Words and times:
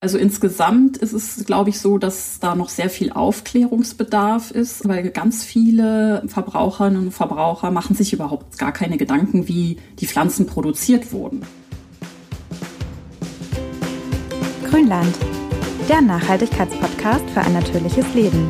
Also 0.00 0.16
insgesamt 0.16 0.96
ist 0.96 1.12
es, 1.12 1.44
glaube 1.44 1.70
ich, 1.70 1.80
so, 1.80 1.98
dass 1.98 2.38
da 2.38 2.54
noch 2.54 2.68
sehr 2.68 2.88
viel 2.88 3.10
Aufklärungsbedarf 3.10 4.52
ist, 4.52 4.86
weil 4.86 5.10
ganz 5.10 5.44
viele 5.44 6.22
Verbraucherinnen 6.28 7.06
und 7.06 7.10
Verbraucher 7.10 7.72
machen 7.72 7.96
sich 7.96 8.12
überhaupt 8.12 8.58
gar 8.58 8.70
keine 8.70 8.96
Gedanken, 8.96 9.48
wie 9.48 9.78
die 9.98 10.06
Pflanzen 10.06 10.46
produziert 10.46 11.12
wurden. 11.12 11.42
Grünland, 14.70 15.18
der 15.88 16.00
Nachhaltigkeitspodcast 16.00 17.28
für 17.30 17.40
ein 17.40 17.54
natürliches 17.54 18.06
Leben. 18.14 18.48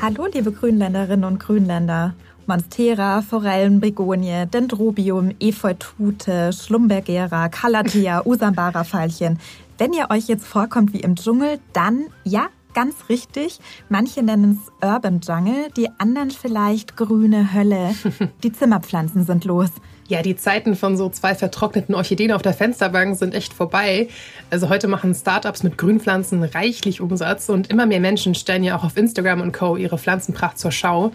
Hallo, 0.00 0.26
liebe 0.32 0.52
Grünländerinnen 0.52 1.24
und 1.24 1.40
Grünländer. 1.40 2.14
Monstera, 2.46 3.22
Forellen, 3.22 3.80
Begonie, 3.80 4.46
Dendrobium, 4.46 5.32
Efeutute, 5.40 6.52
Schlumbergera, 6.52 7.48
Calathea, 7.48 8.22
Usambara-Veilchen. 8.24 9.38
Wenn 9.78 9.92
ihr 9.92 10.08
euch 10.10 10.28
jetzt 10.28 10.46
vorkommt 10.46 10.92
wie 10.92 11.00
im 11.00 11.16
Dschungel, 11.16 11.58
dann 11.72 12.04
ja, 12.24 12.48
ganz 12.74 13.08
richtig. 13.08 13.58
Manche 13.88 14.22
nennen 14.22 14.60
es 14.60 14.88
Urban 14.88 15.20
Jungle, 15.20 15.70
die 15.76 15.88
anderen 15.98 16.30
vielleicht 16.30 16.96
grüne 16.96 17.54
Hölle. 17.54 17.94
Die 18.42 18.52
Zimmerpflanzen 18.52 19.24
sind 19.24 19.44
los. 19.44 19.70
Ja, 20.06 20.20
die 20.20 20.36
Zeiten 20.36 20.76
von 20.76 20.98
so 20.98 21.08
zwei 21.08 21.34
vertrockneten 21.34 21.94
Orchideen 21.94 22.30
auf 22.30 22.42
der 22.42 22.52
Fensterbank 22.52 23.16
sind 23.16 23.34
echt 23.34 23.54
vorbei. 23.54 24.08
Also 24.50 24.68
heute 24.68 24.86
machen 24.86 25.14
Startups 25.14 25.62
mit 25.62 25.78
Grünpflanzen 25.78 26.42
reichlich 26.42 27.00
Umsatz 27.00 27.48
und 27.48 27.70
immer 27.70 27.86
mehr 27.86 28.00
Menschen 28.00 28.34
stellen 28.34 28.64
ja 28.64 28.76
auch 28.76 28.84
auf 28.84 28.98
Instagram 28.98 29.40
und 29.40 29.52
Co. 29.52 29.76
ihre 29.76 29.96
Pflanzenpracht 29.96 30.58
zur 30.58 30.72
Schau. 30.72 31.12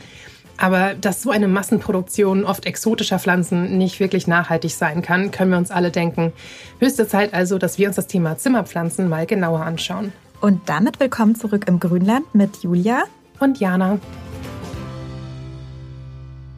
Aber 0.59 0.93
dass 0.93 1.21
so 1.21 1.31
eine 1.31 1.47
Massenproduktion 1.47 2.43
oft 2.43 2.65
exotischer 2.65 3.17
Pflanzen 3.17 3.77
nicht 3.77 3.99
wirklich 3.99 4.27
nachhaltig 4.27 4.71
sein 4.71 5.01
kann, 5.01 5.31
können 5.31 5.51
wir 5.51 5.57
uns 5.57 5.71
alle 5.71 5.89
denken. 5.89 6.33
Höchste 6.79 7.07
Zeit 7.07 7.33
also, 7.33 7.57
dass 7.57 7.77
wir 7.77 7.87
uns 7.87 7.95
das 7.95 8.07
Thema 8.07 8.37
Zimmerpflanzen 8.37 9.07
mal 9.07 9.25
genauer 9.25 9.61
anschauen. 9.61 10.11
Und 10.41 10.67
damit 10.67 10.99
willkommen 10.99 11.35
zurück 11.35 11.65
im 11.67 11.79
Grünland 11.79 12.35
mit 12.35 12.57
Julia 12.63 13.03
und 13.39 13.59
Jana. 13.59 13.99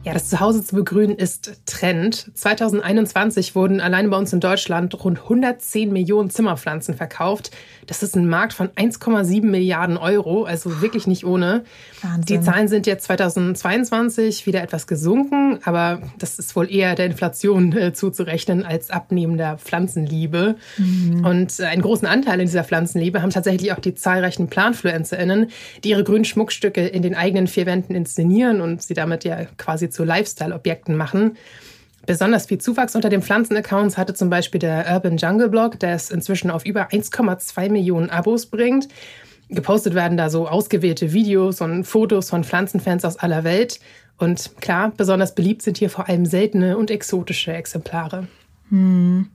Ja, 0.04 0.12
das 0.12 0.28
Zuhause 0.28 0.64
zu 0.64 0.74
begrünen 0.74 1.14
ist 1.14 1.60
Trend. 1.64 2.32
2021 2.34 3.54
wurden 3.54 3.80
allein 3.80 4.10
bei 4.10 4.16
uns 4.16 4.32
in 4.32 4.40
Deutschland 4.40 5.04
rund 5.04 5.20
110 5.20 5.92
Millionen 5.92 6.28
Zimmerpflanzen 6.28 6.96
verkauft. 6.96 7.52
Das 7.86 8.02
ist 8.02 8.16
ein 8.16 8.28
Markt 8.28 8.52
von 8.52 8.68
1,7 8.70 9.44
Milliarden 9.44 9.96
Euro, 9.96 10.42
also 10.42 10.82
wirklich 10.82 11.06
nicht 11.06 11.24
ohne. 11.24 11.62
Wahnsinn. 12.00 12.24
Die 12.24 12.40
Zahlen 12.40 12.66
sind 12.66 12.88
jetzt 12.88 13.04
2022 13.04 14.44
wieder 14.44 14.60
etwas 14.60 14.88
gesunken, 14.88 15.60
aber 15.62 16.00
das 16.18 16.40
ist 16.40 16.56
wohl 16.56 16.68
eher 16.68 16.96
der 16.96 17.06
Inflation 17.06 17.76
äh, 17.76 17.92
zuzurechnen 17.92 18.64
als 18.64 18.90
abnehmender 18.90 19.56
Pflanzenliebe. 19.58 20.56
Mhm. 20.78 21.24
Und 21.24 21.60
äh, 21.60 21.66
einen 21.66 21.82
großen 21.82 22.08
Anteil 22.08 22.40
in 22.40 22.46
dieser 22.46 22.64
Pflanzenliebe 22.64 23.22
haben 23.22 23.30
tatsächlich 23.30 23.72
auch 23.72 23.78
die 23.78 23.94
zahlreichen 23.94 24.48
PlanfluencerInnen, 24.48 25.48
die 25.84 25.90
ihre 25.90 26.02
grünen 26.02 26.24
Schmuckstücke 26.24 26.88
in 26.88 27.02
den 27.02 27.14
eigenen 27.14 27.46
vier 27.46 27.66
Wänden 27.66 27.94
inszenieren 27.94 28.60
und 28.60 28.82
sie 28.82 28.94
damit 28.94 29.22
ja 29.22 29.44
quasi 29.58 29.91
zu 29.92 30.04
Lifestyle-Objekten 30.04 30.96
machen. 30.96 31.36
Besonders 32.04 32.46
viel 32.46 32.58
Zuwachs 32.58 32.96
unter 32.96 33.08
den 33.08 33.22
Pflanzenaccounts 33.22 33.96
hatte 33.96 34.14
zum 34.14 34.28
Beispiel 34.28 34.58
der 34.58 34.86
Urban 34.92 35.18
Jungle 35.18 35.48
Blog, 35.48 35.78
der 35.78 35.94
es 35.94 36.10
inzwischen 36.10 36.50
auf 36.50 36.66
über 36.66 36.88
1,2 36.90 37.70
Millionen 37.70 38.10
Abos 38.10 38.46
bringt. 38.46 38.88
Gepostet 39.48 39.94
werden 39.94 40.16
da 40.16 40.30
so 40.30 40.48
ausgewählte 40.48 41.12
Videos 41.12 41.60
und 41.60 41.84
Fotos 41.84 42.30
von 42.30 42.42
Pflanzenfans 42.42 43.04
aus 43.04 43.18
aller 43.18 43.44
Welt. 43.44 43.78
Und 44.18 44.52
klar, 44.60 44.92
besonders 44.96 45.34
beliebt 45.34 45.62
sind 45.62 45.78
hier 45.78 45.90
vor 45.90 46.08
allem 46.08 46.26
seltene 46.26 46.76
und 46.76 46.90
exotische 46.90 47.52
Exemplare. 47.52 48.26
Hm. 48.70 49.28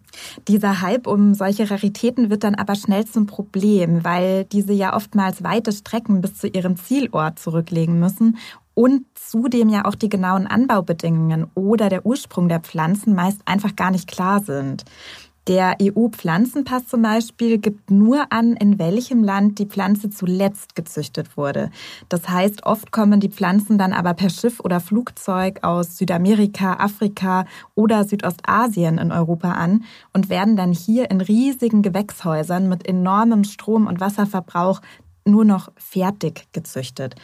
Dieser 0.48 0.82
Hype 0.82 1.06
um 1.06 1.36
solche 1.36 1.70
Raritäten 1.70 2.30
wird 2.30 2.44
dann 2.44 2.56
aber 2.56 2.74
schnell 2.76 3.06
zum 3.06 3.28
Problem, 3.28 4.04
weil 4.04 4.46
diese 4.46 4.74
ja 4.74 4.96
oftmals 4.96 5.44
weite 5.44 5.72
Strecken 5.72 6.22
bis 6.22 6.36
zu 6.36 6.48
ihrem 6.48 6.76
Zielort 6.76 7.38
zurücklegen 7.38 8.00
müssen 8.00 8.38
und 8.78 9.06
zudem 9.16 9.70
ja 9.70 9.86
auch 9.86 9.96
die 9.96 10.08
genauen 10.08 10.46
Anbaubedingungen 10.46 11.48
oder 11.56 11.90
der 11.90 12.06
Ursprung 12.06 12.48
der 12.48 12.60
Pflanzen 12.60 13.16
meist 13.16 13.42
einfach 13.46 13.76
gar 13.76 13.90
nicht 13.90 14.08
klar 14.08 14.40
sind. 14.40 14.86
Der 15.48 15.78
EU-Pflanzenpass 15.82 16.86
zum 16.86 17.02
Beispiel 17.02 17.58
gibt 17.58 17.90
nur 17.90 18.32
an, 18.32 18.54
in 18.54 18.78
welchem 18.78 19.24
Land 19.24 19.58
die 19.58 19.66
Pflanze 19.66 20.12
zuletzt 20.12 20.76
gezüchtet 20.76 21.38
wurde. 21.38 21.72
Das 22.08 22.30
heißt, 22.30 22.68
oft 22.68 22.92
kommen 22.92 23.20
die 23.20 23.32
Pflanzen 23.32 23.80
dann 23.80 23.94
aber 23.94 24.14
per 24.14 24.30
Schiff 24.30 24.60
oder 24.60 24.80
Flugzeug 24.80 25.64
aus 25.64 25.98
Südamerika, 25.98 26.74
Afrika 26.74 27.46
oder 27.74 28.04
Südostasien 28.04 29.00
in 29.00 29.12
Europa 29.12 29.54
an 29.54 29.86
und 30.14 30.30
werden 30.30 30.56
dann 30.56 30.72
hier 30.72 31.10
in 31.10 31.22
riesigen 31.22 31.82
Gewächshäusern 31.82 32.70
mit 32.70 32.88
enormem 32.88 33.44
Strom- 33.44 33.88
und 33.88 34.00
Wasserverbrauch 34.00 34.82
nur 35.26 35.46
noch 35.46 35.72
fertig 35.78 36.46
gezüchtet. 36.52 37.16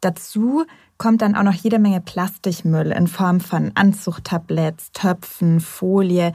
Dazu 0.00 0.64
kommt 0.98 1.22
dann 1.22 1.34
auch 1.34 1.42
noch 1.42 1.54
jede 1.54 1.78
Menge 1.78 2.00
Plastikmüll 2.00 2.92
in 2.92 3.06
Form 3.06 3.40
von 3.40 3.72
Anzuchttabletts, 3.74 4.92
Töpfen, 4.92 5.60
Folie, 5.60 6.32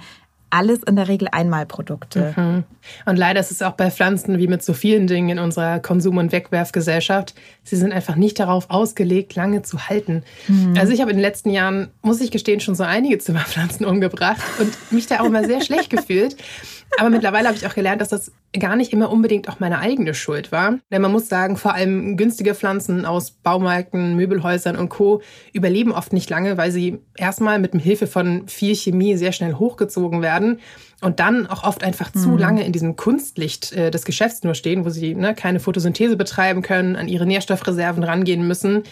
alles 0.56 0.84
in 0.84 0.96
der 0.96 1.08
Regel 1.08 1.28
Einmalprodukte. 1.32 2.34
Mhm. 2.36 2.64
Und 3.06 3.18
leider 3.18 3.40
ist 3.42 3.52
es 3.52 3.62
auch 3.62 3.74
bei 3.74 3.92
Pflanzen 3.92 4.38
wie 4.38 4.48
mit 4.48 4.64
so 4.64 4.74
vielen 4.74 5.06
Dingen 5.06 5.30
in 5.30 5.40
unserer 5.40 5.80
Konsum- 5.80 6.18
und 6.18 6.32
Wegwerfgesellschaft. 6.32 7.36
Sie 7.64 7.76
sind 7.76 7.92
einfach 7.92 8.16
nicht 8.16 8.40
darauf 8.40 8.70
ausgelegt, 8.70 9.36
lange 9.36 9.64
zu 9.64 9.90
halten. 9.90 10.24
Mhm. 10.48 10.76
Also 10.78 10.94
ich 10.94 11.02
habe 11.02 11.12
in 11.12 11.18
den 11.18 11.22
letzten 11.22 11.50
Jahren, 11.50 11.90
muss 12.02 12.22
ich 12.22 12.32
gestehen, 12.32 12.62
schon 12.62 12.76
so 12.76 12.84
einige 12.84 13.18
Zimmerpflanzen 13.18 13.86
umgebracht 13.86 14.42
und 14.60 14.72
mich 14.92 15.08
da 15.08 15.20
auch 15.20 15.26
immer 15.26 15.44
sehr 15.44 15.62
schlecht 15.62 15.90
gefühlt. 15.90 16.38
Aber 16.98 17.10
mittlerweile 17.10 17.48
habe 17.48 17.58
ich 17.58 17.68
auch 17.68 17.76
gelernt, 17.76 18.00
dass 18.00 18.10
das 18.10 18.32
gar 18.58 18.76
nicht 18.76 18.94
immer 18.94 19.12
unbedingt 19.12 19.50
auch 19.50 19.60
meine 19.60 19.80
eigene 19.80 20.14
Schuld 20.14 20.52
war. 20.52 20.80
Denn 20.92 21.02
man 21.02 21.12
muss 21.12 21.30
sagen, 21.30 21.58
vor 21.58 21.74
allem 21.74 22.18
günstige 22.18 22.56
Pflanzen 22.56 23.06
aus 23.06 23.32
Baumärkten, 23.32 24.16
Möbelhäusern 24.16 24.76
und 24.76 24.90
Co. 24.90 25.22
überleben 25.54 25.92
oft 25.92 26.14
nicht 26.14 26.30
lange, 26.30 26.58
weil 26.58 26.72
sie 26.72 27.00
erstmal 27.16 27.60
mit 27.60 27.74
Hilfe 27.76 28.08
von 28.08 28.48
viel 28.48 28.76
Chemie 28.76 29.18
sehr 29.18 29.32
schnell 29.32 29.56
hochgezogen 29.56 30.22
werden 30.22 30.60
und 31.02 31.20
dann 31.20 31.48
auch 31.48 31.64
oft 31.64 31.84
einfach 31.84 32.12
zu 32.12 32.30
mhm. 32.30 32.38
lange 32.38 32.66
in 32.66 32.72
diesem 32.72 32.96
Kunstlicht 32.96 33.74
äh, 33.74 33.92
des 33.92 34.06
Geschäfts 34.06 34.44
nur 34.44 34.56
stehen, 34.56 34.86
wo 34.86 34.90
sie 34.90 35.14
ne, 35.14 35.36
keine 35.36 35.60
Photosynthese 35.60 36.16
betreiben 36.16 36.62
können, 36.62 36.96
an 36.96 37.08
ihre 37.08 37.26
Nährstoffreserven 37.26 38.04
rangehen 38.04 38.48
müssen. 38.48 38.84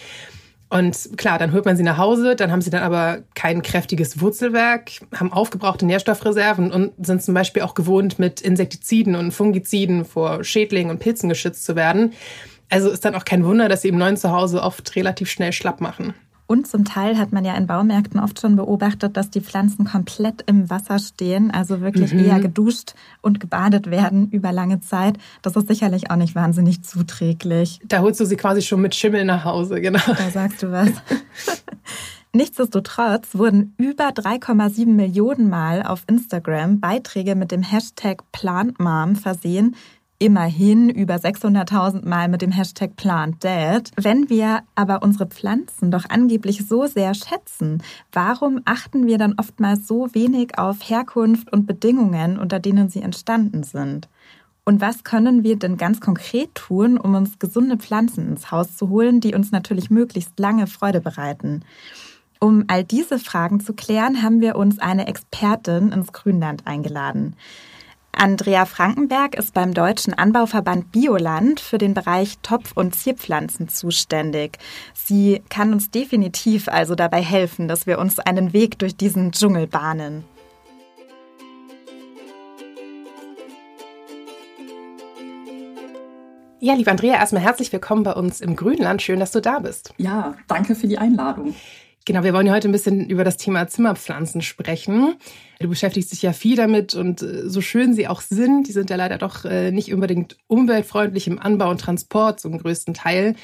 Und 0.74 1.16
klar, 1.16 1.38
dann 1.38 1.52
holt 1.52 1.66
man 1.66 1.76
sie 1.76 1.84
nach 1.84 1.98
Hause, 1.98 2.34
dann 2.34 2.50
haben 2.50 2.60
sie 2.60 2.70
dann 2.70 2.82
aber 2.82 3.22
kein 3.36 3.62
kräftiges 3.62 4.20
Wurzelwerk, 4.20 4.90
haben 5.14 5.32
aufgebrauchte 5.32 5.86
Nährstoffreserven 5.86 6.72
und 6.72 6.90
sind 6.98 7.22
zum 7.22 7.32
Beispiel 7.32 7.62
auch 7.62 7.74
gewohnt, 7.74 8.18
mit 8.18 8.40
Insektiziden 8.40 9.14
und 9.14 9.30
Fungiziden 9.30 10.04
vor 10.04 10.42
Schädlingen 10.42 10.90
und 10.90 10.98
Pilzen 10.98 11.28
geschützt 11.28 11.64
zu 11.64 11.76
werden. 11.76 12.12
Also 12.70 12.90
ist 12.90 13.04
dann 13.04 13.14
auch 13.14 13.24
kein 13.24 13.44
Wunder, 13.44 13.68
dass 13.68 13.82
sie 13.82 13.88
im 13.88 13.98
neuen 13.98 14.16
Zuhause 14.16 14.62
oft 14.64 14.96
relativ 14.96 15.30
schnell 15.30 15.52
schlapp 15.52 15.80
machen. 15.80 16.12
Und 16.46 16.66
zum 16.66 16.84
Teil 16.84 17.16
hat 17.16 17.32
man 17.32 17.44
ja 17.44 17.54
in 17.54 17.66
Baumärkten 17.66 18.20
oft 18.20 18.40
schon 18.40 18.56
beobachtet, 18.56 19.16
dass 19.16 19.30
die 19.30 19.40
Pflanzen 19.40 19.86
komplett 19.86 20.42
im 20.46 20.68
Wasser 20.68 20.98
stehen, 20.98 21.50
also 21.50 21.80
wirklich 21.80 22.12
mhm. 22.12 22.26
eher 22.26 22.40
geduscht 22.40 22.94
und 23.22 23.40
gebadet 23.40 23.90
werden 23.90 24.28
über 24.30 24.52
lange 24.52 24.80
Zeit. 24.80 25.16
Das 25.42 25.56
ist 25.56 25.68
sicherlich 25.68 26.10
auch 26.10 26.16
nicht 26.16 26.34
wahnsinnig 26.34 26.82
zuträglich. 26.82 27.80
Da 27.86 28.00
holst 28.00 28.20
du 28.20 28.26
sie 28.26 28.36
quasi 28.36 28.60
schon 28.60 28.82
mit 28.82 28.94
Schimmel 28.94 29.24
nach 29.24 29.44
Hause, 29.44 29.80
genau. 29.80 30.00
Da 30.06 30.30
sagst 30.30 30.62
du 30.62 30.70
was. 30.70 30.90
Nichtsdestotrotz 32.34 33.28
wurden 33.34 33.74
über 33.78 34.08
3,7 34.08 34.86
Millionen 34.86 35.48
Mal 35.48 35.84
auf 35.84 36.02
Instagram 36.08 36.80
Beiträge 36.80 37.36
mit 37.36 37.52
dem 37.52 37.62
Hashtag 37.62 38.24
PlantMom 38.32 39.14
versehen, 39.14 39.76
immerhin 40.18 40.88
über 40.88 41.16
600.000 41.16 42.06
Mal 42.06 42.28
mit 42.28 42.42
dem 42.42 42.52
Hashtag 42.52 42.96
PlantDead. 42.96 43.90
Wenn 43.96 44.28
wir 44.28 44.60
aber 44.74 45.02
unsere 45.02 45.26
Pflanzen 45.26 45.90
doch 45.90 46.04
angeblich 46.08 46.66
so 46.66 46.86
sehr 46.86 47.14
schätzen, 47.14 47.82
warum 48.12 48.60
achten 48.64 49.06
wir 49.06 49.18
dann 49.18 49.34
oftmals 49.38 49.86
so 49.86 50.14
wenig 50.14 50.58
auf 50.58 50.88
Herkunft 50.88 51.52
und 51.52 51.66
Bedingungen, 51.66 52.38
unter 52.38 52.60
denen 52.60 52.88
sie 52.88 53.02
entstanden 53.02 53.62
sind? 53.64 54.08
Und 54.64 54.80
was 54.80 55.04
können 55.04 55.42
wir 55.42 55.56
denn 55.56 55.76
ganz 55.76 56.00
konkret 56.00 56.54
tun, 56.54 56.96
um 56.96 57.14
uns 57.14 57.38
gesunde 57.38 57.76
Pflanzen 57.76 58.28
ins 58.28 58.50
Haus 58.50 58.76
zu 58.76 58.88
holen, 58.88 59.20
die 59.20 59.34
uns 59.34 59.52
natürlich 59.52 59.90
möglichst 59.90 60.38
lange 60.38 60.66
Freude 60.66 61.02
bereiten? 61.02 61.62
Um 62.40 62.64
all 62.68 62.82
diese 62.82 63.18
Fragen 63.18 63.60
zu 63.60 63.74
klären, 63.74 64.22
haben 64.22 64.40
wir 64.40 64.56
uns 64.56 64.78
eine 64.78 65.06
Expertin 65.06 65.92
ins 65.92 66.12
Grünland 66.12 66.66
eingeladen. 66.66 67.36
Andrea 68.18 68.64
Frankenberg 68.64 69.34
ist 69.34 69.54
beim 69.54 69.74
Deutschen 69.74 70.14
Anbauverband 70.14 70.92
Bioland 70.92 71.60
für 71.60 71.78
den 71.78 71.94
Bereich 71.94 72.38
Topf- 72.42 72.72
und 72.74 72.94
Zierpflanzen 72.94 73.68
zuständig. 73.68 74.58
Sie 74.94 75.42
kann 75.48 75.72
uns 75.72 75.90
definitiv 75.90 76.68
also 76.68 76.94
dabei 76.94 77.22
helfen, 77.22 77.68
dass 77.68 77.86
wir 77.86 77.98
uns 77.98 78.18
einen 78.18 78.52
Weg 78.52 78.78
durch 78.78 78.96
diesen 78.96 79.32
Dschungel 79.32 79.66
bahnen. 79.66 80.24
Ja, 86.60 86.72
liebe 86.72 86.90
Andrea, 86.90 87.16
erstmal 87.16 87.42
herzlich 87.42 87.70
willkommen 87.72 88.04
bei 88.04 88.12
uns 88.14 88.40
im 88.40 88.56
Grünland. 88.56 89.02
Schön, 89.02 89.20
dass 89.20 89.32
du 89.32 89.40
da 89.40 89.58
bist. 89.58 89.92
Ja, 89.98 90.34
danke 90.48 90.74
für 90.74 90.86
die 90.86 90.96
Einladung. 90.96 91.54
Genau, 92.06 92.22
wir 92.22 92.34
wollen 92.34 92.46
ja 92.46 92.52
heute 92.52 92.68
ein 92.68 92.72
bisschen 92.72 93.08
über 93.08 93.24
das 93.24 93.38
Thema 93.38 93.66
Zimmerpflanzen 93.66 94.42
sprechen. 94.42 95.16
Du 95.58 95.68
beschäftigst 95.68 96.12
dich 96.12 96.20
ja 96.20 96.34
viel 96.34 96.54
damit 96.54 96.94
und 96.94 97.22
äh, 97.22 97.48
so 97.48 97.62
schön 97.62 97.94
sie 97.94 98.08
auch 98.08 98.20
sind, 98.20 98.68
die 98.68 98.72
sind 98.72 98.90
ja 98.90 98.96
leider 98.96 99.16
doch 99.16 99.46
äh, 99.46 99.70
nicht 99.70 99.92
unbedingt 99.92 100.36
umweltfreundlich 100.46 101.26
im 101.26 101.38
Anbau 101.38 101.70
und 101.70 101.80
Transport 101.80 102.40
zum 102.40 102.58
größten 102.58 102.92
Teil. 102.92 103.36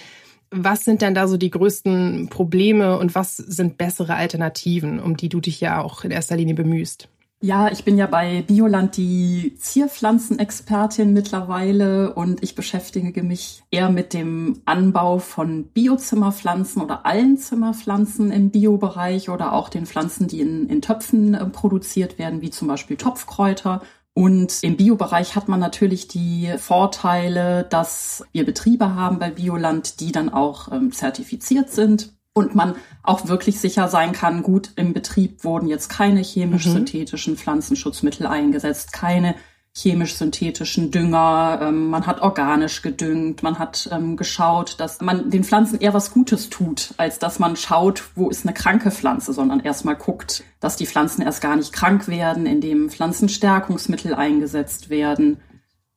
Was 0.51 0.85
sind 0.85 1.01
denn 1.01 1.15
da 1.15 1.29
so 1.29 1.37
die 1.37 1.51
größten 1.51 2.29
Probleme 2.29 2.99
und 2.99 3.15
was 3.15 3.37
sind 3.37 3.79
bessere 3.79 4.17
Alternativen, 4.17 5.01
um 5.01 5.17
die 5.17 5.29
du 5.29 5.41
dich 5.41 5.61
ja 5.61 5.81
auch 5.81 6.05
in 6.05 6.11
erster 6.11 6.37
Linie 6.37 6.55
bemühst? 6.55 7.10
Ja, 7.43 7.73
ich 7.73 7.85
bin 7.85 7.97
ja 7.97 8.07
bei 8.07 8.43
Bioland 8.43 8.99
die 8.99 9.55
Zierpflanzenexpertin 9.59 11.15
mittlerweile 11.15 12.13
und 12.13 12.43
ich 12.43 12.55
beschäftige 12.55 13.23
mich 13.23 13.63
eher 13.71 13.89
mit 13.89 14.13
dem 14.13 14.61
Anbau 14.67 15.21
von 15.21 15.65
Biozimmerpflanzen 15.69 16.83
oder 16.83 17.07
allen 17.07 17.39
Zimmerpflanzen 17.39 18.31
im 18.31 18.51
Biobereich 18.51 19.31
oder 19.31 19.55
auch 19.55 19.71
den 19.71 19.87
Pflanzen, 19.87 20.29
die 20.29 20.43
in, 20.43 20.69
in 20.69 20.83
Töpfen 20.83 21.33
äh, 21.33 21.47
produziert 21.47 22.19
werden, 22.19 22.43
wie 22.43 22.51
zum 22.51 22.69
Beispiel 22.69 22.99
Topfkräuter. 22.99 23.81
Und 24.13 24.63
im 24.63 24.77
Biobereich 24.77 25.35
hat 25.35 25.49
man 25.49 25.61
natürlich 25.61 26.09
die 26.09 26.53
Vorteile, 26.59 27.65
dass 27.65 28.23
wir 28.33 28.45
Betriebe 28.45 28.95
haben 28.95 29.19
bei 29.19 29.31
Bioland, 29.31 30.01
die 30.01 30.13
dann 30.13 30.29
auch 30.29 30.71
ähm, 30.73 30.93
zertifiziert 30.93 31.71
sind 31.71 32.13
und 32.33 32.55
man 32.55 32.77
auch 33.03 33.29
wirklich 33.29 33.61
sicher 33.61 33.89
sein 33.89 34.13
kann, 34.13 34.43
gut, 34.43 34.73
im 34.77 34.93
Betrieb 34.93 35.45
wurden 35.45 35.69
jetzt 35.69 35.89
keine 35.89 36.21
chemisch-synthetischen 36.23 37.35
mhm. 37.35 37.39
Pflanzenschutzmittel 37.39 38.27
eingesetzt, 38.27 38.93
keine 38.93 39.35
chemisch-synthetischen 39.77 40.91
Dünger, 40.91 41.61
ähm, 41.63 41.89
man 41.91 42.07
hat 42.07 42.21
organisch 42.23 42.83
gedüngt, 42.83 43.43
man 43.43 43.59
hat 43.59 43.89
ähm, 43.93 44.17
geschaut, 44.17 44.81
dass 44.81 45.01
man 45.01 45.31
den 45.31 45.45
Pflanzen 45.45 45.81
eher 45.81 45.95
was 45.95 46.13
Gutes 46.13 46.51
tut, 46.51 46.93
als 46.97 47.19
dass 47.21 47.39
man 47.39 47.57
schaut, 47.57 48.11
wo 48.17 48.29
ist 48.29 48.45
eine 48.45 48.55
kranke 48.55 48.91
Pflanze, 48.91 49.33
sondern 49.33 49.61
erstmal 49.61 49.95
guckt, 49.95 50.43
dass 50.59 50.77
die 50.77 50.87
Pflanzen 50.87 51.23
erst 51.23 51.41
gar 51.41 51.55
nicht 51.55 51.73
krank 51.73 52.09
werden, 52.09 52.47
indem 52.47 52.91
Pflanzenstärkungsmittel 52.91 54.15
eingesetzt 54.15 54.91
werden. 54.91 55.41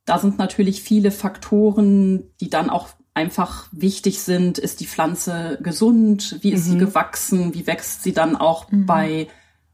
Da 0.06 0.20
sind 0.20 0.38
natürlich 0.38 0.84
viele 0.84 1.10
Faktoren, 1.10 2.32
die 2.42 2.50
dann 2.50 2.70
auch 2.70 2.90
einfach 3.14 3.68
wichtig 3.72 4.22
sind. 4.22 4.58
Ist 4.58 4.80
die 4.80 4.88
Pflanze 4.88 5.60
gesund? 5.62 6.38
Wie 6.42 6.52
ist 6.52 6.68
mhm. 6.68 6.72
sie 6.72 6.78
gewachsen? 6.78 7.54
Wie 7.54 7.68
wächst 7.68 8.04
sie 8.04 8.14
dann 8.14 8.36
auch 8.36 8.72
mhm. 8.72 8.86
bei, 8.86 9.28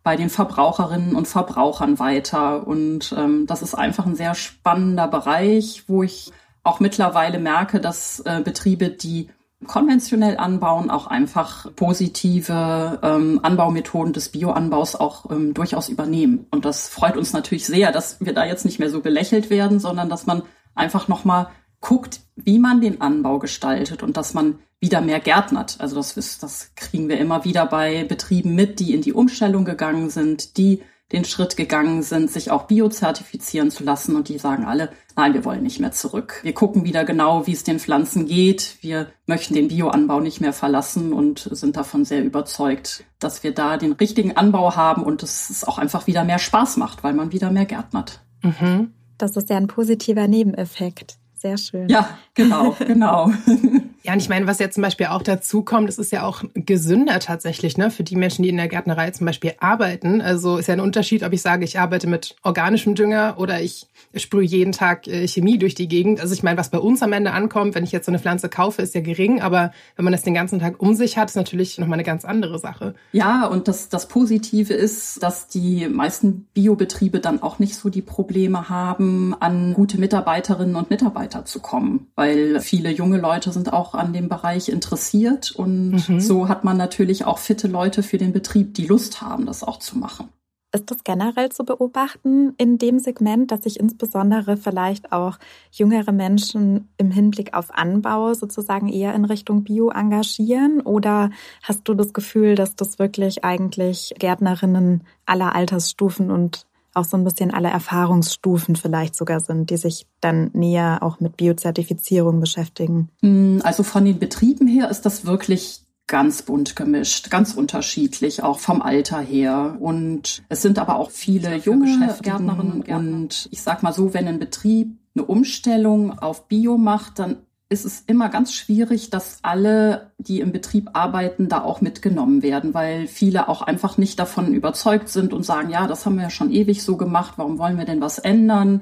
bei 0.04 0.16
den 0.16 0.30
Verbraucherinnen 0.30 1.16
und 1.16 1.28
Verbrauchern 1.28 2.00
weiter? 2.00 2.68
Und 2.68 3.14
ähm, 3.18 3.48
das 3.48 3.62
ist 3.62 3.76
einfach 3.76 4.06
ein 4.06 4.16
sehr 4.16 4.36
spannender 4.36 5.08
Bereich, 5.08 5.84
wo 5.88 6.04
ich 6.04 6.32
auch 6.64 6.80
mittlerweile 6.80 7.40
merke, 7.40 7.80
dass 7.80 8.20
äh, 8.22 8.42
Betriebe, 8.44 8.90
die 8.90 9.30
konventionell 9.66 10.38
anbauen, 10.38 10.90
auch 10.90 11.08
einfach 11.08 11.74
positive 11.76 13.00
ähm, 13.04 13.40
Anbaumethoden 13.44 14.14
des 14.14 14.30
Bioanbaus 14.30 14.96
auch 14.96 15.30
ähm, 15.32 15.54
durchaus 15.54 15.90
übernehmen. 15.90 16.48
Und 16.52 16.64
das 16.64 16.88
freut 16.88 17.18
uns 17.18 17.34
natürlich 17.34 17.66
sehr, 17.66 17.92
dass 17.92 18.22
wir 18.22 18.34
da 18.34 18.46
jetzt 18.46 18.64
nicht 18.64 18.80
mehr 18.80 18.90
so 18.90 19.02
belächelt 19.02 19.50
werden, 19.50 19.80
sondern 19.80 20.10
dass 20.10 20.26
man 20.26 20.44
einfach 20.76 21.10
nochmal 21.10 21.48
guckt, 21.82 22.22
wie 22.36 22.60
man 22.60 22.82
den 22.82 23.02
Anbau 23.02 23.40
gestaltet 23.40 24.04
und 24.04 24.18
dass 24.18 24.34
man 24.34 24.60
wieder 24.80 25.02
mehr 25.02 25.20
gärtnert. 25.20 25.78
Also 25.80 25.96
das, 25.98 26.16
ist, 26.16 26.42
das 26.44 26.72
kriegen 26.76 27.10
wir 27.10 27.20
immer 27.20 27.44
wieder 27.44 27.66
bei 27.66 28.04
Betrieben 28.06 28.56
mit, 28.56 28.80
die 28.80 28.94
in 28.94 29.02
die 29.02 29.14
Umstellung 29.14 29.66
gegangen 29.66 30.10
sind, 30.10 30.58
die 30.58 30.82
den 31.12 31.26
Schritt 31.26 31.58
gegangen 31.58 32.04
sind, 32.04 32.30
sich 32.30 32.52
auch 32.52 32.64
biozertifizieren 32.64 33.72
zu 33.72 33.84
lassen 33.84 34.16
und 34.16 34.30
die 34.30 34.38
sagen 34.38 34.66
alle, 34.66 34.90
nein, 35.16 35.34
wir 35.34 35.44
wollen 35.44 35.64
nicht 35.64 35.80
mehr 35.80 35.92
zurück. 35.92 36.40
Wir 36.44 36.54
gucken 36.54 36.84
wieder 36.84 37.04
genau, 37.04 37.48
wie 37.48 37.52
es 37.52 37.64
den 37.64 37.80
Pflanzen 37.80 38.28
geht. 38.28 38.78
Wir 38.82 39.08
möchten 39.26 39.56
den 39.56 39.70
Bioanbau 39.70 40.20
nicht 40.20 40.40
mehr 40.40 40.54
verlassen 40.54 41.12
und 41.12 41.50
sind 41.52 41.78
davon 41.78 42.06
sehr 42.06 42.24
überzeugt, 42.24 43.06
dass 43.18 43.44
wir 43.44 43.54
da 43.54 43.78
den 43.78 43.94
richtigen 43.94 44.38
Anbau 44.38 44.76
haben 44.76 45.04
und 45.04 45.24
es 45.24 45.64
auch 45.64 45.80
einfach 45.80 46.06
wieder 46.06 46.24
mehr 46.24 46.40
Spaß 46.40 46.78
macht, 46.78 47.04
weil 47.04 47.14
man 47.14 47.32
wieder 47.32 47.50
mehr 47.50 47.66
gärtnert. 47.66 48.22
Mhm. 48.44 48.94
Das 49.18 49.36
ist 49.36 49.50
ja 49.50 49.58
ein 49.58 49.68
positiver 49.68 50.28
Nebeneffekt. 50.28 51.19
Sehr 51.40 51.58
schön. 51.58 51.88
Ja, 51.88 52.18
genau, 52.34 52.76
genau. 52.86 53.32
Ja, 54.10 54.14
und 54.14 54.24
ich 54.24 54.30
meine, 54.30 54.48
was 54.48 54.58
jetzt 54.58 54.74
zum 54.74 54.82
Beispiel 54.82 55.06
auch 55.06 55.22
dazu 55.22 55.62
kommt, 55.62 55.88
es 55.88 56.00
ist 56.00 56.12
ja 56.12 56.24
auch 56.24 56.44
gesünder 56.56 57.20
tatsächlich, 57.20 57.78
ne, 57.78 57.92
für 57.92 58.02
die 58.02 58.16
Menschen, 58.16 58.42
die 58.42 58.50
in 58.50 58.58
der 58.58 58.68
Gärtnerei 58.68 59.12
zum 59.12 59.28
Beispiel 59.28 59.54
arbeiten. 59.60 60.20
Also 60.20 60.58
ist 60.58 60.66
ja 60.66 60.74
ein 60.74 60.80
Unterschied, 60.80 61.22
ob 61.22 61.32
ich 61.32 61.44
sage, 61.44 61.64
ich 61.64 61.78
arbeite 61.78 62.08
mit 62.08 62.36
organischem 62.42 62.96
Dünger 62.96 63.36
oder 63.38 63.62
ich 63.62 63.86
sprühe 64.16 64.44
jeden 64.44 64.72
Tag 64.72 65.06
äh, 65.08 65.28
Chemie 65.28 65.60
durch 65.60 65.76
die 65.76 65.88
Gegend. 65.88 66.22
Also 66.22 66.34
ich 66.34 66.42
meine, 66.42 66.58
was 66.58 66.72
bei 66.72 66.80
uns 66.80 67.04
am 67.04 67.14
Ende 67.14 67.34
ankommt, 67.34 67.76
wenn 67.76 67.84
ich 67.84 67.92
jetzt 67.92 68.08
so 68.08 68.12
eine 68.12 68.18
Pflanze 68.18 68.50
kaufe, 68.50 68.82
ist 68.82 68.96
ja 68.96 69.02
gering, 69.02 69.42
aber 69.42 69.74
wenn 69.96 70.06
man 70.06 70.12
das 70.12 70.24
den 70.24 70.34
ganzen 70.34 70.58
Tag 70.58 70.82
um 70.82 70.96
sich 70.96 71.20
hat, 71.20 71.30
ist 71.30 71.36
natürlich 71.36 71.78
nochmal 71.78 71.98
eine 71.98 72.04
ganz 72.04 72.26
andere 72.26 72.58
Sache. 72.58 72.96
Ja, 73.12 73.46
und 73.46 73.68
das, 73.68 73.90
das 73.90 74.08
Positive 74.08 74.74
ist, 74.74 75.22
dass 75.22 75.50
die 75.50 75.88
meisten 75.88 76.48
Biobetriebe 76.56 77.20
dann 77.20 77.44
auch 77.44 77.60
nicht 77.60 77.76
so 77.76 77.90
die 77.90 78.02
Probleme 78.02 78.70
haben, 78.70 79.36
an 79.40 79.76
gute 79.76 80.00
Mitarbeiterinnen 80.00 80.76
und 80.76 80.90
Mitarbeiter 80.90 81.46
zu 81.46 81.60
kommen, 81.60 82.08
weil 82.16 82.60
viele 82.60 82.90
junge 82.90 83.20
Leute 83.20 83.52
sind 83.52 83.72
auch 83.72 83.99
an 84.00 84.14
dem 84.14 84.30
Bereich 84.30 84.70
interessiert 84.70 85.52
und 85.52 86.10
mhm. 86.10 86.20
so 86.20 86.48
hat 86.48 86.64
man 86.64 86.78
natürlich 86.78 87.26
auch 87.26 87.38
fitte 87.38 87.68
Leute 87.68 88.04
für 88.04 88.18
den 88.18 88.34
Betrieb, 88.34 88.74
die 88.74 88.86
Lust 88.86 89.22
haben, 89.22 89.46
das 89.46 89.64
auch 89.64 89.80
zu 89.80 89.98
machen. 89.98 90.30
Ist 90.72 90.92
das 90.92 91.04
generell 91.04 91.50
zu 91.50 91.64
beobachten 91.64 92.54
in 92.58 92.78
dem 92.78 93.00
Segment, 93.00 93.52
dass 93.52 93.64
sich 93.64 93.80
insbesondere 93.80 94.56
vielleicht 94.56 95.12
auch 95.12 95.40
jüngere 95.72 96.12
Menschen 96.12 96.90
im 96.98 97.10
Hinblick 97.10 97.56
auf 97.56 97.74
Anbau 97.74 98.36
sozusagen 98.36 98.88
eher 98.88 99.16
in 99.16 99.26
Richtung 99.26 99.64
Bio 99.64 99.90
engagieren? 99.90 100.82
Oder 100.82 101.32
hast 101.64 101.88
du 101.88 101.96
das 101.96 102.14
Gefühl, 102.14 102.54
dass 102.54 102.76
das 102.76 103.00
wirklich 103.00 103.44
eigentlich 103.44 104.14
Gärtnerinnen 104.20 105.04
aller 105.26 105.56
Altersstufen 105.56 106.30
und 106.30 106.68
auch 107.00 107.06
so 107.06 107.18
ein 107.18 107.24
bisschen 107.24 107.52
alle 107.52 107.70
Erfahrungsstufen 107.70 108.76
vielleicht 108.76 109.16
sogar 109.16 109.40
sind, 109.40 109.70
die 109.70 109.78
sich 109.78 110.06
dann 110.22 110.52
näher 110.54 111.00
auch 111.02 111.20
mit 111.20 111.38
Biozertifizierung 111.38 112.40
beschäftigen? 112.40 113.10
Hm, 113.22 113.62
also 113.64 113.84
von 113.84 114.06
den 114.06 114.20
Betrieben 114.20 114.68
her 114.68 114.90
ist 114.90 115.06
das 115.06 115.26
wirklich 115.26 115.86
ganz 116.10 116.42
bunt 116.42 116.76
gemischt, 116.76 117.30
ganz 117.30 117.54
unterschiedlich, 117.54 118.44
auch 118.44 118.60
vom 118.60 118.82
Alter 118.82 119.20
her. 119.20 119.78
Und 119.80 120.44
es 120.50 120.62
sind 120.62 120.80
aber 120.80 120.98
auch 120.98 121.12
viele 121.12 121.56
junge 121.56 122.16
Gärtnerinnen 122.22 122.74
und 122.74 122.86
Gärtner. 122.86 123.16
Und 123.16 123.48
ich 123.52 123.62
sag 123.62 123.84
mal 123.84 123.94
so, 123.94 124.14
wenn 124.14 124.28
ein 124.28 124.40
Betrieb 124.40 124.98
eine 125.16 125.26
Umstellung 125.26 126.18
auf 126.18 126.48
Bio 126.48 126.78
macht, 126.78 127.20
dann 127.20 127.38
ist 127.70 127.86
es 127.86 128.02
immer 128.08 128.30
ganz 128.30 128.52
schwierig, 128.52 129.12
dass 129.12 129.40
alle, 129.44 130.12
die 130.18 130.40
im 130.40 130.52
Betrieb 130.52 130.90
arbeiten, 130.94 131.50
da 131.50 131.62
auch 131.62 131.82
mitgenommen 131.82 132.42
werden, 132.42 132.74
weil 132.74 133.08
viele 133.08 133.48
auch 133.48 133.62
einfach 133.62 133.98
nicht 134.00 134.18
davon 134.18 134.54
überzeugt 134.56 135.10
sind 135.10 135.34
und 135.34 135.46
sagen, 135.46 135.70
ja, 135.70 135.86
das 135.86 136.06
haben 136.06 136.16
wir 136.16 136.24
ja 136.24 136.30
schon 136.32 136.52
ewig 136.52 136.82
so 136.82 136.98
gemacht, 136.98 137.36
warum 137.38 137.60
wollen 137.60 137.78
wir 137.78 137.86
denn 137.86 138.02
was 138.02 138.18
ändern? 138.18 138.82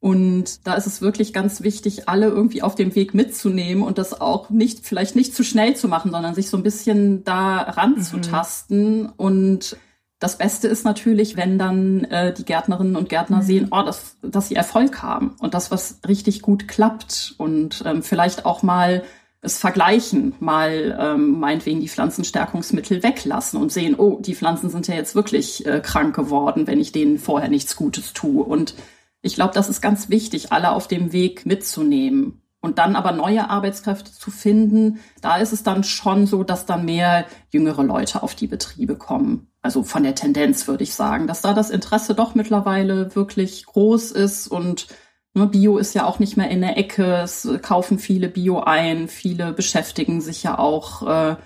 Und 0.00 0.66
da 0.66 0.74
ist 0.74 0.86
es 0.86 1.00
wirklich 1.00 1.32
ganz 1.32 1.62
wichtig, 1.62 2.08
alle 2.08 2.26
irgendwie 2.26 2.62
auf 2.62 2.74
dem 2.74 2.94
Weg 2.94 3.14
mitzunehmen 3.14 3.82
und 3.82 3.96
das 3.96 4.20
auch 4.20 4.50
nicht, 4.50 4.84
vielleicht 4.84 5.16
nicht 5.16 5.34
zu 5.34 5.44
schnell 5.44 5.76
zu 5.76 5.88
machen, 5.88 6.10
sondern 6.10 6.34
sich 6.34 6.50
so 6.50 6.56
ein 6.56 6.62
bisschen 6.62 7.22
da 7.24 7.58
ranzutasten 7.58 9.02
mhm. 9.02 9.12
und 9.16 9.76
das 10.18 10.38
Beste 10.38 10.68
ist 10.68 10.84
natürlich, 10.84 11.36
wenn 11.36 11.58
dann 11.58 12.04
äh, 12.04 12.32
die 12.32 12.44
Gärtnerinnen 12.44 12.96
und 12.96 13.08
Gärtner 13.08 13.38
mhm. 13.38 13.42
sehen, 13.42 13.68
oh, 13.70 13.82
dass, 13.82 14.16
dass 14.22 14.48
sie 14.48 14.54
Erfolg 14.54 15.02
haben 15.02 15.36
und 15.40 15.54
das, 15.54 15.70
was 15.70 16.00
richtig 16.08 16.42
gut 16.42 16.68
klappt 16.68 17.34
und 17.38 17.82
ähm, 17.86 18.02
vielleicht 18.02 18.46
auch 18.46 18.62
mal 18.62 19.04
es 19.42 19.58
vergleichen, 19.58 20.34
mal 20.40 20.96
ähm, 20.98 21.38
meinetwegen 21.38 21.80
die 21.80 21.88
Pflanzenstärkungsmittel 21.88 23.02
weglassen 23.02 23.60
und 23.60 23.70
sehen, 23.70 23.94
oh, 23.96 24.18
die 24.20 24.34
Pflanzen 24.34 24.70
sind 24.70 24.88
ja 24.88 24.94
jetzt 24.94 25.14
wirklich 25.14 25.64
äh, 25.66 25.80
krank 25.80 26.16
geworden, 26.16 26.66
wenn 26.66 26.80
ich 26.80 26.92
denen 26.92 27.18
vorher 27.18 27.48
nichts 27.48 27.76
Gutes 27.76 28.12
tue. 28.12 28.42
Und 28.42 28.74
ich 29.22 29.34
glaube, 29.34 29.54
das 29.54 29.68
ist 29.68 29.80
ganz 29.80 30.08
wichtig, 30.08 30.52
alle 30.52 30.72
auf 30.72 30.88
dem 30.88 31.12
Weg 31.12 31.46
mitzunehmen. 31.46 32.42
Und 32.66 32.78
dann 32.78 32.96
aber 32.96 33.12
neue 33.12 33.48
Arbeitskräfte 33.48 34.12
zu 34.12 34.32
finden, 34.32 34.98
da 35.20 35.36
ist 35.36 35.52
es 35.52 35.62
dann 35.62 35.84
schon 35.84 36.26
so, 36.26 36.42
dass 36.42 36.66
dann 36.66 36.84
mehr 36.84 37.26
jüngere 37.50 37.84
Leute 37.84 38.24
auf 38.24 38.34
die 38.34 38.48
Betriebe 38.48 38.96
kommen. 38.96 39.46
Also 39.62 39.84
von 39.84 40.02
der 40.02 40.16
Tendenz 40.16 40.66
würde 40.66 40.82
ich 40.82 40.92
sagen, 40.92 41.28
dass 41.28 41.42
da 41.42 41.54
das 41.54 41.70
Interesse 41.70 42.16
doch 42.16 42.34
mittlerweile 42.34 43.14
wirklich 43.14 43.66
groß 43.66 44.10
ist 44.10 44.48
und 44.48 44.88
ne, 45.32 45.46
Bio 45.46 45.78
ist 45.78 45.94
ja 45.94 46.06
auch 46.06 46.18
nicht 46.18 46.36
mehr 46.36 46.50
in 46.50 46.60
der 46.60 46.76
Ecke. 46.76 47.20
Es 47.22 47.48
kaufen 47.62 48.00
viele 48.00 48.28
Bio 48.28 48.58
ein, 48.58 49.06
viele 49.06 49.52
beschäftigen 49.52 50.20
sich 50.20 50.42
ja 50.42 50.58
auch 50.58 51.06
äh, 51.06 51.36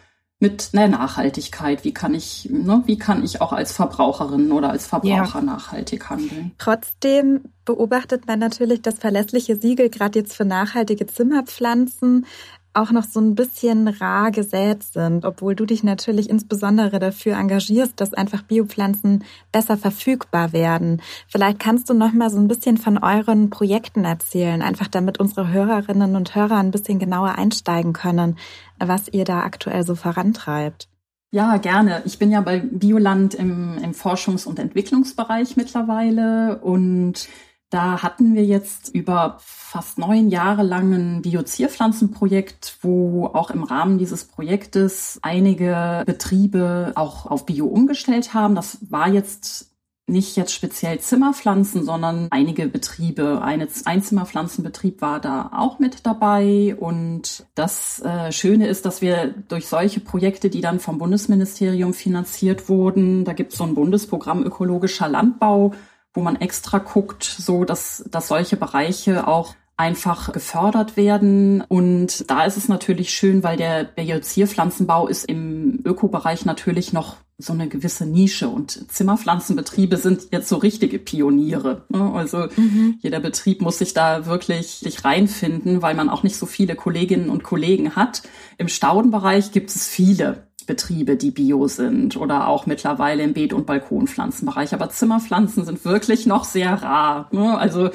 mit 0.40 0.70
einer 0.72 0.88
Nachhaltigkeit. 0.88 1.84
Wie 1.84 1.92
kann 1.92 2.14
ich, 2.14 2.48
ne, 2.50 2.82
wie 2.86 2.98
kann 2.98 3.22
ich 3.22 3.42
auch 3.42 3.52
als 3.52 3.72
Verbraucherin 3.72 4.50
oder 4.50 4.70
als 4.70 4.86
Verbraucher 4.86 5.38
ja. 5.38 5.42
nachhaltig 5.42 6.08
handeln? 6.08 6.52
Trotzdem 6.56 7.42
beobachtet 7.66 8.26
man 8.26 8.38
natürlich 8.38 8.80
das 8.80 8.98
verlässliche 8.98 9.56
Siegel 9.56 9.90
gerade 9.90 10.18
jetzt 10.18 10.34
für 10.34 10.46
nachhaltige 10.46 11.06
Zimmerpflanzen 11.06 12.24
auch 12.72 12.92
noch 12.92 13.04
so 13.04 13.20
ein 13.20 13.34
bisschen 13.34 13.88
rar 13.88 14.30
gesät 14.30 14.84
sind, 14.84 15.24
obwohl 15.24 15.56
du 15.56 15.66
dich 15.66 15.82
natürlich 15.82 16.30
insbesondere 16.30 17.00
dafür 17.00 17.36
engagierst, 17.36 18.00
dass 18.00 18.14
einfach 18.14 18.42
Biopflanzen 18.42 19.24
besser 19.50 19.76
verfügbar 19.76 20.52
werden. 20.52 21.02
Vielleicht 21.26 21.58
kannst 21.58 21.90
du 21.90 21.94
noch 21.94 22.12
mal 22.12 22.30
so 22.30 22.38
ein 22.38 22.46
bisschen 22.46 22.76
von 22.76 22.98
euren 22.98 23.50
Projekten 23.50 24.04
erzählen, 24.04 24.62
einfach 24.62 24.86
damit 24.86 25.18
unsere 25.18 25.48
Hörerinnen 25.48 26.14
und 26.14 26.34
Hörer 26.36 26.58
ein 26.58 26.70
bisschen 26.70 27.00
genauer 27.00 27.36
einsteigen 27.36 27.92
können, 27.92 28.36
was 28.80 29.08
ihr 29.08 29.24
da 29.24 29.40
aktuell 29.40 29.84
so 29.84 29.94
vorantreibt. 29.94 30.88
Ja, 31.32 31.58
gerne. 31.58 32.02
Ich 32.06 32.18
bin 32.18 32.32
ja 32.32 32.40
bei 32.40 32.58
Bioland 32.58 33.34
im, 33.34 33.78
im 33.78 33.92
Forschungs- 33.92 34.46
und 34.46 34.58
Entwicklungsbereich 34.58 35.56
mittlerweile 35.56 36.58
und 36.58 37.28
da 37.70 38.02
hatten 38.02 38.34
wir 38.34 38.44
jetzt 38.44 38.88
über 38.92 39.36
fast 39.38 39.96
neun 39.96 40.28
Jahre 40.28 40.64
lang 40.64 40.92
ein 40.92 41.22
Biozierpflanzenprojekt, 41.22 42.78
wo 42.82 43.26
auch 43.26 43.52
im 43.52 43.62
Rahmen 43.62 43.96
dieses 43.96 44.24
Projektes 44.24 45.20
einige 45.22 46.02
Betriebe 46.04 46.90
auch 46.96 47.26
auf 47.26 47.46
Bio 47.46 47.66
umgestellt 47.66 48.34
haben. 48.34 48.56
Das 48.56 48.78
war 48.90 49.08
jetzt 49.08 49.69
nicht 50.10 50.36
jetzt 50.36 50.52
speziell 50.52 50.98
Zimmerpflanzen, 50.98 51.84
sondern 51.84 52.28
einige 52.30 52.66
Betriebe. 52.66 53.40
Eine 53.42 53.68
Einzimmerpflanzenbetrieb 53.84 55.00
war 55.00 55.20
da 55.20 55.50
auch 55.54 55.78
mit 55.78 56.04
dabei. 56.04 56.76
Und 56.78 57.46
das 57.54 58.00
äh, 58.02 58.32
Schöne 58.32 58.66
ist, 58.66 58.84
dass 58.84 59.00
wir 59.00 59.34
durch 59.48 59.66
solche 59.66 60.00
Projekte, 60.00 60.50
die 60.50 60.60
dann 60.60 60.80
vom 60.80 60.98
Bundesministerium 60.98 61.94
finanziert 61.94 62.68
wurden, 62.68 63.24
da 63.24 63.32
gibt 63.32 63.52
es 63.52 63.58
so 63.58 63.64
ein 63.64 63.74
Bundesprogramm 63.74 64.44
ökologischer 64.44 65.08
Landbau, 65.08 65.72
wo 66.12 66.20
man 66.20 66.36
extra 66.36 66.78
guckt, 66.78 67.24
so 67.24 67.64
dass, 67.64 68.04
dass 68.10 68.28
solche 68.28 68.56
Bereiche 68.56 69.26
auch 69.26 69.54
einfach 69.80 70.30
gefördert 70.30 70.98
werden. 70.98 71.62
Und 71.62 72.30
da 72.30 72.44
ist 72.44 72.58
es 72.58 72.68
natürlich 72.68 73.14
schön, 73.14 73.42
weil 73.42 73.56
der 73.56 73.84
Biozierpflanzenbau 73.84 75.08
ist 75.08 75.24
im 75.24 75.80
Ökobereich 75.84 76.44
natürlich 76.44 76.92
noch 76.92 77.16
so 77.38 77.54
eine 77.54 77.66
gewisse 77.66 78.04
Nische 78.04 78.50
und 78.50 78.92
Zimmerpflanzenbetriebe 78.92 79.96
sind 79.96 80.28
jetzt 80.32 80.50
so 80.50 80.56
richtige 80.56 80.98
Pioniere. 80.98 81.86
Ne? 81.88 82.12
Also 82.12 82.48
mhm. 82.54 82.98
jeder 83.00 83.20
Betrieb 83.20 83.62
muss 83.62 83.78
sich 83.78 83.94
da 83.94 84.26
wirklich 84.26 84.80
sich 84.80 85.02
reinfinden, 85.02 85.80
weil 85.80 85.94
man 85.94 86.10
auch 86.10 86.22
nicht 86.22 86.36
so 86.36 86.44
viele 86.44 86.74
Kolleginnen 86.74 87.30
und 87.30 87.42
Kollegen 87.42 87.96
hat. 87.96 88.20
Im 88.58 88.68
Staudenbereich 88.68 89.52
gibt 89.52 89.70
es 89.70 89.88
viele 89.88 90.42
Betriebe, 90.66 91.16
die 91.16 91.30
bio 91.30 91.66
sind 91.66 92.18
oder 92.18 92.46
auch 92.46 92.66
mittlerweile 92.66 93.22
im 93.22 93.32
Beet- 93.32 93.54
und 93.54 93.64
Balkonpflanzenbereich. 93.64 94.74
Aber 94.74 94.90
Zimmerpflanzen 94.90 95.64
sind 95.64 95.82
wirklich 95.86 96.26
noch 96.26 96.44
sehr 96.44 96.74
rar. 96.82 97.30
Ne? 97.32 97.56
Also 97.56 97.88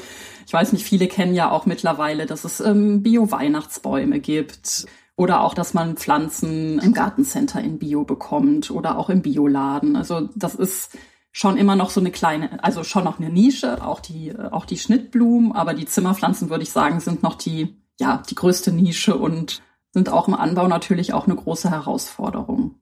weiß 0.56 0.74
nicht, 0.74 0.86
viele 0.86 1.08
kennen 1.08 1.36
ja 1.36 1.52
auch 1.52 1.66
mittlerweile, 1.66 2.26
dass 2.26 2.46
es 2.46 2.60
ähm, 2.60 3.04
Bio-Weihnachtsbäume 3.04 4.20
gibt 4.20 4.88
oder 5.16 5.42
auch, 5.42 5.54
dass 5.54 5.74
man 5.74 5.98
Pflanzen 5.98 6.80
im 6.80 6.94
Gartencenter 6.94 7.62
in 7.62 7.78
Bio 7.78 8.04
bekommt 8.04 8.72
oder 8.72 8.98
auch 8.98 9.10
im 9.10 9.22
Bioladen. 9.22 9.96
Also 9.96 10.30
das 10.36 10.56
ist 10.56 10.98
schon 11.32 11.58
immer 11.58 11.76
noch 11.76 11.90
so 11.90 12.00
eine 12.00 12.12
kleine, 12.12 12.64
also 12.64 12.84
schon 12.84 13.04
noch 13.04 13.20
eine 13.20 13.30
Nische, 13.30 13.86
auch 13.86 14.00
die, 14.00 14.34
auch 14.38 14.66
die 14.66 14.78
Schnittblumen, 14.78 15.52
aber 15.52 15.74
die 15.74 15.86
Zimmerpflanzen, 15.86 16.50
würde 16.50 16.64
ich 16.64 16.72
sagen, 16.72 17.02
sind 17.02 17.22
noch 17.22 17.36
die, 17.36 17.76
ja, 18.00 18.24
die 18.30 18.36
größte 18.36 18.72
Nische 18.72 19.18
und 19.18 19.62
sind 19.92 20.10
auch 20.10 20.28
im 20.30 20.34
Anbau 20.34 20.68
natürlich 20.68 21.14
auch 21.14 21.28
eine 21.28 21.36
große 21.36 21.70
Herausforderung. 21.70 22.76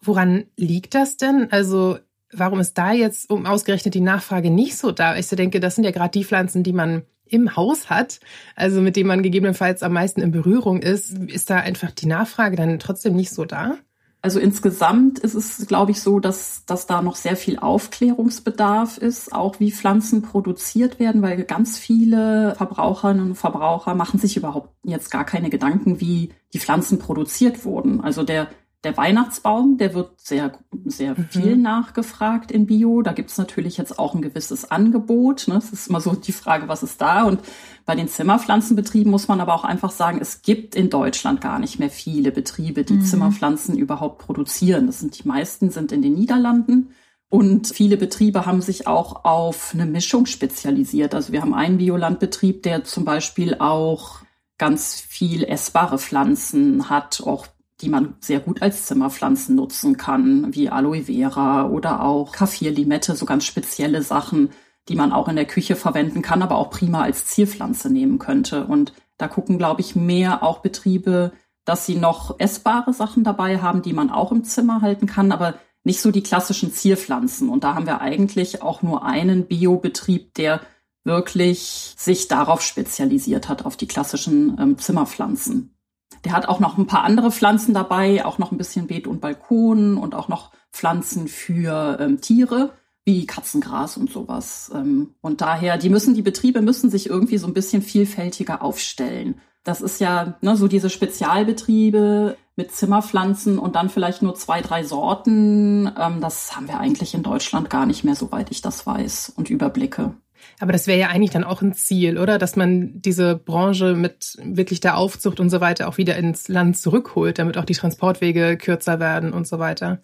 Woran 0.00 0.44
liegt 0.56 0.94
das 0.94 1.18
denn? 1.18 1.48
Also 1.50 1.98
warum 2.32 2.60
ist 2.60 2.76
da 2.78 2.92
jetzt 2.92 3.30
um 3.30 3.46
ausgerechnet 3.46 3.94
die 3.94 4.00
Nachfrage 4.00 4.50
nicht 4.50 4.76
so 4.76 4.92
da? 4.92 5.16
Ich 5.16 5.28
denke, 5.28 5.60
das 5.60 5.74
sind 5.74 5.84
ja 5.84 5.90
gerade 5.90 6.10
die 6.10 6.24
Pflanzen, 6.24 6.62
die 6.62 6.72
man 6.72 7.02
im 7.26 7.56
Haus 7.56 7.88
hat, 7.88 8.20
also 8.56 8.80
mit 8.80 8.96
denen 8.96 9.08
man 9.08 9.22
gegebenenfalls 9.22 9.82
am 9.82 9.94
meisten 9.94 10.20
in 10.20 10.32
Berührung 10.32 10.80
ist. 10.80 11.16
Ist 11.28 11.48
da 11.50 11.56
einfach 11.56 11.90
die 11.90 12.06
Nachfrage 12.06 12.56
dann 12.56 12.78
trotzdem 12.78 13.16
nicht 13.16 13.30
so 13.30 13.44
da? 13.44 13.78
Also 14.24 14.38
insgesamt 14.38 15.18
ist 15.18 15.34
es, 15.34 15.66
glaube 15.66 15.90
ich, 15.90 16.00
so, 16.00 16.20
dass, 16.20 16.64
dass 16.64 16.86
da 16.86 17.02
noch 17.02 17.16
sehr 17.16 17.36
viel 17.36 17.58
Aufklärungsbedarf 17.58 18.98
ist, 18.98 19.32
auch 19.32 19.58
wie 19.58 19.72
Pflanzen 19.72 20.22
produziert 20.22 21.00
werden, 21.00 21.22
weil 21.22 21.42
ganz 21.42 21.76
viele 21.76 22.54
Verbraucherinnen 22.54 23.30
und 23.30 23.34
Verbraucher 23.34 23.94
machen 23.94 24.20
sich 24.20 24.36
überhaupt 24.36 24.68
jetzt 24.84 25.10
gar 25.10 25.24
keine 25.24 25.50
Gedanken, 25.50 26.00
wie 26.00 26.30
die 26.52 26.60
Pflanzen 26.60 27.00
produziert 27.00 27.64
wurden. 27.64 28.00
Also 28.00 28.22
der 28.22 28.46
der 28.84 28.96
Weihnachtsbaum, 28.96 29.78
der 29.78 29.94
wird 29.94 30.20
sehr, 30.20 30.52
sehr 30.84 31.16
mhm. 31.16 31.28
viel 31.30 31.56
nachgefragt 31.56 32.50
in 32.50 32.66
Bio. 32.66 33.02
Da 33.02 33.12
gibt's 33.12 33.38
natürlich 33.38 33.76
jetzt 33.76 33.98
auch 33.98 34.14
ein 34.14 34.22
gewisses 34.22 34.70
Angebot. 34.70 35.46
Ne? 35.46 35.56
Es 35.56 35.72
ist 35.72 35.88
immer 35.88 36.00
so 36.00 36.14
die 36.14 36.32
Frage, 36.32 36.66
was 36.66 36.82
ist 36.82 37.00
da? 37.00 37.22
Und 37.22 37.40
bei 37.86 37.94
den 37.94 38.08
Zimmerpflanzenbetrieben 38.08 39.10
muss 39.10 39.28
man 39.28 39.40
aber 39.40 39.54
auch 39.54 39.64
einfach 39.64 39.92
sagen, 39.92 40.18
es 40.20 40.42
gibt 40.42 40.74
in 40.74 40.90
Deutschland 40.90 41.40
gar 41.40 41.60
nicht 41.60 41.78
mehr 41.78 41.90
viele 41.90 42.32
Betriebe, 42.32 42.82
die 42.82 42.94
mhm. 42.94 43.04
Zimmerpflanzen 43.04 43.78
überhaupt 43.78 44.18
produzieren. 44.18 44.86
Das 44.86 44.98
sind 44.98 45.22
die 45.22 45.28
meisten 45.28 45.70
sind 45.70 45.92
in 45.92 46.02
den 46.02 46.14
Niederlanden. 46.14 46.92
Und 47.28 47.68
viele 47.68 47.96
Betriebe 47.96 48.46
haben 48.46 48.60
sich 48.60 48.86
auch 48.86 49.24
auf 49.24 49.70
eine 49.72 49.86
Mischung 49.86 50.26
spezialisiert. 50.26 51.14
Also 51.14 51.32
wir 51.32 51.40
haben 51.40 51.54
einen 51.54 51.78
Biolandbetrieb, 51.78 52.62
der 52.64 52.84
zum 52.84 53.04
Beispiel 53.04 53.54
auch 53.58 54.18
ganz 54.58 55.00
viel 55.00 55.44
essbare 55.44 55.98
Pflanzen 55.98 56.90
hat, 56.90 57.22
auch 57.24 57.46
die 57.82 57.88
man 57.88 58.14
sehr 58.20 58.40
gut 58.40 58.62
als 58.62 58.86
Zimmerpflanzen 58.86 59.56
nutzen 59.56 59.96
kann, 59.96 60.54
wie 60.54 60.70
Aloe 60.70 61.02
Vera 61.02 61.66
oder 61.66 62.02
auch 62.02 62.32
Kaffirlimette, 62.32 63.16
so 63.16 63.26
ganz 63.26 63.44
spezielle 63.44 64.02
Sachen, 64.02 64.50
die 64.88 64.94
man 64.94 65.12
auch 65.12 65.28
in 65.28 65.36
der 65.36 65.44
Küche 65.44 65.76
verwenden 65.76 66.22
kann, 66.22 66.42
aber 66.42 66.56
auch 66.56 66.70
prima 66.70 67.02
als 67.02 67.26
Zierpflanze 67.26 67.90
nehmen 67.90 68.18
könnte. 68.18 68.66
Und 68.66 68.92
da 69.18 69.28
gucken, 69.28 69.58
glaube 69.58 69.80
ich, 69.80 69.94
mehr 69.96 70.42
auch 70.42 70.60
Betriebe, 70.60 71.32
dass 71.64 71.86
sie 71.86 71.96
noch 71.96 72.38
essbare 72.38 72.92
Sachen 72.92 73.24
dabei 73.24 73.58
haben, 73.58 73.82
die 73.82 73.92
man 73.92 74.10
auch 74.10 74.32
im 74.32 74.44
Zimmer 74.44 74.80
halten 74.80 75.06
kann, 75.06 75.30
aber 75.30 75.54
nicht 75.84 76.00
so 76.00 76.10
die 76.10 76.22
klassischen 76.22 76.72
Zierpflanzen. 76.72 77.48
Und 77.48 77.64
da 77.64 77.74
haben 77.74 77.86
wir 77.86 78.00
eigentlich 78.00 78.62
auch 78.62 78.82
nur 78.82 79.04
einen 79.04 79.46
Biobetrieb, 79.46 80.34
der 80.34 80.60
wirklich 81.04 81.94
sich 81.96 82.28
darauf 82.28 82.62
spezialisiert 82.62 83.48
hat, 83.48 83.64
auf 83.64 83.76
die 83.76 83.88
klassischen 83.88 84.56
ähm, 84.60 84.78
Zimmerpflanzen. 84.78 85.76
Der 86.24 86.32
hat 86.32 86.48
auch 86.48 86.60
noch 86.60 86.78
ein 86.78 86.86
paar 86.86 87.04
andere 87.04 87.32
Pflanzen 87.32 87.74
dabei, 87.74 88.24
auch 88.24 88.38
noch 88.38 88.52
ein 88.52 88.58
bisschen 88.58 88.86
Beet 88.86 89.06
und 89.06 89.20
Balkon 89.20 89.96
und 89.96 90.14
auch 90.14 90.28
noch 90.28 90.52
Pflanzen 90.72 91.28
für 91.28 91.98
ähm, 92.00 92.20
Tiere 92.20 92.72
wie 93.04 93.26
Katzengras 93.26 93.96
und 93.96 94.10
sowas. 94.10 94.70
Ähm, 94.74 95.14
und 95.20 95.40
daher, 95.40 95.76
die 95.78 95.88
müssen, 95.88 96.14
die 96.14 96.22
Betriebe 96.22 96.62
müssen 96.62 96.90
sich 96.90 97.08
irgendwie 97.08 97.38
so 97.38 97.46
ein 97.46 97.54
bisschen 97.54 97.82
vielfältiger 97.82 98.62
aufstellen. 98.62 99.40
Das 99.64 99.80
ist 99.80 100.00
ja 100.00 100.36
ne, 100.40 100.56
so 100.56 100.68
diese 100.68 100.90
Spezialbetriebe 100.90 102.36
mit 102.56 102.72
Zimmerpflanzen 102.72 103.58
und 103.58 103.76
dann 103.76 103.88
vielleicht 103.88 104.22
nur 104.22 104.34
zwei, 104.34 104.60
drei 104.60 104.84
Sorten. 104.84 105.90
Ähm, 105.98 106.20
das 106.20 106.56
haben 106.56 106.68
wir 106.68 106.78
eigentlich 106.78 107.14
in 107.14 107.22
Deutschland 107.22 107.70
gar 107.70 107.86
nicht 107.86 108.04
mehr, 108.04 108.14
soweit 108.14 108.50
ich 108.50 108.60
das 108.60 108.86
weiß 108.86 109.32
und 109.36 109.50
überblicke. 109.50 110.14
Aber 110.60 110.72
das 110.72 110.86
wäre 110.86 110.98
ja 110.98 111.08
eigentlich 111.08 111.30
dann 111.30 111.44
auch 111.44 111.62
ein 111.62 111.74
Ziel, 111.74 112.18
oder? 112.18 112.38
Dass 112.38 112.56
man 112.56 113.00
diese 113.00 113.36
Branche 113.36 113.94
mit 113.94 114.36
wirklich 114.42 114.80
der 114.80 114.96
Aufzucht 114.96 115.40
und 115.40 115.50
so 115.50 115.60
weiter 115.60 115.88
auch 115.88 115.98
wieder 115.98 116.16
ins 116.16 116.48
Land 116.48 116.76
zurückholt, 116.76 117.38
damit 117.38 117.58
auch 117.58 117.64
die 117.64 117.74
Transportwege 117.74 118.56
kürzer 118.56 119.00
werden 119.00 119.32
und 119.32 119.46
so 119.46 119.58
weiter. 119.58 120.00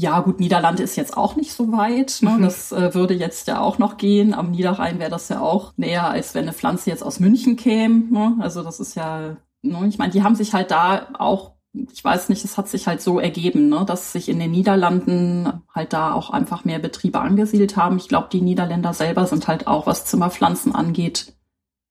Ja, 0.00 0.20
gut, 0.20 0.38
Niederlande 0.38 0.84
ist 0.84 0.94
jetzt 0.94 1.16
auch 1.16 1.34
nicht 1.34 1.52
so 1.52 1.72
weit. 1.72 2.18
Ne? 2.22 2.30
Mhm. 2.30 2.42
Das 2.42 2.70
äh, 2.70 2.94
würde 2.94 3.14
jetzt 3.14 3.48
ja 3.48 3.60
auch 3.60 3.78
noch 3.78 3.96
gehen. 3.96 4.32
Am 4.32 4.52
Niederrhein 4.52 5.00
wäre 5.00 5.10
das 5.10 5.28
ja 5.28 5.40
auch 5.40 5.72
näher, 5.76 6.08
als 6.08 6.36
wenn 6.36 6.42
eine 6.42 6.52
Pflanze 6.52 6.90
jetzt 6.90 7.02
aus 7.02 7.18
München 7.18 7.56
käme. 7.56 8.04
Ne? 8.08 8.36
Also 8.38 8.62
das 8.62 8.78
ist 8.78 8.94
ja, 8.94 9.36
ne? 9.62 9.86
ich 9.88 9.98
meine, 9.98 10.12
die 10.12 10.22
haben 10.22 10.36
sich 10.36 10.54
halt 10.54 10.70
da 10.70 11.08
auch 11.18 11.57
ich 11.92 12.02
weiß 12.02 12.28
nicht, 12.28 12.44
es 12.44 12.56
hat 12.56 12.68
sich 12.68 12.86
halt 12.86 13.00
so 13.00 13.20
ergeben, 13.20 13.68
ne, 13.68 13.84
dass 13.86 14.12
sich 14.12 14.28
in 14.28 14.38
den 14.38 14.50
Niederlanden 14.50 15.62
halt 15.74 15.92
da 15.92 16.12
auch 16.12 16.30
einfach 16.30 16.64
mehr 16.64 16.78
Betriebe 16.78 17.20
angesiedelt 17.20 17.76
haben. 17.76 17.96
Ich 17.96 18.08
glaube, 18.08 18.28
die 18.32 18.40
Niederländer 18.40 18.94
selber 18.94 19.26
sind 19.26 19.48
halt 19.48 19.66
auch, 19.66 19.86
was 19.86 20.04
Zimmerpflanzen 20.04 20.74
angeht, 20.74 21.34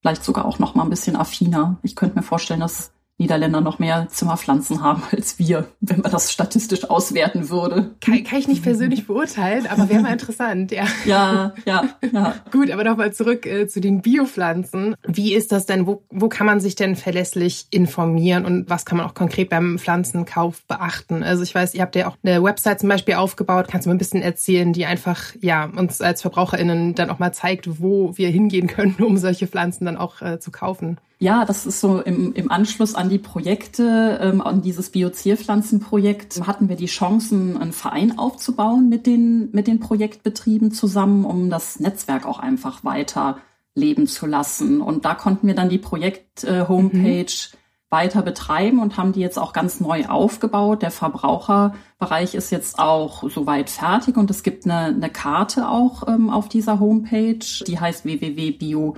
vielleicht 0.01 0.24
sogar 0.24 0.46
auch 0.46 0.60
noch 0.60 0.75
mal 0.75 0.84
ein 0.84 0.89
bisschen 0.89 1.15
affiner. 1.15 1.77
Ich 1.84 1.96
könnte 1.96 2.15
mir 2.15 2.24
vorstellen, 2.24 2.60
dass 2.60 2.91
Niederländer 3.20 3.62
noch 3.62 3.80
mehr 3.80 4.08
Zimmerpflanzen 4.10 4.84
haben 4.84 5.02
als 5.12 5.40
wir, 5.40 5.68
wenn 5.82 6.02
man 6.02 6.12
das 6.12 6.32
statistisch 6.32 6.90
auswerten 6.90 7.50
würde. 7.50 7.96
Kann, 8.00 8.24
kann 8.24 8.40
ich 8.40 8.48
nicht 8.48 8.64
persönlich 8.64 9.08
beurteilen, 9.08 9.66
aber 9.68 9.90
wäre 9.90 10.02
mal 10.02 10.14
interessant, 10.14 10.72
ja. 10.72 10.86
Ja, 11.06 11.54
ja, 11.66 11.90
ja. 12.12 12.36
Gut, 12.52 12.70
aber 12.70 12.84
nochmal 12.84 13.14
zurück 13.14 13.46
äh, 13.46 13.68
zu 13.68 13.80
den 13.80 14.02
Biopflanzen. 14.02 14.96
Wie 15.08 15.34
ist 15.34 15.52
das 15.52 15.66
denn? 15.66 15.88
Wo, 15.88 16.04
wo 16.10 16.30
kann 16.30 16.46
man 16.46 16.60
sich 16.60 16.76
denn 16.76 16.96
verlässlich 16.96 17.68
informieren 17.72 18.46
und 18.46 18.70
was 18.70 18.86
kann 18.86 18.98
man 18.98 19.08
auch 19.08 19.14
konkret 19.14 19.50
beim 19.50 19.80
Pflanzenkauf 19.80 20.64
beachten? 20.68 21.24
Also 21.24 21.44
ich 21.44 21.56
weiß, 21.56 21.74
ihr 21.74 21.82
habt 21.82 21.96
ja 21.96 22.08
auch 22.08 22.18
eine 22.24 22.44
Website 22.44 22.80
zum 22.80 22.90
Beispiel 22.90 23.16
aufgebaut. 23.16 23.68
Kannst 23.70 23.86
du 23.86 23.90
mir 23.90 23.96
ein 23.96 24.00
bisschen 24.00 24.22
erzählen, 24.22 24.74
die 24.74 24.86
einfach 24.86 25.34
ja 25.42 25.66
uns 25.66 26.02
als 26.02 26.22
VerbraucherInnen 26.22 26.94
dann 26.94 27.10
auch 27.10 27.20
mal 27.20 27.32
zeigt, 27.32 27.82
wo 27.82 28.16
wir 28.18 28.30
hingehen 28.30 28.68
können, 28.68 28.96
um 29.00 29.18
solche 29.18 29.48
Pflanzen 29.48 29.86
dann 29.86 29.98
auch 29.98 30.22
äh, 30.22 30.40
zu 30.40 30.52
kaufen? 30.52 30.98
Ja, 31.20 31.46
das 31.46 31.66
ist 31.66 31.82
so 31.82 32.00
im, 32.00 32.34
im 32.34 32.52
Anschluss 32.52 32.94
an 32.94 33.10
die 33.10 33.18
Projekte, 33.18 34.20
ähm, 34.22 34.40
an 34.40 34.62
dieses 34.62 34.92
Biozierpflanzenprojekt, 34.92 36.46
hatten 36.46 36.70
wir 36.70 36.76
die 36.76 36.86
Chancen, 36.86 37.58
einen 37.58 37.74
Verein 37.74 38.20
aufzubauen 38.20 38.88
mit 38.88 39.08
den, 39.08 39.50
mit 39.52 39.66
den 39.66 39.80
Projektbetrieben 39.80 40.72
zusammen, 40.72 41.26
um 41.26 41.50
das 41.50 41.80
Netzwerk 41.80 42.28
auch 42.28 42.38
einfach 42.38 42.84
weiter 42.84 43.38
leben 43.74 44.06
zu 44.06 44.28
lassen. 44.28 44.80
Und 44.80 45.06
da 45.06 45.16
konnten 45.16 45.48
wir 45.48 45.56
dann 45.56 45.70
die 45.70 45.80
Projekt-Homepage 45.80 47.24
mhm. 47.24 47.58
weiter 47.90 48.22
betreiben 48.22 48.80
und 48.80 48.98
haben 48.98 49.14
die 49.14 49.22
jetzt 49.22 49.40
auch 49.40 49.54
ganz 49.54 49.80
neu 49.80 50.06
aufgebaut. 50.06 50.84
Der 50.84 50.92
Verbraucherbereich 50.92 52.36
ist 52.36 52.52
jetzt 52.52 52.78
auch 52.78 53.28
soweit 53.28 53.72
fertig 53.72 54.18
und 54.18 54.30
es 54.30 54.44
gibt 54.44 54.66
eine, 54.66 54.96
eine 54.96 55.10
Karte 55.10 55.68
auch 55.68 56.08
ähm, 56.08 56.30
auf 56.30 56.48
dieser 56.48 56.80
Homepage, 56.80 57.40
die 57.66 57.80
heißt 57.80 58.06
www.bio 58.06 58.96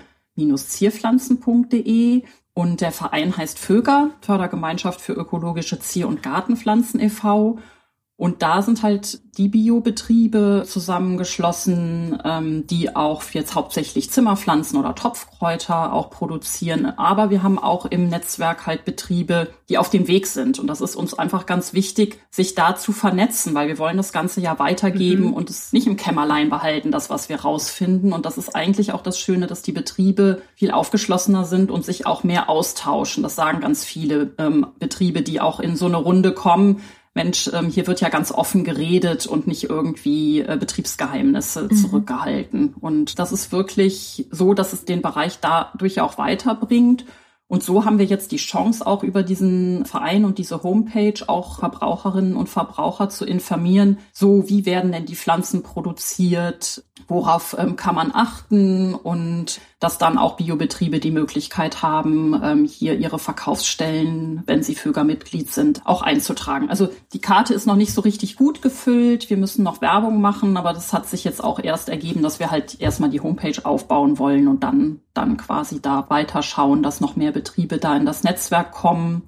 zierpflanzen.de 0.69 2.23
und 2.53 2.81
der 2.81 2.91
Verein 2.91 3.37
heißt 3.37 3.59
Föger, 3.59 4.11
Fördergemeinschaft 4.21 4.99
für 4.99 5.13
ökologische 5.13 5.79
Zier- 5.79 6.07
und 6.07 6.23
Gartenpflanzen 6.23 6.99
e.V. 6.99 7.59
Und 8.19 8.41
da 8.41 8.61
sind 8.61 8.83
halt 8.83 9.21
die 9.37 9.47
Biobetriebe 9.47 10.65
zusammengeschlossen, 10.67 12.19
ähm, 12.25 12.67
die 12.67 12.93
auch 12.93 13.23
jetzt 13.31 13.55
hauptsächlich 13.55 14.11
Zimmerpflanzen 14.11 14.77
oder 14.77 14.93
Topfkräuter 14.93 15.93
auch 15.93 16.09
produzieren. 16.09 16.85
Aber 16.85 17.29
wir 17.29 17.43
haben 17.43 17.57
auch 17.57 17.85
im 17.85 18.09
Netzwerk 18.09 18.67
halt 18.67 18.83
Betriebe, 18.83 19.47
die 19.69 19.77
auf 19.77 19.89
dem 19.89 20.09
Weg 20.09 20.27
sind. 20.27 20.59
Und 20.59 20.67
das 20.67 20.81
ist 20.81 20.97
uns 20.97 21.13
einfach 21.13 21.45
ganz 21.45 21.71
wichtig, 21.71 22.19
sich 22.29 22.55
da 22.55 22.75
zu 22.75 22.91
vernetzen, 22.91 23.55
weil 23.55 23.69
wir 23.69 23.77
wollen 23.77 23.95
das 23.95 24.11
Ganze 24.11 24.41
ja 24.41 24.59
weitergeben 24.59 25.27
mhm. 25.27 25.33
und 25.33 25.49
es 25.49 25.71
nicht 25.71 25.87
im 25.87 25.95
Kämmerlein 25.95 26.49
behalten, 26.49 26.91
das, 26.91 27.09
was 27.09 27.29
wir 27.29 27.39
rausfinden. 27.39 28.11
Und 28.11 28.25
das 28.25 28.37
ist 28.37 28.53
eigentlich 28.53 28.91
auch 28.91 29.01
das 29.01 29.17
Schöne, 29.17 29.47
dass 29.47 29.61
die 29.61 29.71
Betriebe 29.71 30.41
viel 30.55 30.71
aufgeschlossener 30.71 31.45
sind 31.45 31.71
und 31.71 31.85
sich 31.85 32.05
auch 32.05 32.25
mehr 32.25 32.49
austauschen. 32.49 33.23
Das 33.23 33.35
sagen 33.35 33.61
ganz 33.61 33.85
viele 33.85 34.31
ähm, 34.37 34.67
Betriebe, 34.77 35.21
die 35.21 35.39
auch 35.39 35.61
in 35.61 35.77
so 35.77 35.85
eine 35.85 35.95
Runde 35.95 36.33
kommen 36.33 36.81
Mensch, 37.19 37.49
ähm, 37.53 37.67
hier 37.67 37.85
wird 37.85 37.99
ja 37.99 38.07
ganz 38.07 38.31
offen 38.31 38.63
geredet 38.63 39.27
und 39.27 39.45
nicht 39.45 39.65
irgendwie 39.65 40.39
äh, 40.39 40.55
Betriebsgeheimnisse 40.57 41.63
mhm. 41.63 41.75
zurückgehalten. 41.75 42.75
Und 42.79 43.19
das 43.19 43.33
ist 43.33 43.51
wirklich 43.51 44.25
so, 44.31 44.53
dass 44.53 44.71
es 44.71 44.85
den 44.85 45.01
Bereich 45.01 45.39
dadurch 45.41 45.99
auch 45.99 46.17
weiterbringt. 46.17 47.03
Und 47.49 47.61
so 47.61 47.83
haben 47.83 47.99
wir 47.99 48.05
jetzt 48.05 48.31
die 48.31 48.37
Chance, 48.37 48.87
auch 48.87 49.03
über 49.03 49.21
diesen 49.23 49.85
Verein 49.85 50.23
und 50.23 50.37
diese 50.37 50.63
Homepage 50.63 51.27
auch 51.27 51.59
Verbraucherinnen 51.59 52.37
und 52.37 52.47
Verbraucher 52.47 53.09
zu 53.09 53.25
informieren. 53.25 53.97
So, 54.13 54.47
wie 54.47 54.65
werden 54.65 54.93
denn 54.93 55.05
die 55.05 55.17
Pflanzen 55.17 55.61
produziert? 55.61 56.85
Worauf 57.09 57.53
ähm, 57.59 57.75
kann 57.75 57.95
man 57.95 58.11
achten? 58.13 58.95
Und 58.95 59.59
dass 59.79 59.97
dann 59.97 60.17
auch 60.17 60.35
Biobetriebe 60.35 60.99
die 60.99 61.11
Möglichkeit 61.11 61.81
haben, 61.81 62.39
ähm, 62.43 62.65
hier 62.65 62.97
ihre 62.97 63.17
Verkaufsstellen, 63.17 64.43
wenn 64.45 64.61
sie 64.61 64.75
Föger-Mitglied 64.75 65.51
sind, 65.51 65.85
auch 65.85 66.01
einzutragen. 66.01 66.69
Also 66.69 66.89
die 67.13 67.21
Karte 67.21 67.53
ist 67.53 67.65
noch 67.65 67.77
nicht 67.77 67.93
so 67.93 68.01
richtig 68.01 68.35
gut 68.35 68.61
gefüllt. 68.61 69.29
Wir 69.29 69.37
müssen 69.37 69.63
noch 69.63 69.81
Werbung 69.81 70.19
machen, 70.19 70.57
aber 70.57 70.73
das 70.73 70.91
hat 70.91 71.07
sich 71.07 71.23
jetzt 71.23 71.41
auch 71.41 71.59
erst 71.59 71.87
ergeben, 71.87 72.21
dass 72.21 72.39
wir 72.39 72.51
halt 72.51 72.81
erstmal 72.81 73.09
die 73.09 73.21
Homepage 73.21 73.63
aufbauen 73.63 74.19
wollen 74.19 74.49
und 74.49 74.63
dann, 74.63 74.99
dann 75.13 75.37
quasi 75.37 75.81
da 75.81 76.09
weiterschauen, 76.09 76.83
dass 76.83 76.99
noch 76.99 77.15
mehr 77.15 77.31
Betriebe 77.31 77.77
da 77.77 77.95
in 77.95 78.05
das 78.05 78.23
Netzwerk 78.23 78.71
kommen. 78.71 79.23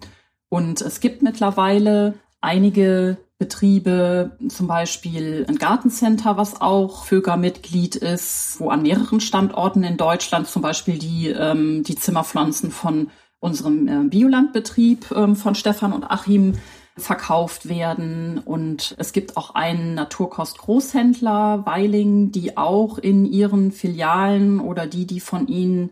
Und 0.50 0.82
es 0.82 1.00
gibt 1.00 1.22
mittlerweile 1.22 2.16
einige 2.42 3.18
Betriebe, 3.38 4.38
zum 4.50 4.68
Beispiel 4.68 5.46
ein 5.48 5.58
Gartencenter, 5.58 6.38
was 6.38 6.62
auch 6.62 7.06
Föger-Mitglied 7.06 7.96
ist, 7.96 8.60
wo 8.60 8.70
an 8.70 8.84
mehreren 8.84 9.20
Standorten 9.20 9.84
in 9.84 9.98
Deutschland 9.98 10.48
zum 10.48 10.62
Beispiel 10.62 11.00
die, 11.00 11.30
ähm, 11.30 11.84
die 11.84 11.96
Zimmerpflanzen 11.96 12.70
von 12.70 13.10
unserem 13.40 13.88
äh, 13.88 14.08
Biolandbetrieb 14.08 15.12
ähm, 15.12 15.36
von 15.36 15.56
Stefan 15.56 15.94
und 15.94 16.04
Achim 16.04 16.54
verkauft 16.98 17.68
werden. 17.68 18.38
Und 18.38 18.96
es 19.00 19.12
gibt 19.12 19.38
auch 19.38 19.56
einen 19.56 19.96
Naturkost-Großhändler, 19.96 21.66
Weiling, 21.66 22.32
die 22.32 22.58
auch 22.58 23.00
in 23.00 23.26
ihren 23.26 23.72
Filialen 23.72 24.60
oder 24.60 24.86
die, 24.86 25.08
die 25.08 25.20
von 25.20 25.48
ihnen 25.48 25.92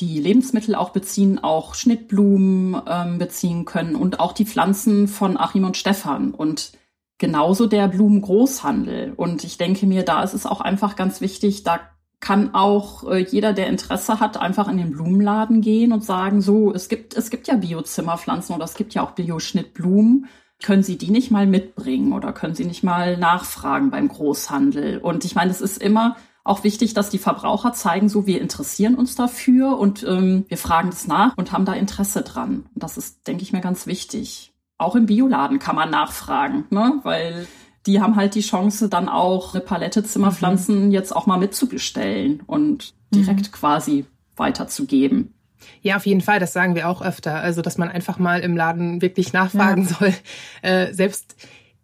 die 0.00 0.20
Lebensmittel 0.20 0.74
auch 0.74 0.90
beziehen, 0.90 1.38
auch 1.38 1.74
Schnittblumen 1.74 2.80
ähm, 2.86 3.18
beziehen 3.18 3.64
können 3.64 3.96
und 3.96 4.20
auch 4.20 4.32
die 4.32 4.46
Pflanzen 4.46 5.08
von 5.08 5.36
Achim 5.36 5.64
und 5.64 5.76
Stefan. 5.76 6.32
Und 6.32 6.72
genauso 7.18 7.66
der 7.66 7.88
Blumengroßhandel. 7.88 9.12
Und 9.16 9.44
ich 9.44 9.58
denke 9.58 9.86
mir, 9.86 10.04
da 10.04 10.22
ist 10.22 10.34
es 10.34 10.46
auch 10.46 10.60
einfach 10.60 10.96
ganz 10.96 11.20
wichtig, 11.20 11.64
da 11.64 11.80
kann 12.20 12.54
auch 12.54 13.08
äh, 13.08 13.18
jeder, 13.18 13.52
der 13.52 13.68
Interesse 13.68 14.20
hat, 14.20 14.36
einfach 14.36 14.68
in 14.68 14.78
den 14.78 14.90
Blumenladen 14.90 15.60
gehen 15.60 15.92
und 15.92 16.04
sagen, 16.04 16.40
so, 16.40 16.72
es 16.72 16.88
gibt, 16.88 17.16
es 17.16 17.30
gibt 17.30 17.46
ja 17.46 17.56
Biozimmerpflanzen 17.56 18.54
oder 18.54 18.64
es 18.64 18.74
gibt 18.74 18.94
ja 18.94 19.02
auch 19.02 19.12
Bioschnittblumen. 19.12 20.26
Können 20.60 20.82
Sie 20.82 20.98
die 20.98 21.10
nicht 21.10 21.30
mal 21.30 21.46
mitbringen 21.46 22.12
oder 22.12 22.32
können 22.32 22.56
Sie 22.56 22.64
nicht 22.64 22.82
mal 22.82 23.16
nachfragen 23.16 23.90
beim 23.90 24.08
Großhandel? 24.08 24.98
Und 24.98 25.24
ich 25.24 25.36
meine, 25.36 25.52
es 25.52 25.60
ist 25.60 25.80
immer 25.80 26.16
auch 26.48 26.64
wichtig, 26.64 26.94
dass 26.94 27.10
die 27.10 27.18
Verbraucher 27.18 27.72
zeigen, 27.72 28.08
so 28.08 28.26
wir 28.26 28.40
interessieren 28.40 28.94
uns 28.94 29.14
dafür 29.14 29.78
und 29.78 30.02
ähm, 30.02 30.44
wir 30.48 30.58
fragen 30.58 30.90
das 30.90 31.06
nach 31.06 31.36
und 31.36 31.52
haben 31.52 31.64
da 31.64 31.74
Interesse 31.74 32.22
dran. 32.22 32.66
Und 32.74 32.82
das 32.82 32.96
ist, 32.96 33.26
denke 33.26 33.42
ich 33.42 33.52
mir, 33.52 33.60
ganz 33.60 33.86
wichtig 33.86 34.52
auch 34.78 34.94
im 34.94 35.06
Bioladen 35.06 35.58
kann 35.58 35.76
man 35.76 35.90
nachfragen, 35.90 36.64
ne? 36.70 37.00
weil 37.02 37.46
die 37.86 38.00
haben 38.00 38.16
halt 38.16 38.34
die 38.34 38.42
Chance, 38.42 38.88
dann 38.88 39.08
auch 39.08 39.54
eine 39.54 39.62
Palette 39.62 40.04
Zimmerpflanzen 40.04 40.86
mhm. 40.86 40.90
jetzt 40.90 41.14
auch 41.14 41.26
mal 41.26 41.38
mitzubestellen 41.38 42.42
und 42.46 42.94
direkt 43.12 43.48
mhm. 43.48 43.52
quasi 43.52 44.04
weiterzugeben. 44.36 45.34
Ja, 45.82 45.96
auf 45.96 46.06
jeden 46.06 46.20
Fall, 46.20 46.38
das 46.38 46.52
sagen 46.52 46.74
wir 46.74 46.88
auch 46.88 47.02
öfter. 47.02 47.40
Also, 47.40 47.62
dass 47.62 47.78
man 47.78 47.88
einfach 47.88 48.18
mal 48.18 48.40
im 48.40 48.56
Laden 48.56 49.02
wirklich 49.02 49.32
nachfragen 49.32 49.82
ja. 49.82 49.88
soll. 49.88 50.14
Äh, 50.62 50.92
selbst 50.94 51.34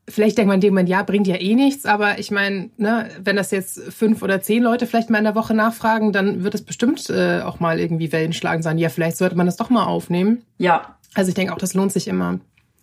vielleicht 0.08 0.38
denkt 0.38 0.48
man 0.48 0.60
dem 0.60 0.74
man, 0.74 0.86
ja, 0.86 1.02
bringt 1.02 1.26
ja 1.26 1.36
eh 1.36 1.54
nichts, 1.54 1.86
aber 1.86 2.18
ich 2.18 2.30
meine, 2.30 2.70
ne, 2.76 3.08
wenn 3.22 3.36
das 3.36 3.50
jetzt 3.50 3.80
fünf 3.92 4.22
oder 4.22 4.40
zehn 4.42 4.62
Leute 4.62 4.86
vielleicht 4.86 5.10
mal 5.10 5.18
in 5.18 5.24
der 5.24 5.34
Woche 5.34 5.54
nachfragen, 5.54 6.12
dann 6.12 6.44
wird 6.44 6.54
es 6.54 6.62
bestimmt 6.62 7.08
äh, 7.10 7.40
auch 7.40 7.60
mal 7.60 7.80
irgendwie 7.80 8.12
Wellen 8.12 8.32
schlagen 8.32 8.62
sein. 8.62 8.78
Ja, 8.78 8.88
vielleicht 8.88 9.16
sollte 9.16 9.36
man 9.36 9.46
das 9.46 9.56
doch 9.56 9.70
mal 9.70 9.84
aufnehmen. 9.84 10.42
Ja. 10.58 10.96
Also 11.14 11.28
ich 11.28 11.34
denke 11.34 11.52
auch, 11.52 11.58
das 11.58 11.74
lohnt 11.74 11.92
sich 11.92 12.08
immer. 12.08 12.40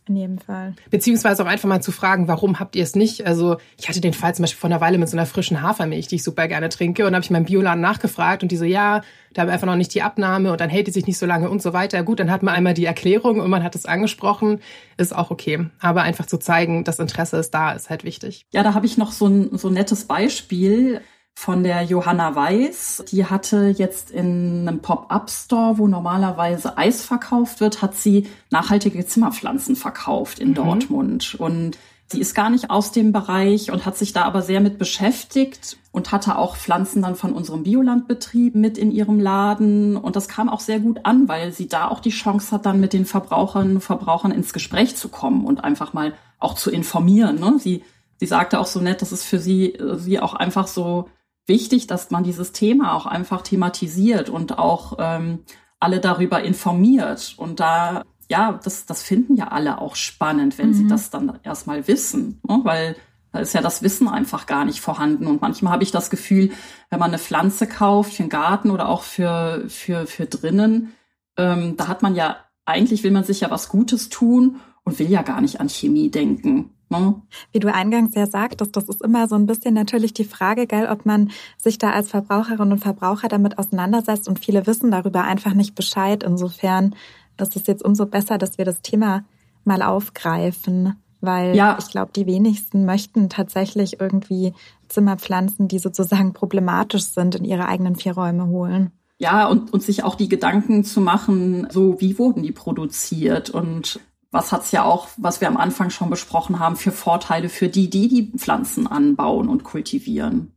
In 0.07 0.15
jedem 0.15 0.39
Fall. 0.39 0.73
Beziehungsweise 0.89 1.43
auch 1.43 1.47
einfach 1.47 1.69
mal 1.69 1.81
zu 1.81 1.91
fragen, 1.91 2.27
warum 2.27 2.59
habt 2.59 2.75
ihr 2.75 2.83
es 2.83 2.95
nicht? 2.95 3.27
Also 3.27 3.57
ich 3.77 3.87
hatte 3.87 4.01
den 4.01 4.13
Fall 4.13 4.33
zum 4.33 4.43
Beispiel 4.43 4.59
vor 4.59 4.69
einer 4.69 4.81
Weile 4.81 4.97
mit 4.97 5.07
so 5.07 5.15
einer 5.15 5.27
frischen 5.27 5.61
Hafermilch, 5.61 6.07
die 6.07 6.15
ich 6.15 6.23
super 6.23 6.47
gerne 6.47 6.69
trinke. 6.69 7.05
Und 7.05 7.13
habe 7.13 7.23
ich 7.23 7.29
meinem 7.29 7.45
Bioladen 7.45 7.81
nachgefragt 7.81 8.41
und 8.41 8.51
die 8.51 8.57
so, 8.57 8.65
ja, 8.65 9.01
da 9.33 9.41
haben 9.41 9.49
wir 9.49 9.53
einfach 9.53 9.67
noch 9.67 9.75
nicht 9.75 9.93
die 9.93 10.01
Abnahme 10.01 10.51
und 10.51 10.59
dann 10.59 10.71
hält 10.71 10.87
die 10.87 10.91
sich 10.91 11.05
nicht 11.05 11.19
so 11.19 11.27
lange 11.27 11.49
und 11.49 11.61
so 11.61 11.71
weiter. 11.73 12.01
Gut, 12.01 12.19
dann 12.19 12.31
hat 12.31 12.41
man 12.41 12.55
einmal 12.55 12.73
die 12.73 12.85
Erklärung 12.85 13.39
und 13.39 13.49
man 13.49 13.63
hat 13.63 13.75
es 13.75 13.85
angesprochen, 13.85 14.59
ist 14.97 15.15
auch 15.15 15.29
okay. 15.29 15.67
Aber 15.79 16.01
einfach 16.01 16.25
zu 16.25 16.39
zeigen, 16.39 16.83
das 16.83 16.97
Interesse 16.99 17.37
ist 17.37 17.51
da, 17.51 17.71
ist 17.71 17.91
halt 17.91 18.03
wichtig. 18.03 18.45
Ja, 18.51 18.63
da 18.63 18.73
habe 18.73 18.87
ich 18.87 18.97
noch 18.97 19.11
so 19.11 19.27
ein, 19.27 19.55
so 19.57 19.67
ein 19.67 19.75
nettes 19.75 20.05
Beispiel 20.05 21.01
von 21.41 21.63
der 21.63 21.81
Johanna 21.81 22.35
Weiß. 22.35 23.05
Die 23.09 23.25
hatte 23.25 23.73
jetzt 23.75 24.11
in 24.11 24.67
einem 24.67 24.79
Pop-up-Store, 24.79 25.79
wo 25.79 25.87
normalerweise 25.87 26.77
Eis 26.77 27.03
verkauft 27.03 27.61
wird, 27.61 27.81
hat 27.81 27.95
sie 27.95 28.27
nachhaltige 28.51 29.03
Zimmerpflanzen 29.07 29.75
verkauft 29.75 30.37
in 30.37 30.49
mhm. 30.49 30.53
Dortmund. 30.53 31.33
Und 31.33 31.79
sie 32.05 32.21
ist 32.21 32.35
gar 32.35 32.51
nicht 32.51 32.69
aus 32.69 32.91
dem 32.91 33.11
Bereich 33.11 33.71
und 33.71 33.87
hat 33.87 33.97
sich 33.97 34.13
da 34.13 34.21
aber 34.21 34.43
sehr 34.43 34.61
mit 34.61 34.77
beschäftigt 34.77 35.77
und 35.91 36.11
hatte 36.11 36.37
auch 36.37 36.55
Pflanzen 36.55 37.01
dann 37.01 37.15
von 37.15 37.33
unserem 37.33 37.63
Biolandbetrieb 37.63 38.53
mit 38.53 38.77
in 38.77 38.91
ihrem 38.91 39.19
Laden. 39.19 39.97
Und 39.97 40.15
das 40.15 40.27
kam 40.27 40.47
auch 40.47 40.59
sehr 40.59 40.79
gut 40.79 40.99
an, 41.05 41.27
weil 41.27 41.53
sie 41.53 41.67
da 41.67 41.87
auch 41.87 42.01
die 42.01 42.11
Chance 42.11 42.51
hat, 42.51 42.67
dann 42.67 42.79
mit 42.79 42.93
den 42.93 43.05
Verbraucherinnen 43.05 43.77
und 43.77 43.81
Verbrauchern 43.81 44.31
ins 44.31 44.53
Gespräch 44.53 44.95
zu 44.95 45.09
kommen 45.09 45.45
und 45.45 45.63
einfach 45.63 45.93
mal 45.93 46.13
auch 46.37 46.53
zu 46.53 46.69
informieren. 46.69 47.39
Ne? 47.39 47.57
Sie, 47.57 47.83
sie 48.17 48.27
sagte 48.27 48.59
auch 48.59 48.67
so 48.67 48.79
nett, 48.79 49.01
dass 49.01 49.11
es 49.11 49.23
für 49.23 49.39
sie, 49.39 49.75
sie 49.95 50.19
auch 50.19 50.35
einfach 50.35 50.67
so 50.67 51.09
wichtig, 51.51 51.85
dass 51.85 52.09
man 52.09 52.23
dieses 52.23 52.53
Thema 52.53 52.95
auch 52.95 53.05
einfach 53.05 53.41
thematisiert 53.41 54.29
und 54.29 54.57
auch 54.57 54.97
ähm, 54.99 55.39
alle 55.79 55.99
darüber 55.99 56.41
informiert. 56.41 57.35
Und 57.37 57.59
da, 57.59 58.03
ja, 58.29 58.59
das, 58.63 58.85
das 58.85 59.03
finden 59.03 59.35
ja 59.35 59.49
alle 59.49 59.79
auch 59.79 59.95
spannend, 59.95 60.57
wenn 60.57 60.69
mhm. 60.69 60.73
sie 60.73 60.87
das 60.87 61.09
dann 61.09 61.39
erstmal 61.43 61.87
wissen, 61.87 62.39
ne? 62.47 62.61
weil 62.63 62.95
da 63.33 63.39
ist 63.39 63.53
ja 63.53 63.61
das 63.61 63.83
Wissen 63.83 64.07
einfach 64.07 64.45
gar 64.45 64.65
nicht 64.65 64.81
vorhanden. 64.81 65.27
Und 65.27 65.41
manchmal 65.41 65.73
habe 65.73 65.83
ich 65.83 65.91
das 65.91 66.09
Gefühl, 66.09 66.51
wenn 66.89 66.99
man 66.99 67.11
eine 67.11 67.19
Pflanze 67.19 67.67
kauft 67.67 68.13
für 68.13 68.23
den 68.23 68.29
Garten 68.29 68.71
oder 68.71 68.89
auch 68.89 69.03
für, 69.03 69.65
für, 69.67 70.07
für 70.07 70.25
drinnen, 70.25 70.93
ähm, 71.37 71.75
da 71.77 71.87
hat 71.87 72.01
man 72.01 72.15
ja, 72.15 72.37
eigentlich 72.65 73.03
will 73.03 73.11
man 73.11 73.23
sich 73.23 73.41
ja 73.41 73.51
was 73.51 73.69
Gutes 73.69 74.09
tun 74.09 74.59
und 74.83 74.99
will 74.99 75.09
ja 75.09 75.21
gar 75.21 75.41
nicht 75.41 75.59
an 75.59 75.69
Chemie 75.69 76.09
denken. 76.09 76.71
Ne? 76.91 77.15
Wie 77.51 77.59
du 77.59 77.73
eingangs 77.73 78.13
ja 78.15 78.27
sagtest, 78.27 78.75
das 78.75 78.89
ist 78.89 79.01
immer 79.01 79.27
so 79.27 79.35
ein 79.35 79.45
bisschen 79.45 79.73
natürlich 79.73 80.13
die 80.13 80.25
Frage, 80.25 80.67
geil, 80.67 80.87
ob 80.91 81.05
man 81.05 81.31
sich 81.57 81.77
da 81.77 81.91
als 81.91 82.09
Verbraucherin 82.09 82.71
und 82.71 82.79
Verbraucher 82.79 83.29
damit 83.29 83.57
auseinandersetzt 83.57 84.27
und 84.27 84.39
viele 84.39 84.67
wissen 84.67 84.91
darüber 84.91 85.23
einfach 85.23 85.53
nicht 85.53 85.73
Bescheid. 85.73 86.21
Insofern 86.23 86.95
ist 87.39 87.55
es 87.55 87.65
jetzt 87.65 87.83
umso 87.83 88.05
besser, 88.05 88.37
dass 88.37 88.57
wir 88.57 88.65
das 88.65 88.81
Thema 88.81 89.23
mal 89.63 89.81
aufgreifen, 89.81 90.95
weil 91.21 91.55
ja. 91.55 91.77
ich 91.79 91.89
glaube, 91.89 92.11
die 92.15 92.25
wenigsten 92.25 92.85
möchten 92.85 93.29
tatsächlich 93.29 93.99
irgendwie 93.99 94.53
Zimmerpflanzen, 94.89 95.67
die 95.67 95.79
sozusagen 95.79 96.33
problematisch 96.33 97.03
sind, 97.03 97.35
in 97.35 97.45
ihre 97.45 97.67
eigenen 97.67 97.95
vier 97.95 98.13
Räume 98.13 98.47
holen. 98.47 98.91
Ja, 99.17 99.47
und, 99.47 99.71
und 99.71 99.83
sich 99.83 100.03
auch 100.03 100.15
die 100.15 100.29
Gedanken 100.29 100.83
zu 100.83 100.99
machen, 100.99 101.67
so 101.69 102.01
wie 102.01 102.17
wurden 102.17 102.41
die 102.41 102.51
produziert 102.51 103.51
und 103.51 103.99
was 104.31 104.51
hat's 104.51 104.71
ja 104.71 104.83
auch, 104.83 105.09
was 105.17 105.41
wir 105.41 105.47
am 105.47 105.57
Anfang 105.57 105.89
schon 105.89 106.09
besprochen 106.09 106.59
haben, 106.59 106.77
für 106.77 106.91
Vorteile 106.91 107.49
für 107.49 107.67
die, 107.67 107.89
die 107.89 108.07
die 108.07 108.31
Pflanzen 108.37 108.87
anbauen 108.87 109.49
und 109.49 109.63
kultivieren. 109.63 110.53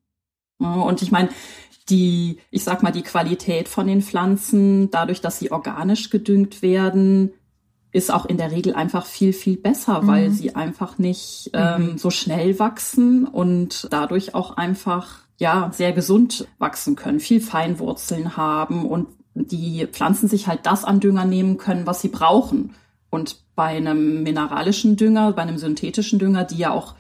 Und 0.59 1.03
ich 1.03 1.11
meine, 1.11 1.31
die, 1.89 2.39
ich 2.51 2.65
sag 2.65 2.83
mal, 2.83 2.93
die 2.93 3.03
Qualität 3.03 3.69
von 3.69 3.87
den 3.87 4.01
Pflanzen, 4.01 4.91
dadurch, 4.91 5.21
dass 5.21 5.39
sie 5.39 5.51
organisch 5.51 6.11
gedüngt 6.11 6.63
werden, 6.63 7.33
ist 7.93 8.13
auch 8.13 8.27
in 8.27 8.39
der 8.39 8.51
Regel 8.51 8.75
einfach 8.75 9.07
viel, 9.07 9.33
viel 9.33 9.57
besser, 9.57 10.03
mhm. 10.03 10.07
weil 10.07 10.31
sie 10.31 10.55
einfach 10.55 10.99
nicht 10.99 11.51
ähm, 11.53 11.93
mhm. 11.93 11.99
so 11.99 12.11
schnell 12.11 12.59
wachsen 12.59 13.27
und 13.27 13.89
dadurch 13.91 14.35
auch 14.35 14.57
einfach 14.57 15.21
ja 15.39 15.71
sehr 15.73 15.93
gesund 15.93 16.47
wachsen 16.59 16.97
können, 16.97 17.21
viel 17.21 17.41
Feinwurzeln 17.41 18.37
haben 18.37 18.87
und 18.87 19.09
die 19.35 19.87
Pflanzen 19.87 20.29
sich 20.29 20.47
halt 20.47 20.65
das 20.65 20.85
an 20.85 21.01
Dünger 21.01 21.25
nehmen 21.25 21.57
können, 21.57 21.87
was 21.87 22.01
sie 22.01 22.09
brauchen. 22.09 22.75
Und 23.15 23.37
bei 23.55 23.69
einem 23.69 24.25
mineralischen 24.25 24.97
Dünger, 24.97 25.31
bei 25.31 25.43
einem 25.43 25.57
synthetischen 25.57 26.19
Dünger, 26.19 26.43
die 26.43 26.57
ja 26.57 26.73
auch 26.73 26.95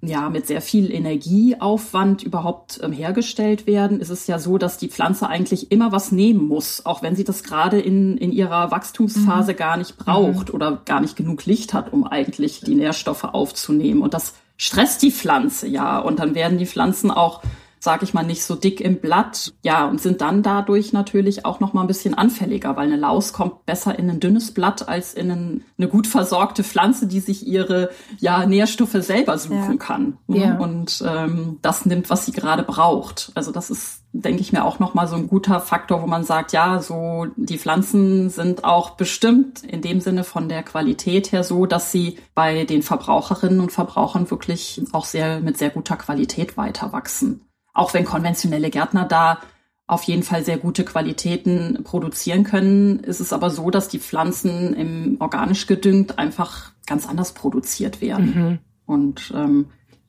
ja 0.00 0.30
mit 0.30 0.46
sehr 0.46 0.62
viel 0.62 0.90
Energieaufwand 0.90 2.22
überhaupt 2.22 2.80
ähm, 2.82 2.92
hergestellt 2.92 3.66
werden, 3.66 4.00
ist 4.00 4.08
es 4.08 4.26
ja 4.26 4.38
so, 4.38 4.56
dass 4.56 4.78
die 4.78 4.88
Pflanze 4.88 5.28
eigentlich 5.28 5.70
immer 5.70 5.92
was 5.92 6.10
nehmen 6.10 6.48
muss, 6.48 6.86
auch 6.86 7.02
wenn 7.02 7.16
sie 7.16 7.24
das 7.24 7.42
gerade 7.42 7.78
in, 7.78 8.16
in 8.16 8.32
ihrer 8.32 8.70
Wachstumsphase 8.70 9.52
mhm. 9.52 9.56
gar 9.56 9.76
nicht 9.76 9.98
braucht 9.98 10.48
mhm. 10.48 10.54
oder 10.54 10.80
gar 10.86 11.02
nicht 11.02 11.16
genug 11.16 11.44
Licht 11.44 11.74
hat, 11.74 11.92
um 11.92 12.06
eigentlich 12.06 12.60
die 12.60 12.74
Nährstoffe 12.74 13.24
aufzunehmen. 13.24 14.00
Und 14.00 14.14
das 14.14 14.34
stresst 14.56 15.02
die 15.02 15.12
Pflanze 15.12 15.68
ja. 15.68 15.98
Und 15.98 16.18
dann 16.18 16.34
werden 16.34 16.56
die 16.56 16.66
Pflanzen 16.66 17.10
auch 17.10 17.42
sag 17.80 18.02
ich 18.02 18.14
mal, 18.14 18.24
nicht 18.24 18.44
so 18.44 18.54
dick 18.54 18.80
im 18.80 19.00
Blatt. 19.00 19.52
Ja, 19.62 19.86
und 19.86 20.00
sind 20.00 20.20
dann 20.20 20.42
dadurch 20.42 20.92
natürlich 20.92 21.44
auch 21.44 21.60
noch 21.60 21.72
mal 21.72 21.82
ein 21.82 21.86
bisschen 21.86 22.14
anfälliger, 22.14 22.76
weil 22.76 22.86
eine 22.86 22.96
Laus 22.96 23.32
kommt 23.32 23.66
besser 23.66 23.98
in 23.98 24.10
ein 24.10 24.20
dünnes 24.20 24.52
Blatt 24.52 24.88
als 24.88 25.14
in 25.14 25.30
ein, 25.30 25.64
eine 25.78 25.88
gut 25.88 26.06
versorgte 26.06 26.64
Pflanze, 26.64 27.06
die 27.06 27.20
sich 27.20 27.46
ihre 27.46 27.90
ja, 28.18 28.46
Nährstoffe 28.46 28.96
selber 29.00 29.38
suchen 29.38 29.72
ja. 29.72 29.76
kann. 29.76 30.18
Ne? 30.26 30.38
Ja. 30.38 30.58
Und 30.58 31.02
ähm, 31.06 31.58
das 31.62 31.86
nimmt, 31.86 32.10
was 32.10 32.26
sie 32.26 32.32
gerade 32.32 32.62
braucht. 32.62 33.32
Also 33.34 33.52
das 33.52 33.70
ist, 33.70 34.02
denke 34.12 34.40
ich 34.40 34.52
mir, 34.52 34.64
auch 34.64 34.78
noch 34.78 34.94
mal 34.94 35.06
so 35.06 35.16
ein 35.16 35.28
guter 35.28 35.60
Faktor, 35.60 36.02
wo 36.02 36.06
man 36.06 36.24
sagt, 36.24 36.52
ja, 36.52 36.80
so 36.80 37.26
die 37.36 37.58
Pflanzen 37.58 38.30
sind 38.30 38.64
auch 38.64 38.90
bestimmt 38.90 39.62
in 39.62 39.82
dem 39.82 40.00
Sinne 40.00 40.24
von 40.24 40.48
der 40.48 40.62
Qualität 40.62 41.32
her 41.32 41.44
so, 41.44 41.66
dass 41.66 41.92
sie 41.92 42.18
bei 42.34 42.64
den 42.64 42.82
Verbraucherinnen 42.82 43.60
und 43.60 43.72
Verbrauchern 43.72 44.30
wirklich 44.30 44.82
auch 44.92 45.04
sehr 45.04 45.40
mit 45.40 45.58
sehr 45.58 45.70
guter 45.70 45.96
Qualität 45.96 46.56
weiter 46.56 46.92
wachsen 46.92 47.47
auch 47.78 47.94
wenn 47.94 48.04
konventionelle 48.04 48.70
Gärtner 48.70 49.04
da 49.04 49.38
auf 49.86 50.02
jeden 50.02 50.22
Fall 50.22 50.44
sehr 50.44 50.58
gute 50.58 50.84
Qualitäten 50.84 51.82
produzieren 51.84 52.44
können, 52.44 53.00
ist 53.00 53.20
es 53.20 53.32
aber 53.32 53.48
so, 53.48 53.70
dass 53.70 53.88
die 53.88 53.98
Pflanzen 53.98 54.74
im 54.74 55.16
organisch 55.18 55.66
gedüngt 55.66 56.18
einfach 56.18 56.72
ganz 56.86 57.08
anders 57.08 57.32
produziert 57.32 58.02
werden. 58.02 58.34
Mhm. 58.34 58.58
Und 58.84 59.32
ähm, 59.34 59.66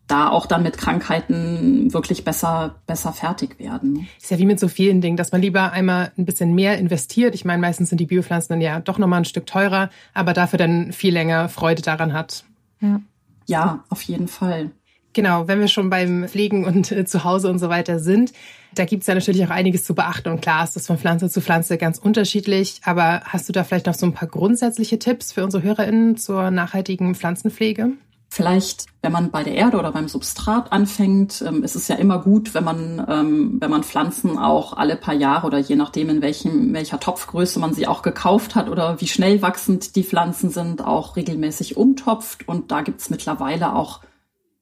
da 0.07 0.29
auch 0.29 0.47
dann 0.47 0.63
mit 0.63 0.77
Krankheiten 0.77 1.93
wirklich 1.93 2.25
besser, 2.25 2.81
besser 2.87 3.13
fertig 3.13 3.59
werden. 3.59 4.07
Ist 4.19 4.31
ja 4.31 4.39
wie 4.39 4.45
mit 4.45 4.59
so 4.59 4.67
vielen 4.67 4.99
Dingen, 4.99 5.17
dass 5.17 5.31
man 5.31 5.41
lieber 5.41 5.71
einmal 5.71 6.11
ein 6.17 6.25
bisschen 6.25 6.55
mehr 6.55 6.77
investiert. 6.77 7.35
Ich 7.35 7.45
meine, 7.45 7.61
meistens 7.61 7.89
sind 7.89 7.99
die 7.99 8.07
Biopflanzen 8.07 8.53
dann 8.53 8.61
ja 8.61 8.79
doch 8.79 8.97
nochmal 8.97 9.21
ein 9.21 9.25
Stück 9.25 9.45
teurer, 9.45 9.89
aber 10.13 10.33
dafür 10.33 10.57
dann 10.57 10.91
viel 10.91 11.13
länger 11.13 11.47
Freude 11.47 11.83
daran 11.83 12.13
hat. 12.13 12.43
Ja, 12.81 12.99
ja 13.45 13.83
auf 13.89 14.01
jeden 14.01 14.27
Fall. 14.27 14.71
Genau, 15.19 15.49
wenn 15.49 15.59
wir 15.59 15.67
schon 15.67 15.89
beim 15.89 16.29
Pflegen 16.29 16.63
und 16.63 16.93
äh, 16.93 17.03
zu 17.03 17.25
Hause 17.25 17.49
und 17.49 17.59
so 17.59 17.67
weiter 17.67 17.99
sind, 17.99 18.31
da 18.73 18.85
gibt 18.85 19.01
es 19.01 19.07
ja 19.07 19.15
natürlich 19.15 19.45
auch 19.45 19.49
einiges 19.49 19.83
zu 19.83 19.93
beachten. 19.93 20.29
Und 20.29 20.41
klar 20.41 20.63
ist 20.63 20.77
das 20.77 20.87
von 20.87 20.97
Pflanze 20.97 21.29
zu 21.29 21.41
Pflanze 21.41 21.77
ganz 21.77 21.97
unterschiedlich. 21.97 22.79
Aber 22.85 23.19
hast 23.25 23.49
du 23.49 23.51
da 23.51 23.65
vielleicht 23.65 23.87
noch 23.87 23.95
so 23.95 24.05
ein 24.05 24.13
paar 24.13 24.29
grundsätzliche 24.29 24.97
Tipps 24.97 25.33
für 25.33 25.43
unsere 25.43 25.61
HörerInnen 25.61 26.15
zur 26.15 26.51
nachhaltigen 26.51 27.15
Pflanzenpflege? 27.15 27.89
Vielleicht, 28.29 28.85
wenn 29.01 29.11
man 29.11 29.29
bei 29.29 29.43
der 29.43 29.55
Erde 29.55 29.77
oder 29.77 29.91
beim 29.91 30.07
Substrat 30.07 30.71
anfängt, 30.71 31.43
ähm, 31.45 31.65
ist 31.65 31.75
es 31.75 31.89
ja 31.89 31.95
immer 31.95 32.19
gut, 32.19 32.53
wenn 32.53 32.63
man, 32.63 33.05
ähm, 33.09 33.57
wenn 33.59 33.71
man 33.71 33.83
Pflanzen 33.83 34.37
auch 34.37 34.77
alle 34.77 34.95
paar 34.95 35.15
Jahre 35.15 35.47
oder 35.47 35.57
je 35.57 35.75
nachdem, 35.75 36.07
in 36.07 36.21
welchem, 36.21 36.71
welcher 36.73 37.01
Topfgröße 37.01 37.59
man 37.59 37.73
sie 37.73 37.87
auch 37.87 38.03
gekauft 38.03 38.55
hat 38.55 38.69
oder 38.69 39.01
wie 39.01 39.07
schnell 39.07 39.41
wachsend 39.41 39.97
die 39.97 40.05
Pflanzen 40.05 40.49
sind, 40.49 40.81
auch 40.81 41.17
regelmäßig 41.17 41.75
umtopft. 41.75 42.47
Und 42.47 42.71
da 42.71 42.83
gibt's 42.83 43.09
mittlerweile 43.09 43.75
auch 43.75 43.99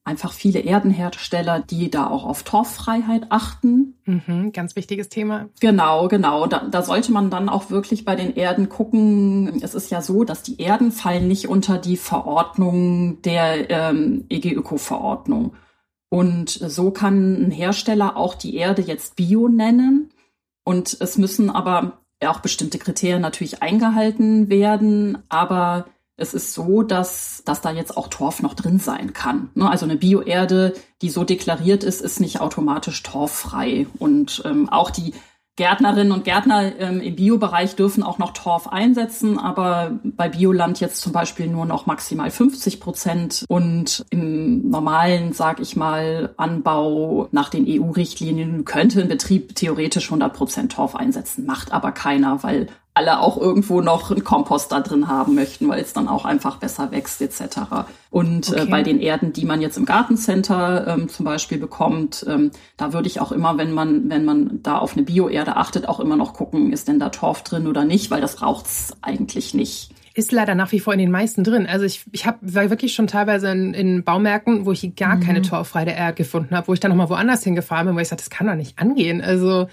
einfach 0.08 0.32
viele 0.32 0.60
Erdenhersteller, 0.60 1.60
die 1.60 1.90
da 1.90 2.08
auch 2.08 2.24
auf 2.24 2.42
Torffreiheit 2.42 3.26
achten. 3.28 3.94
Mhm, 4.06 4.52
ganz 4.52 4.74
wichtiges 4.74 5.10
Thema. 5.10 5.50
Genau, 5.60 6.08
genau. 6.08 6.46
Da, 6.46 6.66
da 6.66 6.82
sollte 6.82 7.12
man 7.12 7.30
dann 7.30 7.50
auch 7.50 7.68
wirklich 7.68 8.06
bei 8.06 8.16
den 8.16 8.34
Erden 8.34 8.70
gucken. 8.70 9.60
Es 9.62 9.74
ist 9.74 9.90
ja 9.90 10.00
so, 10.00 10.24
dass 10.24 10.42
die 10.42 10.60
Erden 10.60 10.92
fallen 10.92 11.28
nicht 11.28 11.48
unter 11.48 11.76
die 11.76 11.98
Verordnung 11.98 13.20
der 13.22 13.70
ähm, 13.70 14.24
EG-Öko-Verordnung. 14.30 15.52
Und 16.08 16.48
so 16.48 16.90
kann 16.90 17.48
ein 17.48 17.50
Hersteller 17.50 18.16
auch 18.16 18.34
die 18.34 18.56
Erde 18.56 18.80
jetzt 18.80 19.16
Bio 19.16 19.48
nennen. 19.48 20.10
Und 20.64 20.96
es 21.00 21.18
müssen 21.18 21.50
aber 21.50 22.00
auch 22.24 22.40
bestimmte 22.40 22.78
Kriterien 22.78 23.20
natürlich 23.20 23.62
eingehalten 23.62 24.48
werden. 24.48 25.18
Aber 25.28 25.84
es 26.18 26.34
ist 26.34 26.52
so, 26.52 26.82
dass, 26.82 27.42
dass 27.44 27.60
da 27.60 27.70
jetzt 27.70 27.96
auch 27.96 28.08
Torf 28.08 28.42
noch 28.42 28.54
drin 28.54 28.78
sein 28.78 29.12
kann. 29.12 29.50
Ne? 29.54 29.70
Also 29.70 29.86
eine 29.86 29.96
Bioerde, 29.96 30.74
die 31.00 31.10
so 31.10 31.24
deklariert 31.24 31.84
ist, 31.84 32.02
ist 32.02 32.20
nicht 32.20 32.40
automatisch 32.40 33.02
torffrei. 33.04 33.86
Und 33.98 34.42
ähm, 34.44 34.68
auch 34.68 34.90
die 34.90 35.14
Gärtnerinnen 35.54 36.12
und 36.12 36.24
Gärtner 36.24 36.72
ähm, 36.78 37.00
im 37.00 37.16
Biobereich 37.16 37.74
dürfen 37.74 38.04
auch 38.04 38.18
noch 38.18 38.32
Torf 38.32 38.68
einsetzen, 38.68 39.38
aber 39.38 39.98
bei 40.04 40.28
Bioland 40.28 40.78
jetzt 40.78 41.00
zum 41.00 41.12
Beispiel 41.12 41.48
nur 41.48 41.66
noch 41.66 41.86
maximal 41.86 42.30
50 42.30 42.78
Prozent 42.78 43.44
und 43.48 44.04
im 44.10 44.70
normalen, 44.70 45.32
sag 45.32 45.58
ich 45.58 45.74
mal, 45.74 46.32
Anbau 46.36 47.28
nach 47.32 47.48
den 47.48 47.66
EU-Richtlinien 47.66 48.64
könnte 48.64 49.00
ein 49.00 49.08
Betrieb 49.08 49.56
theoretisch 49.56 50.06
100 50.06 50.32
Prozent 50.32 50.72
Torf 50.72 50.94
einsetzen, 50.94 51.44
macht 51.44 51.72
aber 51.72 51.90
keiner, 51.90 52.44
weil 52.44 52.68
alle 52.98 53.20
auch 53.20 53.36
irgendwo 53.40 53.80
noch 53.80 54.10
einen 54.10 54.24
Kompost 54.24 54.72
da 54.72 54.80
drin 54.80 55.06
haben 55.06 55.36
möchten, 55.36 55.68
weil 55.68 55.80
es 55.80 55.92
dann 55.92 56.08
auch 56.08 56.24
einfach 56.24 56.56
besser 56.56 56.90
wächst 56.90 57.22
etc. 57.22 57.86
Und 58.10 58.48
äh, 58.48 58.52
okay. 58.52 58.62
äh, 58.62 58.66
bei 58.66 58.82
den 58.82 58.98
Erden, 59.00 59.32
die 59.32 59.44
man 59.44 59.60
jetzt 59.60 59.78
im 59.78 59.84
Gartencenter 59.84 60.88
ähm, 60.88 61.08
zum 61.08 61.24
Beispiel 61.24 61.58
bekommt, 61.58 62.26
ähm, 62.28 62.50
da 62.76 62.92
würde 62.92 63.06
ich 63.06 63.20
auch 63.20 63.30
immer, 63.30 63.56
wenn 63.56 63.72
man, 63.72 64.10
wenn 64.10 64.24
man 64.24 64.60
da 64.64 64.78
auf 64.78 64.96
eine 64.96 65.04
Bioerde 65.04 65.56
achtet, 65.56 65.88
auch 65.88 66.00
immer 66.00 66.16
noch 66.16 66.34
gucken, 66.34 66.72
ist 66.72 66.88
denn 66.88 66.98
da 66.98 67.10
Torf 67.10 67.44
drin 67.44 67.68
oder 67.68 67.84
nicht, 67.84 68.10
weil 68.10 68.20
das 68.20 68.36
braucht's 68.36 68.96
eigentlich 69.00 69.54
nicht 69.54 69.92
ist 70.14 70.32
leider 70.32 70.56
nach 70.56 70.72
wie 70.72 70.80
vor 70.80 70.92
in 70.92 70.98
den 70.98 71.12
meisten 71.12 71.44
drin. 71.44 71.68
Also 71.68 71.84
ich, 71.84 72.04
ich 72.10 72.26
hab, 72.26 72.38
war 72.40 72.70
wirklich 72.70 72.92
schon 72.92 73.06
teilweise 73.06 73.52
in, 73.52 73.72
in 73.72 74.02
Baumärkten, 74.02 74.66
wo 74.66 74.72
ich 74.72 74.96
gar 74.96 75.14
mhm. 75.14 75.20
keine 75.20 75.42
torffreie 75.42 75.92
Erde 75.92 76.14
gefunden 76.14 76.56
habe, 76.56 76.66
wo 76.66 76.74
ich 76.74 76.80
dann 76.80 76.90
nochmal 76.90 77.08
woanders 77.08 77.44
hingefahren 77.44 77.86
bin, 77.86 77.94
wo 77.94 78.00
ich 78.00 78.08
sagte, 78.08 78.24
das 78.24 78.30
kann 78.30 78.48
doch 78.48 78.56
nicht 78.56 78.80
angehen. 78.80 79.22
Also 79.22 79.68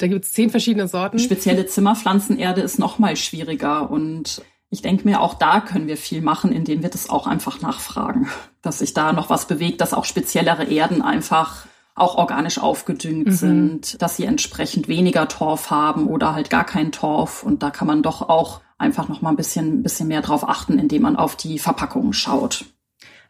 da 0.00 0.06
gibt 0.06 0.24
es 0.24 0.32
zehn 0.32 0.50
verschiedene 0.50 0.88
Sorten. 0.88 1.18
Spezielle 1.18 1.66
Zimmerpflanzenerde 1.66 2.62
ist 2.62 2.78
noch 2.78 2.98
mal 2.98 3.16
schwieriger 3.16 3.90
und 3.90 4.42
ich 4.70 4.82
denke 4.82 5.06
mir, 5.06 5.20
auch 5.20 5.34
da 5.34 5.60
können 5.60 5.88
wir 5.88 5.96
viel 5.96 6.22
machen, 6.22 6.52
indem 6.52 6.82
wir 6.82 6.90
das 6.90 7.10
auch 7.10 7.26
einfach 7.26 7.60
nachfragen, 7.60 8.28
dass 8.62 8.78
sich 8.78 8.94
da 8.94 9.12
noch 9.12 9.28
was 9.28 9.46
bewegt, 9.46 9.80
dass 9.80 9.92
auch 9.92 10.04
speziellere 10.04 10.64
Erden 10.64 11.02
einfach 11.02 11.66
auch 11.96 12.16
organisch 12.16 12.58
aufgedüngt 12.58 13.26
mhm. 13.26 13.32
sind, 13.32 14.00
dass 14.00 14.16
sie 14.16 14.24
entsprechend 14.24 14.88
weniger 14.88 15.28
Torf 15.28 15.70
haben 15.70 16.06
oder 16.06 16.34
halt 16.34 16.48
gar 16.48 16.64
kein 16.64 16.92
Torf. 16.92 17.42
Und 17.42 17.62
da 17.62 17.70
kann 17.70 17.88
man 17.88 18.02
doch 18.02 18.22
auch 18.28 18.60
einfach 18.78 19.08
noch 19.08 19.20
mal 19.20 19.30
ein 19.30 19.36
bisschen, 19.36 19.82
bisschen 19.82 20.08
mehr 20.08 20.22
drauf 20.22 20.48
achten, 20.48 20.78
indem 20.78 21.02
man 21.02 21.16
auf 21.16 21.36
die 21.36 21.58
Verpackungen 21.58 22.12
schaut. 22.12 22.64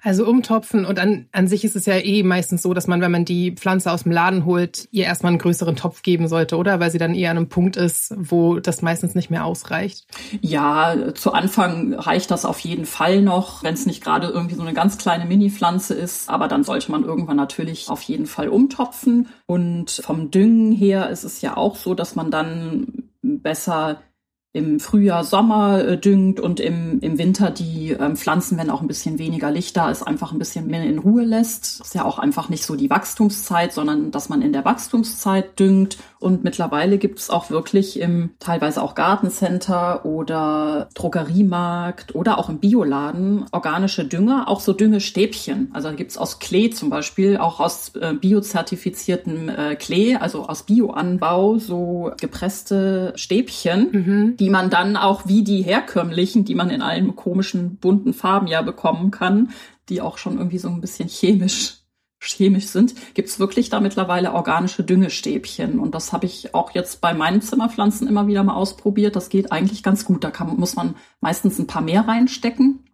Also 0.02 0.26
umtopfen 0.26 0.84
und 0.84 0.98
an, 0.98 1.26
an 1.32 1.48
sich 1.48 1.64
ist 1.64 1.76
es 1.76 1.86
ja 1.86 1.96
eh 1.96 2.22
meistens 2.22 2.62
so, 2.62 2.74
dass 2.74 2.86
man, 2.86 3.00
wenn 3.00 3.10
man 3.10 3.24
die 3.24 3.52
Pflanze 3.52 3.92
aus 3.92 4.04
dem 4.04 4.12
Laden 4.12 4.44
holt, 4.44 4.88
ihr 4.90 5.04
erstmal 5.04 5.30
einen 5.30 5.38
größeren 5.38 5.76
Topf 5.76 6.02
geben 6.02 6.28
sollte, 6.28 6.56
oder? 6.56 6.80
Weil 6.80 6.90
sie 6.90 6.98
dann 6.98 7.14
eher 7.14 7.30
an 7.30 7.36
einem 7.36 7.48
Punkt 7.48 7.76
ist, 7.76 8.14
wo 8.16 8.58
das 8.58 8.82
meistens 8.82 9.14
nicht 9.14 9.30
mehr 9.30 9.44
ausreicht. 9.44 10.06
Ja, 10.40 11.14
zu 11.14 11.32
Anfang 11.32 11.94
reicht 11.94 12.30
das 12.30 12.44
auf 12.44 12.60
jeden 12.60 12.86
Fall 12.86 13.22
noch, 13.22 13.62
wenn 13.62 13.74
es 13.74 13.86
nicht 13.86 14.02
gerade 14.02 14.28
irgendwie 14.28 14.54
so 14.54 14.62
eine 14.62 14.74
ganz 14.74 14.98
kleine 14.98 15.26
Mini-Pflanze 15.26 15.94
ist. 15.94 16.28
Aber 16.30 16.48
dann 16.48 16.64
sollte 16.64 16.90
man 16.90 17.04
irgendwann 17.04 17.36
natürlich 17.36 17.88
auf 17.88 18.02
jeden 18.02 18.26
Fall 18.26 18.48
umtopfen. 18.48 19.28
Und 19.46 20.02
vom 20.04 20.30
Düngen 20.30 20.72
her 20.72 21.10
ist 21.10 21.24
es 21.24 21.40
ja 21.42 21.56
auch 21.56 21.76
so, 21.76 21.94
dass 21.94 22.16
man 22.16 22.30
dann 22.30 23.10
besser 23.22 24.00
im 24.52 24.80
Frühjahr, 24.80 25.22
Sommer 25.22 25.84
äh, 25.84 25.96
düngt 25.96 26.40
und 26.40 26.58
im, 26.58 26.98
im 27.00 27.18
Winter 27.18 27.50
die 27.52 27.92
ähm, 27.92 28.16
Pflanzen, 28.16 28.58
wenn 28.58 28.68
auch 28.68 28.80
ein 28.80 28.88
bisschen 28.88 29.20
weniger 29.20 29.50
Licht 29.52 29.76
da 29.76 29.90
ist, 29.90 30.02
einfach 30.02 30.32
ein 30.32 30.40
bisschen 30.40 30.66
mehr 30.66 30.82
in 30.82 30.98
Ruhe 30.98 31.22
lässt. 31.22 31.80
Ist 31.80 31.94
ja 31.94 32.04
auch 32.04 32.18
einfach 32.18 32.48
nicht 32.48 32.64
so 32.64 32.74
die 32.74 32.90
Wachstumszeit, 32.90 33.72
sondern 33.72 34.10
dass 34.10 34.28
man 34.28 34.42
in 34.42 34.52
der 34.52 34.64
Wachstumszeit 34.64 35.58
düngt. 35.60 35.98
Und 36.18 36.42
mittlerweile 36.42 36.98
gibt 36.98 37.20
es 37.20 37.30
auch 37.30 37.50
wirklich 37.50 38.00
im 38.00 38.30
teilweise 38.40 38.82
auch 38.82 38.96
Gartencenter 38.96 40.04
oder 40.04 40.88
Drogeriemarkt 40.94 42.16
oder 42.16 42.38
auch 42.38 42.48
im 42.48 42.58
Bioladen 42.58 43.46
organische 43.52 44.04
Dünger, 44.04 44.48
auch 44.48 44.58
so 44.58 44.72
Düngestäbchen. 44.72 45.70
Also 45.72 45.88
da 45.88 45.94
gibt 45.94 46.10
es 46.10 46.18
aus 46.18 46.40
Klee 46.40 46.70
zum 46.70 46.90
Beispiel, 46.90 47.36
auch 47.36 47.60
aus 47.60 47.94
äh, 47.94 48.14
biozertifiziertem 48.14 49.48
äh, 49.48 49.76
Klee, 49.76 50.16
also 50.16 50.46
aus 50.46 50.64
Bioanbau, 50.64 51.58
so 51.58 52.10
gepresste 52.20 53.12
Stäbchen. 53.14 53.88
Mhm 53.92 54.39
die 54.40 54.50
man 54.50 54.70
dann 54.70 54.96
auch 54.96 55.26
wie 55.26 55.44
die 55.44 55.62
herkömmlichen, 55.62 56.44
die 56.44 56.54
man 56.54 56.70
in 56.70 56.82
allen 56.82 57.14
komischen 57.14 57.76
bunten 57.76 58.14
Farben 58.14 58.46
ja 58.46 58.62
bekommen 58.62 59.10
kann, 59.10 59.50
die 59.88 60.00
auch 60.00 60.18
schon 60.18 60.38
irgendwie 60.38 60.58
so 60.58 60.68
ein 60.68 60.80
bisschen 60.80 61.08
chemisch 61.08 61.76
chemisch 62.22 62.66
sind, 62.66 62.94
gibt's 63.14 63.38
wirklich 63.40 63.70
da 63.70 63.80
mittlerweile 63.80 64.34
organische 64.34 64.84
Düngestäbchen. 64.84 65.78
Und 65.78 65.94
das 65.94 66.12
habe 66.12 66.26
ich 66.26 66.54
auch 66.54 66.72
jetzt 66.72 67.00
bei 67.00 67.14
meinen 67.14 67.40
Zimmerpflanzen 67.40 68.06
immer 68.08 68.26
wieder 68.26 68.44
mal 68.44 68.54
ausprobiert. 68.54 69.16
Das 69.16 69.30
geht 69.30 69.52
eigentlich 69.52 69.82
ganz 69.82 70.04
gut. 70.04 70.22
Da 70.22 70.30
kann, 70.30 70.54
muss 70.56 70.76
man 70.76 70.96
meistens 71.20 71.58
ein 71.58 71.66
paar 71.66 71.82
mehr 71.82 72.06
reinstecken. 72.06 72.84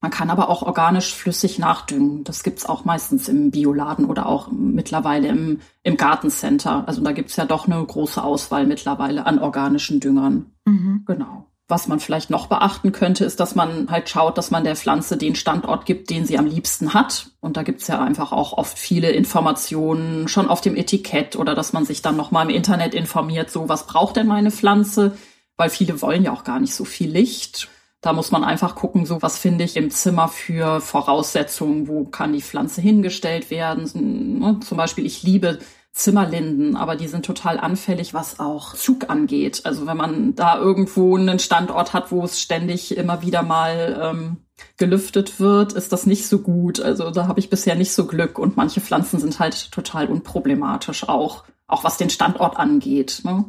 Man 0.00 0.10
kann 0.10 0.30
aber 0.30 0.50
auch 0.50 0.62
organisch 0.62 1.14
flüssig 1.14 1.58
nachdüngen. 1.58 2.22
Das 2.22 2.42
gibt's 2.42 2.66
auch 2.66 2.84
meistens 2.84 3.28
im 3.28 3.50
Bioladen 3.50 4.04
oder 4.04 4.26
auch 4.26 4.48
mittlerweile 4.50 5.28
im, 5.28 5.60
im 5.82 5.96
Gartencenter. 5.96 6.84
Also 6.86 7.00
da 7.02 7.12
gibt's 7.12 7.36
ja 7.36 7.46
doch 7.46 7.66
eine 7.66 7.84
große 7.84 8.22
Auswahl 8.22 8.66
mittlerweile 8.66 9.26
an 9.26 9.38
organischen 9.38 10.00
Düngern. 10.00 10.52
Mhm. 10.66 11.04
Genau. 11.06 11.46
Was 11.68 11.88
man 11.88 11.98
vielleicht 11.98 12.30
noch 12.30 12.46
beachten 12.46 12.92
könnte, 12.92 13.24
ist, 13.24 13.40
dass 13.40 13.56
man 13.56 13.90
halt 13.90 14.08
schaut, 14.08 14.38
dass 14.38 14.52
man 14.52 14.62
der 14.62 14.76
Pflanze 14.76 15.16
den 15.16 15.34
Standort 15.34 15.84
gibt, 15.84 16.10
den 16.10 16.24
sie 16.24 16.38
am 16.38 16.46
liebsten 16.46 16.94
hat. 16.94 17.30
Und 17.40 17.56
da 17.56 17.64
gibt's 17.64 17.88
ja 17.88 18.00
einfach 18.00 18.30
auch 18.30 18.52
oft 18.52 18.78
viele 18.78 19.10
Informationen 19.10 20.28
schon 20.28 20.48
auf 20.48 20.60
dem 20.60 20.76
Etikett 20.76 21.34
oder 21.34 21.56
dass 21.56 21.72
man 21.72 21.84
sich 21.84 22.02
dann 22.02 22.16
nochmal 22.16 22.48
im 22.48 22.54
Internet 22.54 22.94
informiert, 22.94 23.50
so 23.50 23.68
was 23.68 23.88
braucht 23.88 24.14
denn 24.14 24.28
meine 24.28 24.52
Pflanze? 24.52 25.16
Weil 25.56 25.70
viele 25.70 26.00
wollen 26.02 26.22
ja 26.22 26.32
auch 26.32 26.44
gar 26.44 26.60
nicht 26.60 26.74
so 26.74 26.84
viel 26.84 27.10
Licht. 27.10 27.68
Da 28.00 28.12
muss 28.12 28.30
man 28.30 28.44
einfach 28.44 28.74
gucken, 28.74 29.06
so 29.06 29.22
was 29.22 29.38
finde 29.38 29.64
ich 29.64 29.76
im 29.76 29.90
Zimmer 29.90 30.28
für 30.28 30.80
Voraussetzungen, 30.80 31.88
wo 31.88 32.04
kann 32.04 32.32
die 32.32 32.42
Pflanze 32.42 32.80
hingestellt 32.80 33.50
werden. 33.50 34.38
Ne, 34.38 34.60
zum 34.60 34.76
Beispiel, 34.76 35.06
ich 35.06 35.22
liebe 35.22 35.58
Zimmerlinden, 35.96 36.76
aber 36.76 36.94
die 36.94 37.08
sind 37.08 37.24
total 37.24 37.58
anfällig, 37.58 38.12
was 38.12 38.38
auch 38.38 38.74
Zug 38.74 39.08
angeht. 39.08 39.62
Also 39.64 39.86
wenn 39.86 39.96
man 39.96 40.34
da 40.34 40.58
irgendwo 40.58 41.16
einen 41.16 41.38
Standort 41.38 41.94
hat, 41.94 42.12
wo 42.12 42.22
es 42.22 42.38
ständig 42.38 42.94
immer 42.94 43.22
wieder 43.22 43.42
mal 43.42 43.98
ähm, 44.02 44.36
gelüftet 44.76 45.40
wird, 45.40 45.72
ist 45.72 45.92
das 45.92 46.04
nicht 46.04 46.28
so 46.28 46.40
gut. 46.40 46.80
Also 46.80 47.10
da 47.10 47.28
habe 47.28 47.40
ich 47.40 47.48
bisher 47.48 47.76
nicht 47.76 47.92
so 47.92 48.06
Glück 48.06 48.38
und 48.38 48.58
manche 48.58 48.82
Pflanzen 48.82 49.18
sind 49.18 49.38
halt 49.38 49.72
total 49.72 50.08
unproblematisch 50.08 51.08
auch, 51.08 51.44
auch 51.66 51.82
was 51.82 51.96
den 51.96 52.10
Standort 52.10 52.58
angeht. 52.58 53.22
Ne? 53.24 53.46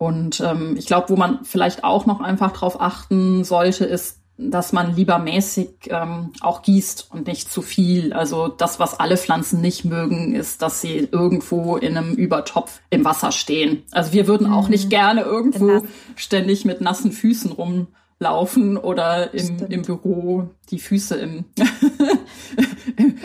Und 0.00 0.40
ähm, 0.40 0.76
ich 0.78 0.86
glaube, 0.86 1.10
wo 1.10 1.16
man 1.16 1.44
vielleicht 1.44 1.84
auch 1.84 2.06
noch 2.06 2.22
einfach 2.22 2.52
drauf 2.52 2.80
achten 2.80 3.44
sollte, 3.44 3.84
ist, 3.84 4.18
dass 4.38 4.72
man 4.72 4.96
lieber 4.96 5.18
mäßig 5.18 5.90
ähm, 5.90 6.32
auch 6.40 6.62
gießt 6.62 7.08
und 7.12 7.26
nicht 7.26 7.52
zu 7.52 7.60
viel. 7.60 8.14
Also 8.14 8.48
das, 8.48 8.80
was 8.80 8.98
alle 8.98 9.18
Pflanzen 9.18 9.60
nicht 9.60 9.84
mögen, 9.84 10.34
ist, 10.34 10.62
dass 10.62 10.80
sie 10.80 11.06
irgendwo 11.12 11.76
in 11.76 11.98
einem 11.98 12.14
Übertopf 12.14 12.80
im 12.88 13.04
Wasser 13.04 13.30
stehen. 13.30 13.82
Also 13.92 14.14
wir 14.14 14.26
würden 14.26 14.50
auch 14.50 14.70
nicht 14.70 14.86
mhm. 14.86 14.88
gerne 14.88 15.20
irgendwo 15.20 15.82
ständig 16.16 16.64
mit 16.64 16.80
nassen 16.80 17.12
Füßen 17.12 17.52
rumlaufen 17.52 18.78
oder 18.78 19.34
im, 19.34 19.58
im 19.68 19.82
Büro 19.82 20.48
die 20.70 20.78
Füße 20.78 21.14
im, 21.16 21.44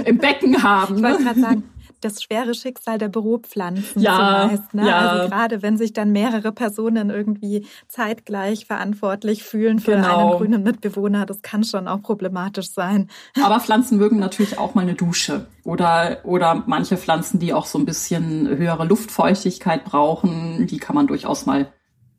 im 0.03 0.17
Becken 0.17 0.61
haben. 0.61 0.97
Ich 0.97 1.03
wollte 1.03 1.23
gerade 1.23 1.39
sagen, 1.39 1.63
das 2.05 2.21
schwere 2.21 2.53
Schicksal 2.53 2.97
der 2.97 3.09
Büropflanzen 3.09 4.01
ja, 4.01 4.47
zumeist. 4.47 4.73
Ne? 4.73 4.87
Ja. 4.87 4.99
Also 4.99 5.29
gerade 5.29 5.61
wenn 5.61 5.77
sich 5.77 5.93
dann 5.93 6.11
mehrere 6.11 6.51
Personen 6.51 7.09
irgendwie 7.09 7.65
zeitgleich 7.87 8.65
verantwortlich 8.65 9.43
fühlen 9.43 9.79
für 9.79 9.95
genau. 9.95 10.29
einen 10.29 10.37
grünen 10.37 10.63
Mitbewohner, 10.63 11.25
das 11.25 11.41
kann 11.41 11.63
schon 11.63 11.87
auch 11.87 12.01
problematisch 12.01 12.71
sein. 12.71 13.09
Aber 13.43 13.59
Pflanzen 13.59 13.97
mögen 13.97 14.19
natürlich 14.19 14.57
auch 14.57 14.75
mal 14.75 14.81
eine 14.81 14.93
Dusche. 14.93 15.47
Oder, 15.63 16.19
oder 16.23 16.63
manche 16.67 16.95
Pflanzen, 16.95 17.39
die 17.39 17.53
auch 17.53 17.65
so 17.65 17.79
ein 17.79 17.85
bisschen 17.85 18.47
höhere 18.47 18.85
Luftfeuchtigkeit 18.85 19.83
brauchen, 19.83 20.67
die 20.67 20.77
kann 20.77 20.95
man 20.95 21.07
durchaus 21.07 21.45
mal 21.45 21.73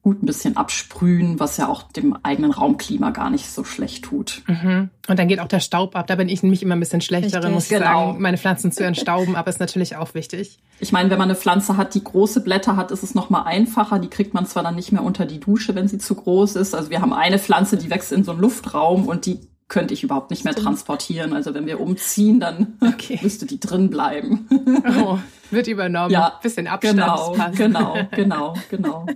gut 0.06 0.22
ein 0.22 0.26
bisschen 0.26 0.56
absprühen, 0.56 1.40
was 1.40 1.56
ja 1.56 1.66
auch 1.66 1.82
dem 1.82 2.16
eigenen 2.22 2.52
Raumklima 2.52 3.10
gar 3.10 3.28
nicht 3.28 3.50
so 3.50 3.64
schlecht 3.64 4.04
tut. 4.04 4.42
Mhm. 4.46 4.88
Und 5.08 5.18
dann 5.18 5.26
geht 5.26 5.40
auch 5.40 5.48
der 5.48 5.58
Staub 5.58 5.96
ab. 5.96 6.06
Da 6.06 6.14
bin 6.14 6.28
ich 6.28 6.44
nämlich 6.44 6.62
immer 6.62 6.76
ein 6.76 6.78
bisschen 6.78 7.00
schlechterin, 7.00 7.52
muss 7.52 7.64
ich 7.64 7.70
genau. 7.70 8.10
sagen, 8.10 8.22
meine 8.22 8.38
Pflanzen 8.38 8.70
zu 8.70 8.84
entstauben, 8.84 9.34
aber 9.34 9.50
ist 9.50 9.58
natürlich 9.58 9.96
auch 9.96 10.14
wichtig. 10.14 10.60
Ich 10.78 10.92
meine, 10.92 11.10
wenn 11.10 11.18
man 11.18 11.28
eine 11.28 11.34
Pflanze 11.34 11.76
hat, 11.76 11.92
die 11.94 12.04
große 12.04 12.44
Blätter 12.44 12.76
hat, 12.76 12.92
ist 12.92 13.02
es 13.02 13.16
noch 13.16 13.30
mal 13.30 13.42
einfacher. 13.42 13.98
Die 13.98 14.06
kriegt 14.06 14.32
man 14.32 14.46
zwar 14.46 14.62
dann 14.62 14.76
nicht 14.76 14.92
mehr 14.92 15.02
unter 15.02 15.26
die 15.26 15.40
Dusche, 15.40 15.74
wenn 15.74 15.88
sie 15.88 15.98
zu 15.98 16.14
groß 16.14 16.54
ist. 16.54 16.76
Also 16.76 16.90
wir 16.90 17.00
haben 17.00 17.12
eine 17.12 17.40
Pflanze, 17.40 17.76
die 17.76 17.90
wächst 17.90 18.12
in 18.12 18.22
so 18.22 18.30
einem 18.30 18.42
Luftraum 18.42 19.08
und 19.08 19.26
die 19.26 19.40
könnte 19.66 19.92
ich 19.92 20.04
überhaupt 20.04 20.30
nicht 20.30 20.44
mehr 20.44 20.54
transportieren. 20.54 21.32
Also 21.32 21.52
wenn 21.52 21.66
wir 21.66 21.80
umziehen, 21.80 22.38
dann 22.38 22.78
okay. 22.80 23.18
müsste 23.22 23.44
die 23.44 23.58
drin 23.58 23.90
bleiben. 23.90 24.48
Oh, 25.00 25.18
wird 25.50 25.66
übernommen. 25.66 26.12
Ja, 26.12 26.38
bisschen 26.40 26.68
Abstand. 26.68 26.96
Genau, 26.96 27.36
genau, 27.56 27.96
genau, 28.12 28.54
genau. 28.70 29.06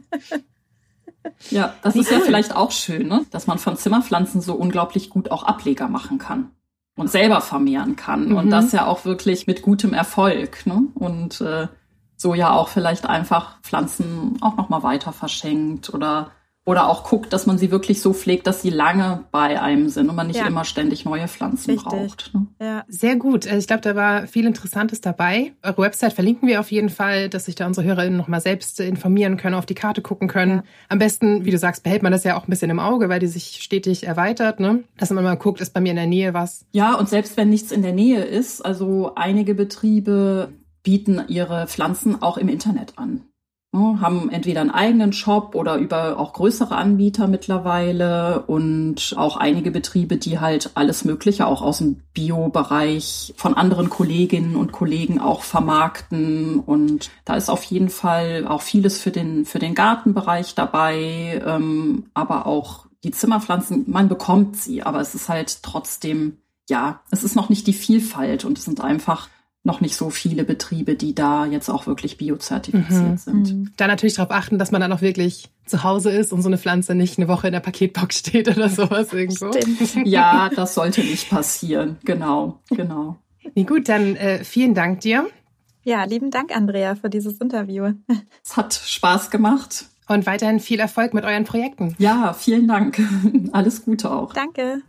Ja, 1.51 1.75
das 1.83 1.95
Wie 1.95 2.01
ist 2.01 2.11
cool. 2.11 2.19
ja 2.19 2.25
vielleicht 2.25 2.57
auch 2.57 2.71
schön, 2.71 3.09
ne? 3.09 3.27
dass 3.31 3.47
man 3.47 3.59
von 3.59 3.77
Zimmerpflanzen 3.77 4.41
so 4.41 4.55
unglaublich 4.55 5.11
gut 5.11 5.31
auch 5.31 5.43
Ableger 5.43 5.89
machen 5.89 6.19
kann 6.19 6.51
und 6.97 7.11
selber 7.11 7.41
vermehren 7.41 7.97
kann. 7.97 8.29
Mhm. 8.31 8.37
Und 8.37 8.51
das 8.51 8.73
ja 8.73 8.87
auch 8.87 9.05
wirklich 9.05 9.47
mit 9.47 9.63
gutem 9.63 9.93
Erfolg. 9.93 10.67
Ne? 10.67 10.85
Und 10.95 11.41
äh, 11.41 11.69
so 12.17 12.35
ja 12.35 12.53
auch 12.53 12.69
vielleicht 12.69 13.07
einfach 13.07 13.61
Pflanzen 13.63 14.39
auch 14.41 14.57
nochmal 14.57 14.83
weiter 14.83 15.13
verschenkt 15.13 15.93
oder 15.93 16.33
oder 16.71 16.89
auch 16.89 17.03
guckt, 17.03 17.33
dass 17.33 17.47
man 17.47 17.59
sie 17.59 17.73
wirklich 17.73 18.01
so 18.01 18.13
pflegt, 18.13 18.47
dass 18.47 18.63
sie 18.63 18.71
lange 18.71 19.25
bei 19.33 19.61
einem 19.61 19.89
sind 19.89 20.09
und 20.09 20.15
man 20.15 20.29
nicht 20.29 20.39
ja. 20.39 20.47
immer 20.47 20.65
ständig 20.65 21.05
neue 21.05 21.27
Pflanzen 21.27 21.73
Richtig. 21.73 21.89
braucht. 21.89 22.31
Ne? 22.33 22.47
Ja. 22.61 22.85
Sehr 22.87 23.17
gut. 23.17 23.47
Also 23.47 23.59
ich 23.59 23.67
glaube, 23.67 23.81
da 23.81 23.97
war 23.97 24.29
viel 24.29 24.47
Interessantes 24.47 25.01
dabei. 25.01 25.53
Eure 25.65 25.79
Website 25.83 26.13
verlinken 26.13 26.49
wir 26.49 26.61
auf 26.61 26.71
jeden 26.71 26.89
Fall, 26.89 27.29
dass 27.29 27.47
sich 27.47 27.57
da 27.57 27.67
unsere 27.67 27.85
HörerInnen 27.87 28.17
nochmal 28.17 28.41
selbst 28.41 28.79
informieren 28.79 29.37
können, 29.37 29.57
auf 29.57 29.67
die 29.67 29.75
Karte 29.75 30.01
gucken 30.01 30.29
können. 30.29 30.59
Ja. 30.59 30.63
Am 30.89 31.01
besten, 31.01 31.45
wie 31.45 31.51
du 31.51 31.59
sagst, 31.59 31.83
behält 31.83 32.05
man 32.05 32.13
das 32.13 32.23
ja 32.23 32.37
auch 32.37 32.47
ein 32.47 32.51
bisschen 32.51 32.71
im 32.71 32.79
Auge, 32.79 33.09
weil 33.09 33.19
die 33.19 33.27
sich 33.27 33.59
stetig 33.63 34.07
erweitert, 34.07 34.61
ne? 34.61 34.85
Dass 34.97 35.11
man 35.11 35.25
mal 35.25 35.35
guckt, 35.35 35.61
ist 35.61 35.75
bei 35.75 35.81
mir 35.81 35.91
in 35.91 35.97
der 35.97 36.07
Nähe 36.07 36.35
was. 36.35 36.67
Ja, 36.71 36.95
und 36.95 37.09
selbst 37.09 37.37
wenn 37.37 37.51
nichts 37.51 37.73
in 37.73 37.83
der 37.83 37.93
Nähe 37.93 38.23
ist, 38.23 38.65
also 38.65 39.17
einige 39.17 39.57
Betriebe 39.57 40.53
bieten 40.85 41.21
ihre 41.27 41.67
Pflanzen 41.67 42.23
auch 42.23 42.39
im 42.39 42.49
Internet 42.49 42.95
an. 42.97 43.25
Ne, 43.73 44.01
haben 44.01 44.31
entweder 44.31 44.63
einen 44.63 44.73
eigenen 44.73 45.13
Shop 45.13 45.55
oder 45.55 45.77
über 45.77 46.19
auch 46.19 46.33
größere 46.33 46.75
Anbieter 46.75 47.29
mittlerweile 47.29 48.43
und 48.49 49.15
auch 49.17 49.37
einige 49.37 49.71
Betriebe, 49.71 50.17
die 50.17 50.41
halt 50.41 50.73
alles 50.75 51.05
Mögliche 51.05 51.47
auch 51.47 51.63
aus 51.63 51.79
dem 51.79 52.03
Bio-Bereich 52.13 53.33
von 53.37 53.55
anderen 53.55 53.89
Kolleginnen 53.89 54.57
und 54.57 54.73
Kollegen 54.73 55.21
auch 55.21 55.43
vermarkten. 55.43 56.59
Und 56.59 57.13
da 57.25 57.37
ist 57.37 57.49
auf 57.49 57.63
jeden 57.63 57.91
Fall 57.91 58.45
auch 58.49 58.63
vieles 58.63 59.01
für 59.01 59.13
den 59.13 59.45
für 59.45 59.61
den 59.61 59.77
Gartenbereich 59.77 60.57
dabei, 60.57 61.41
ähm, 61.47 62.07
aber 62.13 62.47
auch 62.47 62.87
die 63.05 63.13
Zimmerpflanzen, 63.13 63.85
man 63.87 64.09
bekommt 64.09 64.57
sie, 64.57 64.83
aber 64.83 65.01
es 65.01 65.15
ist 65.15 65.29
halt 65.29 65.63
trotzdem 65.63 66.39
ja, 66.69 67.03
es 67.11 67.23
ist 67.25 67.37
noch 67.37 67.51
nicht 67.51 67.67
die 67.67 67.73
Vielfalt 67.73 68.45
und 68.45 68.59
es 68.59 68.65
sind 68.65 68.81
einfach 68.81 69.29
noch 69.63 69.81
nicht 69.81 69.95
so 69.95 70.09
viele 70.09 70.45
Betriebe, 70.45 70.95
die 70.95 71.15
da 71.15 71.45
jetzt 71.45 71.69
auch 71.69 71.87
wirklich 71.87 72.17
biozertifiziert 72.17 73.11
mhm. 73.11 73.17
sind. 73.17 73.55
Mhm. 73.55 73.73
Da 73.77 73.87
natürlich 73.87 74.15
darauf 74.15 74.31
achten, 74.31 74.59
dass 74.59 74.71
man 74.71 74.81
dann 74.81 74.93
auch 74.93 75.03
wirklich 75.03 75.51
zu 75.67 75.85
Hause 75.85 76.11
ist 76.11 76.33
und 76.33 76.43
so 76.43 76.49
eine 76.49 76.59
Pflanze 76.59 76.95
nicht 76.95 77.19
eine 77.19 77.29
Woche 77.29 77.49
in 77.49 77.53
der 77.53 77.61
Paketbox 77.61 78.19
steht 78.19 78.49
oder 78.49 78.69
sowas 78.69 79.13
irgendwo. 79.13 79.53
Stimmt. 79.53 80.07
Ja, 80.07 80.49
das 80.55 80.75
sollte 80.75 81.03
nicht 81.03 81.29
passieren. 81.29 81.99
Genau, 82.05 82.61
genau. 82.71 83.19
Nee, 83.55 83.65
gut, 83.65 83.89
dann 83.89 84.17
äh, 84.17 84.45
vielen 84.45 84.75
Dank 84.75 85.01
dir. 85.01 85.29
Ja, 85.83 86.05
lieben 86.05 86.31
Dank, 86.31 86.55
Andrea, 86.55 86.95
für 86.95 87.11
dieses 87.11 87.39
Interview. 87.39 87.93
Es 88.45 88.57
hat 88.57 88.75
Spaß 88.75 89.31
gemacht. 89.31 89.87
Und 90.09 90.27
weiterhin 90.27 90.59
viel 90.59 90.81
Erfolg 90.81 91.15
mit 91.15 91.25
euren 91.25 91.45
Projekten. 91.45 91.95
Ja, 91.99 92.33
vielen 92.33 92.67
Dank. 92.67 93.01
Alles 93.53 93.85
Gute 93.85 94.11
auch. 94.11 94.33
Danke. 94.33 94.83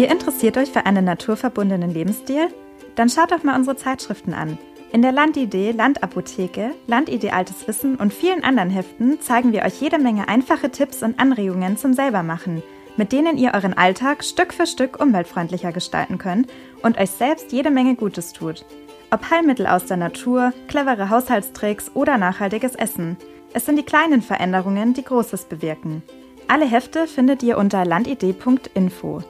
Ihr 0.00 0.10
interessiert 0.10 0.56
euch 0.56 0.70
für 0.70 0.86
einen 0.86 1.04
naturverbundenen 1.04 1.92
Lebensstil? 1.92 2.48
Dann 2.94 3.10
schaut 3.10 3.32
doch 3.32 3.42
mal 3.42 3.54
unsere 3.54 3.76
Zeitschriften 3.76 4.32
an. 4.32 4.56
In 4.92 5.02
der 5.02 5.12
Landidee, 5.12 5.72
Landapotheke, 5.72 6.70
Landidee 6.86 7.32
Altes 7.32 7.68
Wissen 7.68 7.96
und 7.96 8.14
vielen 8.14 8.42
anderen 8.42 8.70
Heften 8.70 9.20
zeigen 9.20 9.52
wir 9.52 9.60
euch 9.60 9.78
jede 9.78 9.98
Menge 9.98 10.26
einfache 10.26 10.70
Tipps 10.70 11.02
und 11.02 11.20
Anregungen 11.20 11.76
zum 11.76 11.92
Selbermachen, 11.92 12.62
mit 12.96 13.12
denen 13.12 13.36
ihr 13.36 13.52
euren 13.52 13.74
Alltag 13.74 14.24
Stück 14.24 14.54
für 14.54 14.66
Stück 14.66 14.98
umweltfreundlicher 15.02 15.70
gestalten 15.70 16.16
könnt 16.16 16.48
und 16.82 16.96
euch 16.96 17.10
selbst 17.10 17.52
jede 17.52 17.70
Menge 17.70 17.94
Gutes 17.94 18.32
tut. 18.32 18.64
Ob 19.10 19.30
Heilmittel 19.30 19.66
aus 19.66 19.84
der 19.84 19.98
Natur, 19.98 20.54
clevere 20.66 21.10
Haushaltstricks 21.10 21.90
oder 21.92 22.16
nachhaltiges 22.16 22.74
Essen. 22.74 23.18
Es 23.52 23.66
sind 23.66 23.76
die 23.76 23.84
kleinen 23.84 24.22
Veränderungen, 24.22 24.94
die 24.94 25.04
Großes 25.04 25.44
bewirken. 25.44 26.02
Alle 26.48 26.64
Hefte 26.64 27.06
findet 27.06 27.42
ihr 27.42 27.58
unter 27.58 27.84
landidee.info. 27.84 29.22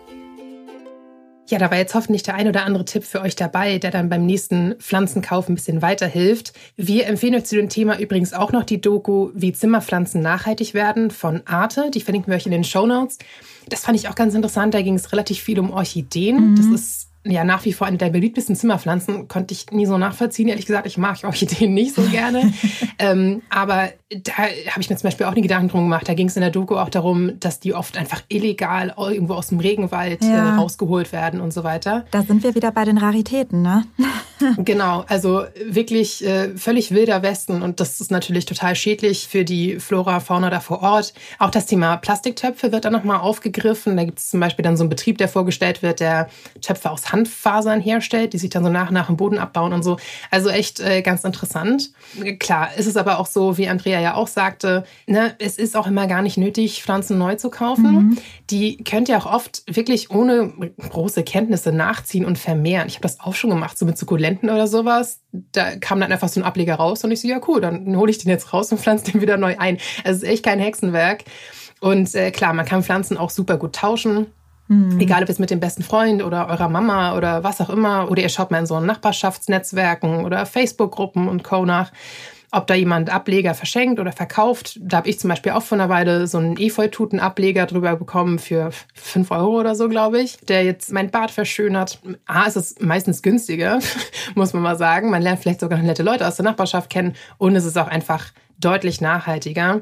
Ja, 1.50 1.58
da 1.58 1.68
war 1.70 1.78
jetzt 1.78 1.94
hoffentlich 1.94 2.22
der 2.22 2.34
ein 2.34 2.46
oder 2.46 2.64
andere 2.64 2.84
Tipp 2.84 3.02
für 3.02 3.20
euch 3.20 3.34
dabei, 3.34 3.78
der 3.78 3.90
dann 3.90 4.08
beim 4.08 4.24
nächsten 4.24 4.76
Pflanzenkauf 4.76 5.48
ein 5.48 5.56
bisschen 5.56 5.82
weiterhilft. 5.82 6.52
Wir 6.76 7.06
empfehlen 7.06 7.34
euch 7.34 7.44
zu 7.44 7.56
dem 7.56 7.68
Thema 7.68 7.98
übrigens 7.98 8.32
auch 8.32 8.52
noch 8.52 8.62
die 8.62 8.80
Doku 8.80 9.30
Wie 9.34 9.52
Zimmerpflanzen 9.52 10.22
nachhaltig 10.22 10.74
werden 10.74 11.10
von 11.10 11.42
Arte. 11.46 11.90
Die 11.90 12.00
verlinken 12.00 12.30
wir 12.30 12.36
euch 12.36 12.46
in 12.46 12.52
den 12.52 12.62
Show 12.62 12.86
Notes. 12.86 13.18
Das 13.68 13.80
fand 13.80 13.98
ich 13.98 14.08
auch 14.08 14.14
ganz 14.14 14.34
interessant. 14.34 14.74
Da 14.74 14.82
ging 14.82 14.94
es 14.94 15.10
relativ 15.10 15.40
viel 15.40 15.58
um 15.58 15.72
Orchideen. 15.72 16.52
Mhm. 16.52 16.56
Das 16.56 16.66
ist 16.66 17.08
ja 17.24 17.42
nach 17.42 17.64
wie 17.64 17.72
vor 17.72 17.88
eine 17.88 17.98
der 17.98 18.10
beliebtesten 18.10 18.54
Zimmerpflanzen. 18.54 19.26
Konnte 19.26 19.52
ich 19.52 19.72
nie 19.72 19.86
so 19.86 19.98
nachvollziehen. 19.98 20.46
Ehrlich 20.46 20.66
gesagt, 20.66 20.86
ich 20.86 20.98
mag 20.98 21.18
Orchideen 21.24 21.74
nicht 21.74 21.96
so 21.96 22.02
gerne. 22.02 22.52
ähm, 23.00 23.42
aber 23.50 23.90
da 24.10 24.32
habe 24.38 24.80
ich 24.80 24.90
mir 24.90 24.96
zum 24.96 25.06
Beispiel 25.06 25.26
auch 25.26 25.34
nie 25.34 25.42
Gedanken 25.42 25.68
drum 25.68 25.84
gemacht. 25.84 26.08
Da 26.08 26.14
ging 26.14 26.26
es 26.26 26.36
in 26.36 26.40
der 26.40 26.50
Doku 26.50 26.76
auch 26.76 26.88
darum, 26.88 27.38
dass 27.38 27.60
die 27.60 27.74
oft 27.74 27.96
einfach 27.96 28.22
illegal 28.28 28.92
irgendwo 28.98 29.34
aus 29.34 29.48
dem 29.48 29.60
Regenwald 29.60 30.22
äh, 30.22 30.26
ja. 30.26 30.54
äh, 30.54 30.56
rausgeholt 30.56 31.12
werden 31.12 31.40
und 31.40 31.52
so 31.52 31.62
weiter. 31.62 32.04
Da 32.10 32.22
sind 32.22 32.42
wir 32.42 32.56
wieder 32.56 32.72
bei 32.72 32.84
den 32.84 32.98
Raritäten, 32.98 33.62
ne? 33.62 33.84
genau, 34.56 35.04
also 35.06 35.44
wirklich 35.64 36.26
äh, 36.26 36.56
völlig 36.56 36.90
wilder 36.90 37.22
Westen 37.22 37.62
und 37.62 37.78
das 37.78 38.00
ist 38.00 38.10
natürlich 38.10 38.46
total 38.46 38.74
schädlich 38.74 39.28
für 39.28 39.44
die 39.44 39.78
Flora, 39.78 40.18
Fauna 40.18 40.50
da 40.50 40.58
vor 40.58 40.82
Ort. 40.82 41.14
Auch 41.38 41.50
das 41.50 41.66
Thema 41.66 41.96
Plastiktöpfe 41.96 42.72
wird 42.72 42.86
dann 42.86 42.92
nochmal 42.92 43.20
aufgegriffen. 43.20 43.96
Da 43.96 44.02
gibt 44.04 44.18
es 44.18 44.30
zum 44.30 44.40
Beispiel 44.40 44.64
dann 44.64 44.76
so 44.76 44.82
einen 44.82 44.90
Betrieb, 44.90 45.18
der 45.18 45.28
vorgestellt 45.28 45.82
wird, 45.82 46.00
der 46.00 46.28
Töpfe 46.62 46.90
aus 46.90 47.12
Handfasern 47.12 47.80
herstellt, 47.80 48.32
die 48.32 48.38
sich 48.38 48.50
dann 48.50 48.64
so 48.64 48.70
nach 48.70 48.88
und 48.88 48.94
nach 48.94 49.08
im 49.08 49.16
Boden 49.16 49.38
abbauen 49.38 49.72
und 49.72 49.84
so. 49.84 49.98
Also 50.32 50.48
echt 50.48 50.80
äh, 50.80 51.02
ganz 51.02 51.22
interessant. 51.22 51.90
Klar, 52.40 52.70
ist 52.76 52.86
es 52.86 52.96
aber 52.96 53.20
auch 53.20 53.26
so, 53.26 53.56
wie 53.56 53.68
Andrea 53.68 53.99
ja 54.00 54.14
auch 54.14 54.26
sagte, 54.26 54.84
ne, 55.06 55.34
es 55.38 55.58
ist 55.58 55.76
auch 55.76 55.86
immer 55.86 56.06
gar 56.06 56.22
nicht 56.22 56.36
nötig, 56.36 56.82
Pflanzen 56.82 57.18
neu 57.18 57.36
zu 57.36 57.50
kaufen. 57.50 57.92
Mhm. 57.92 58.18
Die 58.50 58.82
könnt 58.84 59.08
ihr 59.08 59.18
auch 59.18 59.32
oft 59.32 59.62
wirklich 59.66 60.10
ohne 60.10 60.52
große 60.90 61.22
Kenntnisse 61.22 61.72
nachziehen 61.72 62.24
und 62.24 62.38
vermehren. 62.38 62.88
Ich 62.88 62.94
habe 62.94 63.02
das 63.02 63.20
auch 63.20 63.34
schon 63.34 63.50
gemacht, 63.50 63.78
so 63.78 63.86
mit 63.86 63.98
Sukkulenten 63.98 64.50
oder 64.50 64.66
sowas. 64.66 65.20
Da 65.32 65.76
kam 65.76 66.00
dann 66.00 66.12
einfach 66.12 66.28
so 66.28 66.40
ein 66.40 66.44
Ableger 66.44 66.74
raus 66.74 67.04
und 67.04 67.10
ich 67.10 67.20
so, 67.20 67.28
ja 67.28 67.40
cool, 67.46 67.60
dann 67.60 67.96
hole 67.96 68.10
ich 68.10 68.18
den 68.18 68.30
jetzt 68.30 68.52
raus 68.52 68.72
und 68.72 68.78
pflanze 68.78 69.12
den 69.12 69.20
wieder 69.20 69.36
neu 69.36 69.56
ein. 69.58 69.78
Also 70.04 70.18
es 70.18 70.22
ist 70.22 70.28
echt 70.28 70.44
kein 70.44 70.58
Hexenwerk. 70.58 71.24
Und 71.80 72.14
äh, 72.14 72.30
klar, 72.30 72.52
man 72.52 72.66
kann 72.66 72.82
Pflanzen 72.82 73.16
auch 73.16 73.30
super 73.30 73.56
gut 73.56 73.74
tauschen. 73.74 74.26
Mhm. 74.70 75.00
Egal 75.00 75.24
ob 75.24 75.28
es 75.28 75.40
mit 75.40 75.50
dem 75.50 75.58
besten 75.58 75.82
Freund 75.82 76.22
oder 76.22 76.48
eurer 76.48 76.68
Mama 76.68 77.16
oder 77.16 77.42
was 77.42 77.60
auch 77.60 77.70
immer. 77.70 78.08
Oder 78.08 78.22
ihr 78.22 78.28
schaut 78.28 78.52
mal 78.52 78.58
in 78.58 78.66
so 78.66 78.78
Nachbarschaftsnetzwerken 78.78 80.24
oder 80.24 80.46
Facebook-Gruppen 80.46 81.28
und 81.28 81.42
Co. 81.42 81.64
nach 81.64 81.90
ob 82.52 82.66
da 82.66 82.74
jemand 82.74 83.10
Ableger 83.10 83.54
verschenkt 83.54 84.00
oder 84.00 84.12
verkauft. 84.12 84.78
Da 84.82 84.98
habe 84.98 85.08
ich 85.08 85.20
zum 85.20 85.28
Beispiel 85.28 85.52
auch 85.52 85.62
von 85.62 85.80
einer 85.80 85.88
Weile 85.88 86.26
so 86.26 86.38
einen 86.38 86.56
Efeututen-Ableger 86.56 87.66
drüber 87.66 87.96
bekommen 87.96 88.38
für 88.38 88.70
5 88.94 89.30
Euro 89.30 89.60
oder 89.60 89.74
so, 89.74 89.88
glaube 89.88 90.20
ich, 90.20 90.38
der 90.38 90.64
jetzt 90.64 90.92
mein 90.92 91.10
Bad 91.10 91.30
verschönert. 91.30 92.00
A, 92.26 92.46
ist 92.46 92.56
es 92.56 92.80
meistens 92.80 93.22
günstiger, 93.22 93.78
muss 94.34 94.52
man 94.52 94.62
mal 94.62 94.76
sagen. 94.76 95.10
Man 95.10 95.22
lernt 95.22 95.40
vielleicht 95.40 95.60
sogar 95.60 95.78
nette 95.78 96.02
Leute 96.02 96.26
aus 96.26 96.36
der 96.36 96.44
Nachbarschaft 96.44 96.90
kennen 96.90 97.14
und 97.38 97.54
es 97.54 97.64
ist 97.64 97.78
auch 97.78 97.88
einfach 97.88 98.32
deutlich 98.58 99.00
nachhaltiger. 99.00 99.80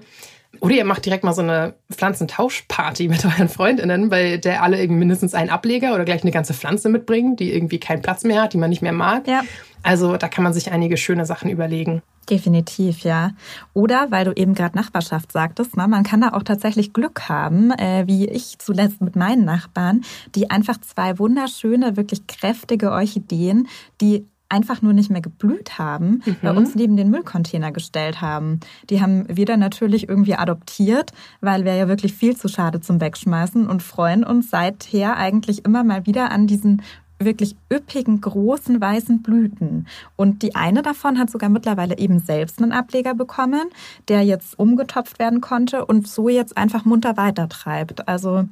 Oder 0.60 0.74
ihr 0.74 0.84
macht 0.84 1.04
direkt 1.04 1.24
mal 1.24 1.32
so 1.32 1.42
eine 1.42 1.74
Pflanzentauschparty 1.92 3.08
mit 3.08 3.24
euren 3.24 3.48
Freundinnen, 3.48 4.08
bei 4.08 4.36
der 4.36 4.62
alle 4.62 4.80
irgendwie 4.80 5.00
mindestens 5.00 5.34
einen 5.34 5.50
Ableger 5.50 5.94
oder 5.94 6.04
gleich 6.04 6.22
eine 6.22 6.32
ganze 6.32 6.54
Pflanze 6.54 6.88
mitbringen, 6.88 7.36
die 7.36 7.52
irgendwie 7.54 7.78
keinen 7.78 8.02
Platz 8.02 8.24
mehr 8.24 8.42
hat, 8.42 8.52
die 8.52 8.58
man 8.58 8.70
nicht 8.70 8.82
mehr 8.82 8.92
mag. 8.92 9.26
Ja. 9.28 9.42
Also 9.82 10.16
da 10.16 10.28
kann 10.28 10.44
man 10.44 10.52
sich 10.52 10.70
einige 10.72 10.96
schöne 10.96 11.24
Sachen 11.24 11.50
überlegen. 11.50 12.02
Definitiv, 12.28 13.00
ja. 13.00 13.30
Oder 13.72 14.10
weil 14.10 14.26
du 14.26 14.32
eben 14.32 14.54
gerade 14.54 14.76
Nachbarschaft 14.76 15.32
sagtest, 15.32 15.76
na, 15.76 15.84
ne, 15.84 15.88
man 15.88 16.04
kann 16.04 16.20
da 16.20 16.34
auch 16.34 16.42
tatsächlich 16.42 16.92
Glück 16.92 17.28
haben, 17.28 17.70
äh, 17.70 18.06
wie 18.06 18.28
ich 18.28 18.58
zuletzt 18.58 19.00
mit 19.00 19.16
meinen 19.16 19.44
Nachbarn, 19.44 20.02
die 20.34 20.50
einfach 20.50 20.78
zwei 20.80 21.18
wunderschöne, 21.18 21.96
wirklich 21.96 22.26
kräftige 22.26 22.90
Orchideen, 22.90 23.66
die 24.00 24.26
einfach 24.48 24.82
nur 24.82 24.92
nicht 24.92 25.10
mehr 25.10 25.20
geblüht 25.20 25.78
haben, 25.78 26.22
mhm. 26.24 26.36
bei 26.42 26.52
uns 26.52 26.74
neben 26.74 26.96
den 26.96 27.10
Müllcontainer 27.10 27.72
gestellt 27.72 28.20
haben. 28.20 28.60
Die 28.90 29.00
haben 29.00 29.24
wir 29.28 29.44
dann 29.44 29.60
natürlich 29.60 30.08
irgendwie 30.08 30.34
adoptiert, 30.34 31.12
weil 31.40 31.64
wir 31.64 31.74
ja 31.74 31.88
wirklich 31.88 32.14
viel 32.14 32.36
zu 32.36 32.48
schade 32.48 32.80
zum 32.80 33.00
Wegschmeißen 33.00 33.66
und 33.66 33.82
freuen 33.82 34.24
uns 34.24 34.50
seither 34.50 35.16
eigentlich 35.16 35.64
immer 35.64 35.84
mal 35.84 36.06
wieder 36.06 36.30
an 36.30 36.46
diesen 36.46 36.82
wirklich 37.20 37.56
üppigen, 37.72 38.20
großen, 38.20 38.80
weißen 38.80 39.22
Blüten. 39.22 39.86
Und 40.16 40.42
die 40.42 40.54
eine 40.54 40.82
davon 40.82 41.18
hat 41.18 41.30
sogar 41.30 41.50
mittlerweile 41.50 41.98
eben 41.98 42.20
selbst 42.20 42.62
einen 42.62 42.72
Ableger 42.72 43.14
bekommen, 43.14 43.68
der 44.08 44.22
jetzt 44.22 44.58
umgetopft 44.58 45.18
werden 45.18 45.40
konnte 45.40 45.84
und 45.84 46.06
so 46.06 46.28
jetzt 46.28 46.56
einfach 46.56 46.84
munter 46.84 47.16
weitertreibt. 47.16 48.08
Also 48.08 48.44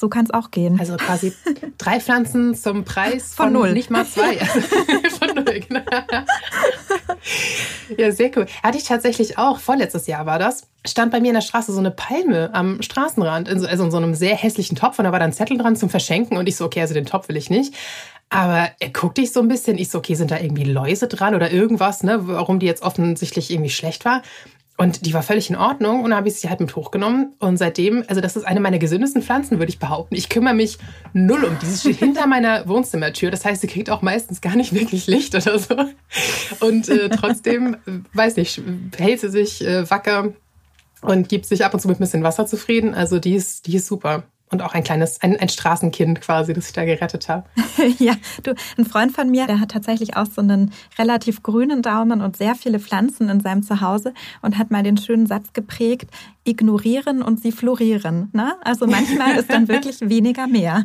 so 0.00 0.08
kann 0.08 0.24
es 0.24 0.30
auch 0.30 0.50
gehen. 0.50 0.80
Also 0.80 0.96
quasi 0.96 1.34
drei 1.76 2.00
Pflanzen 2.00 2.54
zum 2.54 2.84
Preis 2.84 3.34
von, 3.34 3.46
von 3.46 3.52
null. 3.52 3.72
Nicht 3.72 3.90
mal 3.90 4.06
zwei. 4.06 4.36
von 5.18 5.34
null, 5.34 5.60
genau. 5.68 5.82
Ja, 7.98 8.10
sehr 8.10 8.30
cool. 8.36 8.46
Hatte 8.62 8.78
ich 8.78 8.84
tatsächlich 8.84 9.36
auch, 9.36 9.58
vorletztes 9.58 10.06
Jahr 10.06 10.24
war 10.24 10.38
das, 10.38 10.68
stand 10.86 11.12
bei 11.12 11.20
mir 11.20 11.28
in 11.28 11.34
der 11.34 11.42
Straße 11.42 11.72
so 11.72 11.78
eine 11.78 11.90
Palme 11.90 12.48
am 12.54 12.80
Straßenrand, 12.80 13.48
in 13.48 13.60
so, 13.60 13.66
also 13.66 13.84
in 13.84 13.90
so 13.90 13.98
einem 13.98 14.14
sehr 14.14 14.34
hässlichen 14.34 14.74
Topf 14.76 14.98
und 14.98 15.04
da 15.04 15.12
war 15.12 15.18
dann 15.18 15.30
ein 15.30 15.34
Zettel 15.34 15.58
dran 15.58 15.76
zum 15.76 15.90
Verschenken 15.90 16.38
und 16.38 16.48
ich 16.48 16.56
so, 16.56 16.64
okay, 16.64 16.80
also 16.80 16.94
den 16.94 17.04
Topf 17.04 17.28
will 17.28 17.36
ich 17.36 17.50
nicht. 17.50 17.74
Aber 18.30 18.70
er 18.78 18.90
guckt 18.90 19.18
dich 19.18 19.32
so 19.32 19.40
ein 19.40 19.48
bisschen. 19.48 19.76
Ich 19.76 19.90
so, 19.90 19.98
okay, 19.98 20.14
sind 20.14 20.30
da 20.30 20.38
irgendwie 20.38 20.64
Läuse 20.64 21.08
dran 21.08 21.34
oder 21.34 21.50
irgendwas, 21.50 22.02
ne, 22.04 22.20
warum 22.28 22.58
die 22.58 22.66
jetzt 22.66 22.82
offensichtlich 22.82 23.50
irgendwie 23.50 23.70
schlecht 23.70 24.04
war? 24.04 24.22
Und 24.80 25.04
die 25.04 25.12
war 25.12 25.22
völlig 25.22 25.50
in 25.50 25.56
Ordnung 25.56 26.02
und 26.02 26.08
dann 26.08 26.16
habe 26.16 26.28
ich 26.28 26.36
sie 26.36 26.48
halt 26.48 26.58
mit 26.58 26.74
hochgenommen. 26.74 27.34
Und 27.38 27.58
seitdem, 27.58 28.02
also 28.08 28.22
das 28.22 28.34
ist 28.34 28.44
eine 28.44 28.60
meiner 28.60 28.78
gesündesten 28.78 29.20
Pflanzen, 29.20 29.58
würde 29.58 29.68
ich 29.68 29.78
behaupten. 29.78 30.14
Ich 30.14 30.30
kümmere 30.30 30.54
mich 30.54 30.78
null 31.12 31.44
um 31.44 31.58
die. 31.58 31.66
Sie 31.66 31.80
steht 31.80 31.96
hinter 31.98 32.26
meiner 32.26 32.66
Wohnzimmertür. 32.66 33.30
Das 33.30 33.44
heißt, 33.44 33.60
sie 33.60 33.66
kriegt 33.66 33.90
auch 33.90 34.00
meistens 34.00 34.40
gar 34.40 34.56
nicht 34.56 34.72
wirklich 34.72 35.06
Licht 35.06 35.34
oder 35.34 35.58
so. 35.58 35.76
Und 36.60 36.88
äh, 36.88 37.10
trotzdem, 37.10 37.76
weiß 38.14 38.36
nicht, 38.36 38.62
hält 38.96 39.20
sie 39.20 39.28
sich 39.28 39.62
äh, 39.62 39.90
wacker 39.90 40.32
und 41.02 41.28
gibt 41.28 41.44
sich 41.44 41.62
ab 41.62 41.74
und 41.74 41.80
zu 41.80 41.88
mit 41.88 41.98
ein 41.98 42.00
bisschen 42.00 42.22
Wasser 42.22 42.46
zufrieden. 42.46 42.94
Also 42.94 43.18
die 43.18 43.34
ist, 43.34 43.66
die 43.66 43.76
ist 43.76 43.86
super 43.86 44.22
und 44.50 44.62
auch 44.62 44.74
ein 44.74 44.82
kleines, 44.82 45.22
ein, 45.22 45.36
ein 45.36 45.48
Straßenkind 45.48 46.20
quasi, 46.20 46.52
das 46.52 46.66
ich 46.66 46.72
da 46.72 46.84
gerettet 46.84 47.28
habe. 47.28 47.44
ja, 47.98 48.14
du, 48.42 48.54
ein 48.76 48.84
Freund 48.84 49.12
von 49.12 49.30
mir, 49.30 49.46
der 49.46 49.60
hat 49.60 49.70
tatsächlich 49.70 50.16
auch 50.16 50.26
so 50.26 50.40
einen 50.40 50.72
relativ 50.98 51.42
grünen 51.42 51.82
Daumen 51.82 52.20
und 52.20 52.36
sehr 52.36 52.56
viele 52.56 52.80
Pflanzen 52.80 53.28
in 53.28 53.40
seinem 53.40 53.62
Zuhause 53.62 54.12
und 54.42 54.58
hat 54.58 54.70
mal 54.70 54.82
den 54.82 54.96
schönen 54.96 55.26
Satz 55.26 55.52
geprägt, 55.52 56.10
ignorieren 56.44 57.22
und 57.22 57.40
sie 57.40 57.52
florieren. 57.52 58.28
Ne? 58.32 58.54
Also 58.62 58.86
manchmal 58.86 59.36
ist 59.36 59.52
dann 59.52 59.68
wirklich 59.68 60.00
weniger 60.00 60.48
mehr. 60.48 60.84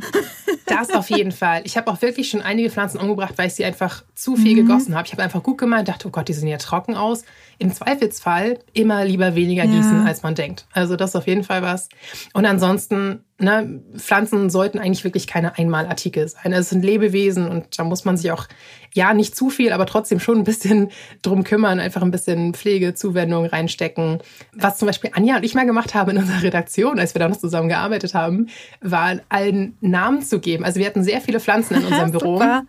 Das 0.68 0.92
auf 0.92 1.10
jeden 1.10 1.32
Fall. 1.32 1.62
Ich 1.66 1.76
habe 1.76 1.90
auch 1.92 2.02
wirklich 2.02 2.30
schon 2.30 2.42
einige 2.42 2.70
Pflanzen 2.70 3.00
umgebracht, 3.00 3.34
weil 3.38 3.48
ich 3.48 3.56
sie 3.56 3.66
einfach 3.66 4.04
zu 4.14 4.36
viel 4.36 4.54
mhm. 4.54 4.68
gegossen 4.68 4.96
habe. 4.96 5.08
Ich 5.08 5.14
habe 5.14 5.24
einfach 5.24 5.42
gut 5.42 5.58
gemeint, 5.58 5.88
dachte, 5.88 6.08
oh 6.08 6.12
Gott, 6.12 6.28
die 6.28 6.34
sehen 6.34 6.48
ja 6.48 6.58
trocken 6.58 6.96
aus. 6.96 7.24
Im 7.58 7.74
Zweifelsfall 7.74 8.60
immer 8.74 9.06
lieber 9.06 9.34
weniger 9.34 9.64
ja. 9.64 9.72
gießen, 9.72 10.06
als 10.06 10.22
man 10.22 10.36
denkt. 10.36 10.68
Also 10.74 10.96
das 10.96 11.12
ist 11.12 11.16
auf 11.16 11.28
jeden 11.28 11.44
Fall 11.44 11.64
was. 11.64 11.90
Und 12.34 12.46
ansonsten 12.46 13.25
ne, 13.38 13.82
Pflanzen 13.98 14.50
sollten 14.50 14.80
eigentlich 14.80 15.04
wirklich 15.04 15.28
keine 15.28 15.58
Einmalartikel 15.58 16.28
sein. 16.28 16.54
Es 16.54 16.70
sind 16.70 16.84
Lebewesen 16.84 17.48
und 17.50 17.78
da 17.78 17.84
muss 17.84 18.06
man 18.06 18.18
sich 18.18 18.32
auch, 18.32 18.48
ja, 18.94 19.14
nicht 19.14 19.36
zu 19.36 19.50
viel, 19.50 19.74
aber 19.74 19.86
trotzdem 19.86 20.20
schon 20.20 20.38
ein 20.38 20.44
bisschen 20.44 20.90
drum 21.22 21.44
kümmern, 21.44 21.80
einfach 21.80 22.02
ein 22.02 22.12
bisschen 22.12 22.54
Pflege, 22.54 22.94
Zuwendung 22.94 23.46
reinstecken. 23.46 24.20
Was 24.54 24.78
zum 24.78 24.88
Beispiel 24.88 25.12
Anja 25.14 25.38
und 25.38 25.44
ich 25.44 25.56
mal 25.56 25.66
gemacht 25.66 25.94
haben 25.96 26.12
in 26.12 26.18
unserer 26.18 26.44
Redaktion, 26.44 27.00
als 27.00 27.14
wir 27.14 27.20
da 27.20 27.28
noch 27.28 27.38
zusammen 27.38 27.70
gearbeitet 27.70 28.14
haben, 28.14 28.48
war 28.82 29.20
allen 29.30 29.78
Namen 29.82 30.22
zu 30.22 30.40
geben. 30.40 30.64
Also 30.64 30.80
wir 30.80 30.86
hatten 30.86 31.04
sehr 31.04 31.22
viele 31.22 31.40
Pflanzen 31.40 31.76
in 31.76 31.86
unserem 31.86 32.12
Büro. 32.12 32.38
Super 32.38 32.66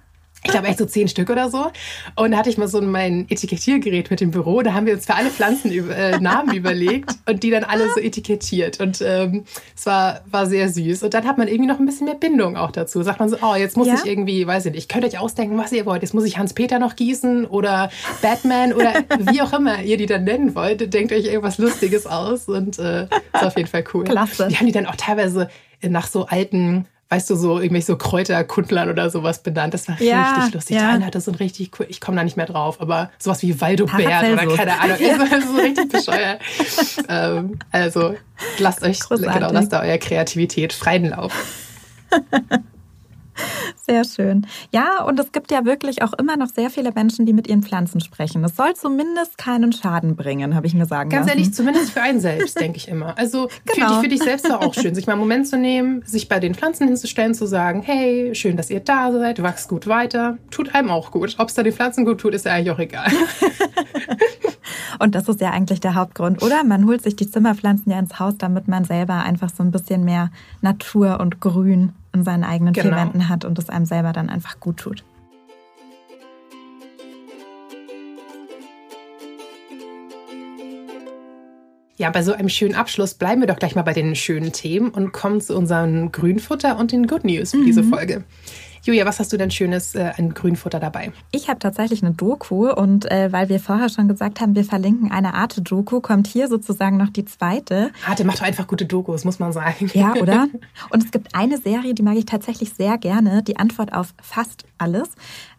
ich 0.46 0.52
glaube 0.52 0.68
echt 0.68 0.78
so 0.78 0.86
zehn 0.86 1.08
Stück 1.08 1.28
oder 1.30 1.50
so. 1.50 1.70
Und 2.14 2.30
da 2.30 2.38
hatte 2.38 2.50
ich 2.50 2.58
mal 2.58 2.68
so 2.68 2.80
mein 2.80 3.26
Etikettiergerät 3.28 4.10
mit 4.10 4.20
dem 4.20 4.30
Büro. 4.30 4.62
Da 4.62 4.72
haben 4.72 4.86
wir 4.86 4.94
uns 4.94 5.06
für 5.06 5.14
alle 5.14 5.30
Pflanzen 5.30 5.70
äh, 5.90 6.18
Namen 6.20 6.54
überlegt 6.54 7.10
und 7.28 7.42
die 7.42 7.50
dann 7.50 7.64
alle 7.64 7.88
so 7.92 8.00
etikettiert. 8.00 8.80
Und 8.80 9.02
ähm, 9.02 9.44
es 9.76 9.86
war, 9.86 10.20
war 10.30 10.46
sehr 10.46 10.68
süß. 10.68 11.02
Und 11.02 11.14
dann 11.14 11.26
hat 11.26 11.38
man 11.38 11.48
irgendwie 11.48 11.68
noch 11.68 11.78
ein 11.78 11.86
bisschen 11.86 12.06
mehr 12.06 12.14
Bindung 12.14 12.56
auch 12.56 12.70
dazu. 12.70 13.02
Sagt 13.02 13.20
man 13.20 13.28
so, 13.28 13.36
oh, 13.42 13.54
jetzt 13.56 13.76
muss 13.76 13.88
ja? 13.88 13.94
ich 13.94 14.06
irgendwie, 14.06 14.46
weiß 14.46 14.66
ich 14.66 14.72
nicht, 14.72 14.82
ich 14.82 14.88
könnt 14.88 15.04
euch 15.04 15.18
ausdenken, 15.18 15.58
was 15.58 15.72
ihr 15.72 15.84
wollt. 15.84 16.02
Jetzt 16.02 16.14
muss 16.14 16.24
ich 16.24 16.38
Hans-Peter 16.38 16.78
noch 16.78 16.96
gießen 16.96 17.46
oder 17.46 17.90
Batman 18.22 18.72
oder 18.72 18.94
wie 19.18 19.42
auch 19.42 19.52
immer 19.52 19.82
ihr 19.82 19.96
die 19.96 20.06
dann 20.06 20.24
nennen 20.24 20.54
wollt. 20.54 20.92
Denkt 20.94 21.12
euch 21.12 21.26
irgendwas 21.26 21.58
Lustiges 21.58 22.06
aus 22.06 22.48
und 22.48 22.78
äh, 22.78 23.04
ist 23.04 23.44
auf 23.44 23.56
jeden 23.56 23.68
Fall 23.68 23.84
cool. 23.92 24.04
Klasse. 24.04 24.48
Die 24.48 24.56
haben 24.56 24.66
die 24.66 24.72
dann 24.72 24.86
auch 24.86 24.96
teilweise 24.96 25.48
nach 25.82 26.06
so 26.06 26.26
alten 26.26 26.86
weißt 27.08 27.30
du, 27.30 27.36
so 27.36 27.58
irgendwelche 27.58 27.86
so 27.86 27.96
Kräuterkundlern 27.96 28.88
oder 28.90 29.10
sowas 29.10 29.42
benannt. 29.42 29.74
Das 29.74 29.86
war 29.88 30.00
ja, 30.02 30.32
richtig 30.34 30.54
lustig. 30.54 30.76
Ja. 30.76 30.82
Der 30.82 30.90
eine 30.90 31.06
hatte 31.06 31.20
so 31.20 31.30
ein 31.30 31.36
richtig 31.36 31.70
cool, 31.78 31.86
ich 31.88 32.00
komme 32.00 32.16
da 32.16 32.24
nicht 32.24 32.36
mehr 32.36 32.46
drauf, 32.46 32.80
aber 32.80 33.10
sowas 33.18 33.42
wie 33.42 33.60
Waldobert 33.60 34.00
oder 34.00 34.46
keine 34.56 34.80
Ahnung. 34.80 34.96
ja. 35.00 35.16
Also 35.30 35.54
so 35.54 35.60
richtig 35.60 35.88
bescheuert. 35.92 36.40
ähm, 37.08 37.58
also 37.70 38.14
lasst 38.58 38.82
euch, 38.82 39.00
Großartig. 39.00 39.34
genau, 39.34 39.52
lasst 39.52 39.72
da 39.72 39.82
eure 39.82 39.98
Kreativität 39.98 40.72
freien 40.72 41.10
Lauf. 41.10 41.32
Sehr 43.86 44.04
schön. 44.04 44.46
Ja, 44.72 45.04
und 45.04 45.20
es 45.20 45.32
gibt 45.32 45.50
ja 45.50 45.64
wirklich 45.64 46.02
auch 46.02 46.12
immer 46.14 46.36
noch 46.36 46.48
sehr 46.48 46.70
viele 46.70 46.92
Menschen, 46.92 47.26
die 47.26 47.32
mit 47.32 47.48
ihren 47.48 47.62
Pflanzen 47.62 48.00
sprechen. 48.00 48.42
Es 48.44 48.56
soll 48.56 48.74
zumindest 48.74 49.38
keinen 49.38 49.72
Schaden 49.72 50.16
bringen, 50.16 50.54
habe 50.54 50.66
ich 50.66 50.74
mir 50.74 50.86
sagen 50.86 51.10
Ganz 51.10 51.26
lassen. 51.26 51.38
ehrlich, 51.38 51.54
zumindest 51.54 51.90
für 51.90 52.02
einen 52.02 52.20
selbst, 52.20 52.58
denke 52.60 52.78
ich 52.78 52.88
immer. 52.88 53.16
Also 53.18 53.48
genau. 53.64 53.94
für, 53.94 54.02
für 54.02 54.08
dich 54.08 54.22
selbst 54.22 54.50
auch 54.50 54.74
schön, 54.74 54.94
sich 54.94 55.06
mal 55.06 55.14
einen 55.14 55.20
Moment 55.20 55.46
zu 55.46 55.56
nehmen, 55.56 56.02
sich 56.04 56.28
bei 56.28 56.40
den 56.40 56.54
Pflanzen 56.54 56.86
hinzustellen, 56.88 57.34
zu 57.34 57.46
sagen, 57.46 57.82
hey, 57.82 58.34
schön, 58.34 58.56
dass 58.56 58.70
ihr 58.70 58.80
da 58.80 59.12
seid, 59.12 59.42
wachst 59.42 59.68
gut 59.68 59.86
weiter. 59.86 60.38
Tut 60.50 60.74
einem 60.74 60.90
auch 60.90 61.10
gut. 61.10 61.36
Ob 61.38 61.48
es 61.48 61.54
da 61.54 61.62
den 61.62 61.72
Pflanzen 61.72 62.04
gut 62.04 62.20
tut, 62.20 62.34
ist 62.34 62.46
ja 62.46 62.52
eigentlich 62.52 62.70
auch 62.70 62.78
egal. 62.78 63.10
Und 64.98 65.14
das 65.14 65.28
ist 65.28 65.40
ja 65.40 65.50
eigentlich 65.50 65.80
der 65.80 65.94
Hauptgrund, 65.94 66.42
oder? 66.42 66.64
Man 66.64 66.86
holt 66.86 67.02
sich 67.02 67.16
die 67.16 67.30
Zimmerpflanzen 67.30 67.92
ja 67.92 67.98
ins 67.98 68.18
Haus, 68.18 68.34
damit 68.38 68.68
man 68.68 68.84
selber 68.84 69.22
einfach 69.22 69.50
so 69.50 69.62
ein 69.62 69.70
bisschen 69.70 70.04
mehr 70.04 70.30
Natur 70.62 71.20
und 71.20 71.40
Grün 71.40 71.92
in 72.16 72.24
seinen 72.24 72.44
eigenen 72.44 72.72
genau. 72.72 72.88
vier 72.88 72.96
Wänden 72.96 73.28
hat 73.28 73.44
und 73.44 73.58
es 73.58 73.68
einem 73.68 73.84
selber 73.84 74.12
dann 74.12 74.30
einfach 74.30 74.58
gut 74.58 74.78
tut. 74.78 75.04
Ja, 81.98 82.10
bei 82.10 82.22
so 82.22 82.34
einem 82.34 82.50
schönen 82.50 82.74
Abschluss 82.74 83.14
bleiben 83.14 83.40
wir 83.40 83.48
doch 83.48 83.58
gleich 83.58 83.74
mal 83.74 83.82
bei 83.82 83.94
den 83.94 84.14
schönen 84.14 84.52
Themen 84.52 84.90
und 84.90 85.12
kommen 85.12 85.40
zu 85.40 85.56
unserem 85.56 86.12
Grünfutter 86.12 86.78
und 86.78 86.92
den 86.92 87.06
Good 87.06 87.24
News 87.24 87.52
für 87.52 87.58
mhm. 87.58 87.64
diese 87.64 87.82
Folge. 87.82 88.24
Julia, 88.86 89.04
was 89.04 89.18
hast 89.18 89.32
du 89.32 89.36
denn 89.36 89.50
Schönes 89.50 89.96
äh, 89.96 90.12
an 90.16 90.32
Grünfutter 90.32 90.78
dabei? 90.78 91.10
Ich 91.32 91.48
habe 91.48 91.58
tatsächlich 91.58 92.04
eine 92.04 92.14
Doku 92.14 92.70
und 92.70 93.10
äh, 93.10 93.32
weil 93.32 93.48
wir 93.48 93.58
vorher 93.58 93.88
schon 93.88 94.06
gesagt 94.06 94.40
haben, 94.40 94.54
wir 94.54 94.64
verlinken 94.64 95.10
eine 95.10 95.34
Arte-Doku, 95.34 96.00
kommt 96.00 96.28
hier 96.28 96.46
sozusagen 96.46 96.96
noch 96.96 97.10
die 97.10 97.24
zweite. 97.24 97.90
Arte 98.06 98.24
macht 98.24 98.38
doch 98.38 98.44
einfach 98.44 98.68
gute 98.68 98.86
Dokus, 98.86 99.24
muss 99.24 99.40
man 99.40 99.52
sagen. 99.52 99.90
Ja, 99.92 100.14
oder? 100.22 100.46
Und 100.90 101.02
es 101.02 101.10
gibt 101.10 101.34
eine 101.34 101.58
Serie, 101.58 101.94
die 101.94 102.02
mag 102.04 102.16
ich 102.16 102.26
tatsächlich 102.26 102.74
sehr 102.74 102.96
gerne, 102.96 103.42
die 103.42 103.56
Antwort 103.56 103.92
auf 103.92 104.14
fast 104.22 104.66
alles. 104.78 105.08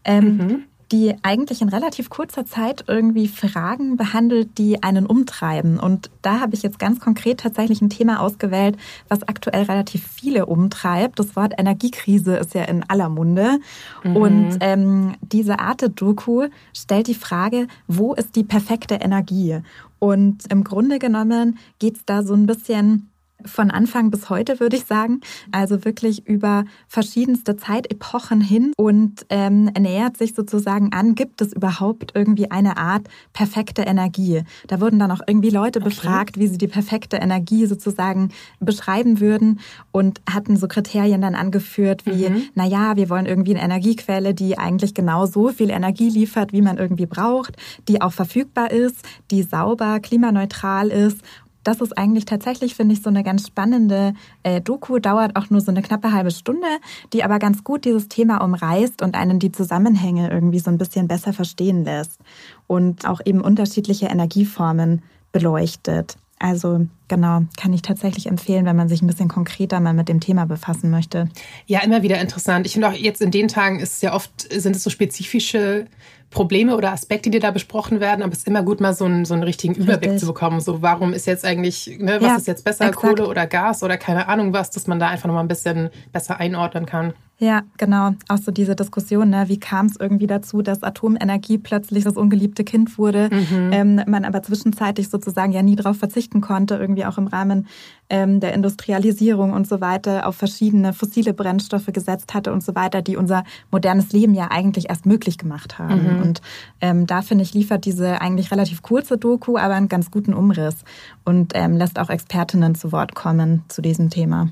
Ähm, 0.06 0.38
mhm 0.38 0.64
die 0.92 1.16
eigentlich 1.22 1.62
in 1.62 1.70
relativ 1.70 2.10
kurzer 2.10 2.46
Zeit 2.46 2.86
irgendwie 2.88 3.28
Fragen 3.28 3.98
behandelt, 3.98 4.58
die 4.58 4.84
einen 4.84 5.06
umtreiben. 5.06 5.80
Und 5.80 6.10
da 6.22 6.40
habe 6.40 6.56
ich 6.56 6.64
jetzt 6.64 6.80
ganz 6.80 7.00
konkret 7.00 7.40
tatsächlich 7.40 7.82
ein 7.82 7.90
Thema 7.90 8.22
ausgewählt, 8.22 8.78
was 9.10 9.24
aktuell 9.24 9.64
relativ 9.64 10.08
viele 10.08 10.46
umtreibt. 10.46 11.20
Das 11.20 11.36
Wort 11.36 11.54
Energiekrise 11.58 12.38
ist 12.38 12.54
ja 12.54 12.64
in 12.64 12.84
aller 12.90 13.10
Munde. 13.10 13.60
Mhm. 14.04 14.16
Und 14.16 14.58
ähm, 14.62 15.16
diese 15.22 15.60
Arte-Doku 15.60 16.48
stellt 16.74 17.08
die 17.08 17.16
Frage, 17.16 17.68
wo 17.88 18.14
ist 18.14 18.36
die 18.36 18.44
perfekte 18.44 18.96
Energie? 18.96 19.60
Und 20.00 20.52
im 20.52 20.64
Grunde 20.64 21.00
genommen 21.00 21.58
geht 21.80 21.98
es 21.98 22.06
da 22.06 22.24
so 22.24 22.34
ein 22.34 22.46
bisschen 22.46 23.10
von 23.46 23.72
Anfang 23.72 24.10
bis 24.12 24.30
heute, 24.30 24.60
würde 24.60 24.78
ich 24.78 24.86
sagen. 24.86 25.22
Also 25.52 25.86
wirklich 25.86 26.28
über 26.28 26.66
verschiedenste 26.88 27.56
Zeitepochen 27.56 28.42
hin 28.42 28.74
und 28.78 29.26
ähm, 29.30 29.66
nähert 29.80 30.18
sich 30.18 30.34
sozusagen 30.34 30.92
an, 30.94 31.16
gibt 31.16 31.42
es 31.42 31.54
überhaupt 31.54 32.12
irgendwie 32.16 32.52
eine 32.52 32.78
Art 32.78 33.08
perfekte 33.34 33.84
Energie? 33.84 34.44
Da 34.68 34.82
wurden 34.82 35.00
dann 35.00 35.12
auch 35.12 35.22
irgendwie 35.28 35.50
Leute 35.50 35.80
okay. 35.80 35.90
befragt, 35.90 36.40
wie 36.40 36.48
sie 36.48 36.58
die 36.58 36.68
perfekte 36.68 37.18
Energie 37.18 37.66
sozusagen 37.66 38.30
beschreiben 38.60 39.20
würden 39.20 39.60
und 39.92 40.22
hatten 40.30 40.58
so 40.58 40.68
Kriterien 40.68 41.22
dann 41.22 41.36
angeführt 41.36 42.06
wie, 42.06 42.30
mhm. 42.30 42.44
na 42.56 42.66
ja, 42.66 42.96
wir 42.96 43.10
wollen 43.10 43.26
irgendwie 43.26 43.56
eine 43.56 43.64
Energiequelle, 43.64 44.34
die 44.34 44.58
eigentlich 44.58 44.94
genau 44.94 45.26
so 45.26 45.50
viel 45.50 45.70
Energie 45.70 46.10
liefert, 46.10 46.54
wie 46.54 46.62
man 46.62 46.78
irgendwie 46.78 47.06
braucht, 47.06 47.56
die 47.88 48.02
auch 48.02 48.14
verfügbar 48.14 48.72
ist, 48.72 48.98
die 49.32 49.44
sauber, 49.44 50.00
klimaneutral 50.00 50.90
ist 50.90 51.22
das 51.68 51.82
ist 51.82 51.98
eigentlich 51.98 52.24
tatsächlich, 52.24 52.76
finde 52.76 52.94
ich, 52.94 53.02
so 53.02 53.10
eine 53.10 53.24
ganz 53.24 53.46
spannende 53.46 54.14
äh, 54.44 54.62
Doku, 54.62 55.00
dauert 55.00 55.36
auch 55.36 55.50
nur 55.50 55.60
so 55.60 55.70
eine 55.70 55.82
knappe 55.82 56.14
halbe 56.14 56.32
Stunde, 56.32 56.68
die 57.12 57.26
aber 57.26 57.40
ganz 57.40 57.66
gut 57.66 57.84
dieses 57.84 58.08
Thema 58.08 58.38
umreißt 58.38 59.02
und 59.02 59.16
einen 59.16 59.40
die 59.40 59.52
Zusammenhänge 59.52 60.32
irgendwie 60.32 60.60
so 60.60 60.72
ein 60.72 60.78
bisschen 60.78 61.10
besser 61.10 61.34
verstehen 61.34 61.84
lässt 61.84 62.20
und 62.68 63.06
auch 63.06 63.20
eben 63.26 63.42
unterschiedliche 63.42 64.06
Energieformen 64.06 65.02
beleuchtet. 65.34 66.16
Also 66.40 66.88
genau, 67.08 67.42
kann 67.58 67.74
ich 67.74 67.82
tatsächlich 67.82 68.28
empfehlen, 68.28 68.66
wenn 68.66 68.76
man 68.76 68.88
sich 68.88 69.02
ein 69.02 69.08
bisschen 69.08 69.28
konkreter 69.28 69.80
mal 69.82 69.94
mit 69.94 70.08
dem 70.08 70.22
Thema 70.22 70.46
befassen 70.46 70.90
möchte. 70.90 71.28
Ja, 71.66 71.82
immer 71.84 72.02
wieder 72.02 72.22
interessant. 72.22 72.66
Ich 72.66 72.74
finde 72.74 72.90
auch 72.90 72.94
jetzt 72.94 73.22
in 73.22 73.32
den 73.32 73.48
Tagen 73.50 73.80
ist 73.80 73.96
es 73.96 74.02
ja 74.02 74.14
oft, 74.14 74.48
sind 74.54 74.76
es 74.76 74.84
so 74.84 74.90
spezifische 74.90 75.88
Probleme 76.30 76.76
oder 76.76 76.92
Aspekte, 76.92 77.30
die 77.30 77.40
da 77.40 77.52
besprochen 77.52 78.00
werden, 78.00 78.22
aber 78.22 78.34
es 78.34 78.40
ist 78.40 78.48
immer 78.48 78.64
gut, 78.64 78.82
mal 78.82 78.94
so 78.94 79.06
einen, 79.06 79.26
so 79.26 79.34
einen 79.34 79.44
richtigen 79.44 79.76
Richtig. 79.76 79.88
Überblick 79.88 80.20
zu 80.20 80.26
bekommen. 80.26 80.60
So, 80.60 80.82
warum 80.82 81.14
ist 81.14 81.26
jetzt 81.26 81.46
eigentlich, 81.46 81.98
ne, 82.00 82.16
was 82.16 82.28
ja, 82.28 82.36
ist 82.36 82.48
jetzt 82.48 82.66
besser, 82.66 82.88
exakt. 82.88 83.18
Kohle 83.18 83.28
oder 83.28 83.48
Gas 83.48 83.82
oder 83.82 83.98
keine 83.98 84.28
Ahnung 84.28 84.54
was, 84.54 84.70
dass 84.70 84.88
man 84.88 85.00
da 85.00 85.08
einfach 85.08 85.28
nochmal 85.28 85.44
ein 85.44 85.48
bisschen 85.48 85.90
besser 86.12 86.40
einordnen 86.40 86.86
kann. 86.86 87.14
Ja, 87.40 87.62
genau. 87.78 88.14
Auch 88.30 88.40
so 88.40 88.52
diese 88.52 88.76
Diskussion, 88.76 89.30
ne? 89.30 89.46
wie 89.48 89.60
kam 89.60 89.86
es 89.86 89.96
irgendwie 89.96 90.26
dazu, 90.26 90.64
dass 90.64 90.82
Atomenergie 90.82 91.60
plötzlich 91.60 92.04
das 92.04 92.18
ungeliebte 92.18 92.64
Kind 92.64 92.98
wurde, 92.98 93.30
mhm. 93.32 93.70
ähm, 93.72 94.02
man 94.08 94.26
aber 94.26 94.42
zwischenzeitlich 94.42 95.10
sozusagen 95.10 95.52
ja 95.52 95.62
nie 95.62 95.76
darauf 95.76 95.98
verzichten 95.98 96.42
konnte, 96.42 96.76
irgendwie 96.76 97.06
auch 97.06 97.20
im 97.20 97.28
Rahmen 97.28 97.68
ähm, 98.10 98.40
der 98.40 98.54
Industrialisierung 98.54 99.54
und 99.54 99.68
so 99.68 99.82
weiter 99.82 100.28
auf 100.28 100.36
verschiedene 100.36 100.94
fossile 100.94 101.34
Brennstoffe 101.34 101.86
gesetzt 101.94 102.34
hatte 102.34 102.52
und 102.52 102.64
so 102.64 102.74
weiter, 102.74 103.04
die 103.04 103.18
unser 103.18 103.44
modernes 103.70 104.12
Leben 104.14 104.34
ja 104.34 104.50
eigentlich 104.50 104.90
erst 104.90 105.06
möglich 105.06 105.38
gemacht 105.38 105.78
haben. 105.78 106.16
Mhm. 106.16 106.22
Und 106.24 106.42
ähm, 106.82 107.06
da 107.06 107.22
finde 107.22 107.44
ich, 107.44 107.54
liefert 107.54 107.86
diese 107.86 108.20
eigentlich 108.20 108.52
relativ 108.52 108.82
kurze 108.82 109.20
Doku 109.20 109.58
aber 109.58 109.76
einen 109.76 109.90
ganz 109.90 110.10
guten 110.10 110.34
Umriss 110.34 110.78
und 111.24 111.52
ähm, 111.54 111.78
lässt 111.78 112.00
auch 112.00 112.10
Expertinnen 112.10 112.74
zu 112.74 112.92
Wort 112.92 113.14
kommen 113.14 113.64
zu 113.68 113.84
diesem 113.84 114.10
Thema. 114.10 114.50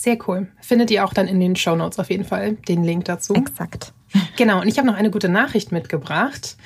Sehr 0.00 0.16
cool. 0.26 0.46
Findet 0.62 0.90
ihr 0.90 1.04
auch 1.04 1.12
dann 1.12 1.28
in 1.28 1.40
den 1.40 1.56
Show 1.56 1.76
Notes 1.76 1.98
auf 1.98 2.08
jeden 2.08 2.24
Fall 2.24 2.54
den 2.54 2.84
Link 2.84 3.04
dazu. 3.04 3.34
Exakt. 3.34 3.92
Genau, 4.36 4.60
und 4.60 4.66
ich 4.66 4.76
habe 4.78 4.88
noch 4.88 4.96
eine 4.96 5.10
gute 5.10 5.28
Nachricht 5.28 5.70
mitgebracht. 5.70 6.56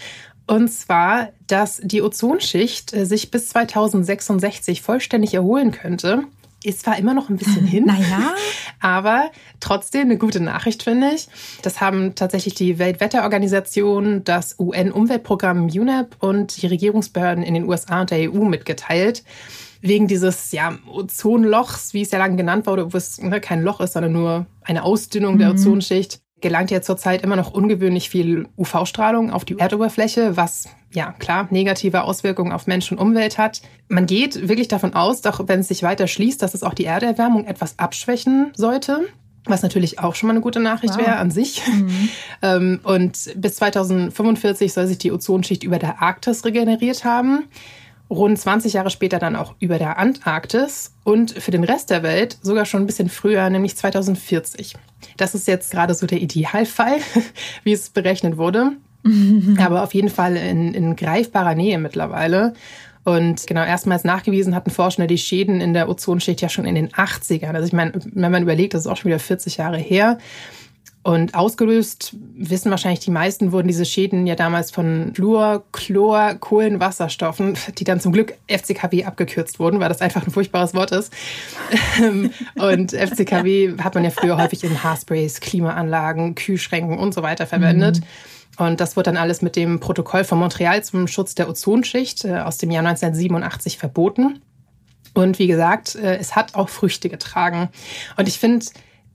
Und 0.47 0.71
zwar, 0.73 1.31
dass 1.47 1.79
die 1.83 2.01
Ozonschicht 2.01 2.95
äh, 2.95 3.05
sich 3.05 3.31
bis 3.31 3.49
2066 3.49 4.81
vollständig 4.81 5.35
erholen 5.35 5.73
könnte. 5.73 6.23
Ist 6.63 6.81
zwar 6.81 6.97
immer 6.97 7.13
noch 7.13 7.29
ein 7.29 7.37
bisschen 7.37 7.67
hin, 7.67 7.85
naja. 7.85 8.35
aber 8.81 9.31
trotzdem 9.59 10.03
eine 10.03 10.17
gute 10.17 10.41
Nachricht, 10.41 10.85
finde 10.85 11.11
ich. 11.11 11.29
Das 11.61 11.81
haben 11.81 12.15
tatsächlich 12.15 12.55
die 12.55 12.79
Weltwetterorganisation, 12.79 14.23
das 14.25 14.55
UN-Umweltprogramm 14.59 15.67
UNEP 15.67 16.17
und 16.21 16.63
die 16.63 16.69
Regierungsbehörden 16.69 17.43
in 17.43 17.55
den 17.55 17.69
USA 17.69 18.03
und 18.03 18.11
der 18.11 18.33
EU 18.33 18.45
mitgeteilt 18.45 19.25
wegen 19.85 20.09
dieses 20.09 20.51
ja, 20.53 20.79
Ozonlochs, 20.91 21.93
wie 21.93 22.01
es 22.01 22.11
ja 22.11 22.19
lange 22.19 22.37
genannt 22.37 22.67
wurde, 22.67 22.93
wo 22.93 22.97
es 22.97 23.21
ne, 23.21 23.39
kein 23.41 23.63
Loch 23.63 23.81
ist, 23.81 23.93
sondern 23.93 24.13
nur 24.13 24.47
eine 24.63 24.83
Ausdünnung 24.83 25.35
mhm. 25.35 25.39
der 25.41 25.51
Ozonschicht, 25.51 26.21
gelangt 26.41 26.71
ja 26.71 26.81
zurzeit 26.81 27.23
immer 27.23 27.37
noch 27.37 27.53
ungewöhnlich 27.53 28.09
viel 28.09 28.49
UV-Strahlung 28.57 29.31
auf 29.31 29.45
die 29.45 29.59
Erdoberfläche, 29.59 30.39
was 30.39 30.69
ja 30.93 31.13
klar 31.19 31.49
negative 31.51 32.05
Auswirkungen 32.05 32.53
auf 32.53 32.67
Mensch 32.67 32.91
und 32.91 32.99
Umwelt 32.99 33.37
hat. 33.37 33.61
Man 33.89 34.07
geht 34.07 34.49
wirklich 34.49 34.69
davon 34.69 34.95
aus, 34.95 35.21
doch 35.21 35.49
wenn 35.49 35.61
es 35.61 35.69
sich 35.69 35.83
weiter 35.83 36.07
schließt, 36.07 36.41
dass 36.41 36.55
es 36.55 36.63
auch 36.63 36.75
die 36.75 36.87
Erderwärmung 36.87 37.45
etwas 37.45 37.79
abschwächen 37.79 38.53
sollte. 38.57 39.01
Was 39.47 39.63
natürlich 39.63 39.99
auch 39.99 40.15
schon 40.15 40.29
mal 40.29 40.33
eine 40.33 40.41
gute 40.41 40.61
Nachricht 40.61 40.95
wow. 40.95 41.07
wäre 41.07 41.17
an 41.17 41.31
sich. 41.31 41.63
Mhm. 41.67 42.09
Ähm, 42.43 42.81
und 42.83 43.33
bis 43.37 43.57
2045 43.57 44.73
soll 44.73 44.87
sich 44.87 44.99
die 44.99 45.13
Ozonschicht 45.13 45.63
über 45.65 45.79
der 45.79 46.03
Arktis 46.03 46.45
regeneriert 46.45 47.05
haben 47.05 47.45
rund 48.11 48.39
20 48.39 48.75
Jahre 48.75 48.91
später 48.91 49.19
dann 49.19 49.37
auch 49.37 49.55
über 49.61 49.79
der 49.79 49.99
Antarktis 49.99 50.95
und 51.05 51.33
für 51.33 51.51
den 51.51 51.65
Rest 51.65 51.91
der 51.91 52.03
Welt 52.03 52.39
sogar 52.43 52.65
schon 52.65 52.83
ein 52.83 52.87
bisschen 52.87 53.09
früher, 53.09 53.49
nämlich 53.51 53.77
2040. 53.77 54.75
Das 55.17 55.35
ist 55.35 55.49
jetzt 55.49 55.71
gerade 55.71 55.95
so 55.95 56.07
der 56.07 56.21
Idealfall, 56.21 56.99
wie 57.65 57.73
es 57.73 57.91
berechnet 57.91 58.37
wurde. 58.37 58.73
Aber 59.59 59.83
auf 59.83 59.95
jeden 59.95 60.09
Fall 60.09 60.37
in, 60.37 60.75
in 60.75 60.97
greifbarer 60.97 61.55
Nähe 61.55 61.79
mittlerweile. 61.79 62.55
Und 63.05 63.47
genau, 63.47 63.63
erstmals 63.63 64.05
nachgewiesen 64.05 64.55
hatten 64.55 64.71
Forscher 64.71 65.07
die 65.07 65.19
Schäden 65.19 65.61
in 65.61 65.75
der 65.75 65.91
Ozonschicht 65.91 66.41
ja 66.41 66.49
schon 66.49 66.65
in 66.65 66.75
den 66.75 66.89
80ern. 66.89 67.53
Also 67.53 67.67
ich 67.67 67.75
meine, 67.75 67.93
wenn 67.95 68.33
man 68.33 68.43
überlegt, 68.43 68.73
das 68.73 68.83
ist 68.83 68.87
auch 68.87 68.97
schon 68.97 69.11
wieder 69.11 69.19
40 69.19 69.59
Jahre 69.59 69.77
her. 69.77 70.19
Und 71.05 71.35
ausgelöst, 71.35 72.17
wissen 72.35 72.71
wahrscheinlich 72.71 73.01
die 73.01 73.11
meisten, 73.11 73.53
wurden 73.53 73.69
diese 73.69 73.85
Schäden 73.85 74.27
ja 74.27 74.37
damals 74.37 74.71
von 74.71 75.13
Fluor, 75.15 75.63
Chlor, 75.71 76.35
Kohlenwasserstoffen, 76.41 77.59
die 77.77 77.85
dann 77.85 78.01
zum 78.01 78.11
Glück 78.11 78.35
FCKW 78.49 79.05
abgekürzt 79.05 79.59
wurden, 79.59 79.81
weil 79.81 79.91
das 79.91 80.01
einfach 80.01 80.27
ein 80.27 80.31
furchtbares 80.31 80.73
Wort 80.73 80.93
ist. 80.93 81.13
Ähm, 82.03 82.31
und 82.55 82.93
FCKW 82.93 83.77
hat 83.83 83.95
man 83.95 84.03
ja 84.03 84.11
früher 84.11 84.39
häufig 84.39 84.65
in 84.65 84.83
Haarsprays, 84.83 85.41
Klimaanlagen, 85.41 86.35
Kühlschränken 86.35 86.99
und 86.99 87.13
so 87.13 87.23
weiter 87.23 87.47
verwendet. 87.47 88.01
Mhm. 88.01 88.65
Und 88.65 88.81
das 88.81 88.97
wurde 88.97 89.11
dann 89.11 89.19
alles 89.19 89.43
mit 89.43 89.57
dem 89.57 89.81
Protokoll 89.81 90.25
von 90.25 90.39
Montreal 90.39 90.83
zum 90.83 91.07
Schutz 91.07 91.35
der 91.35 91.51
Ozonschicht 91.51 92.25
äh, 92.25 92.39
aus 92.39 92.57
dem 92.57 92.71
Jahr 92.71 92.85
1987 92.87 93.77
verboten. 93.77 94.41
Und 95.13 95.39
wie 95.39 95.47
gesagt, 95.47 95.97
äh, 95.97 96.17
es 96.17 96.35
hat 96.35 96.55
auch 96.55 96.71
Früchte 96.71 97.09
getragen. 97.09 97.69
Und 98.17 98.27
ich 98.27 98.39
finde, 98.39 98.65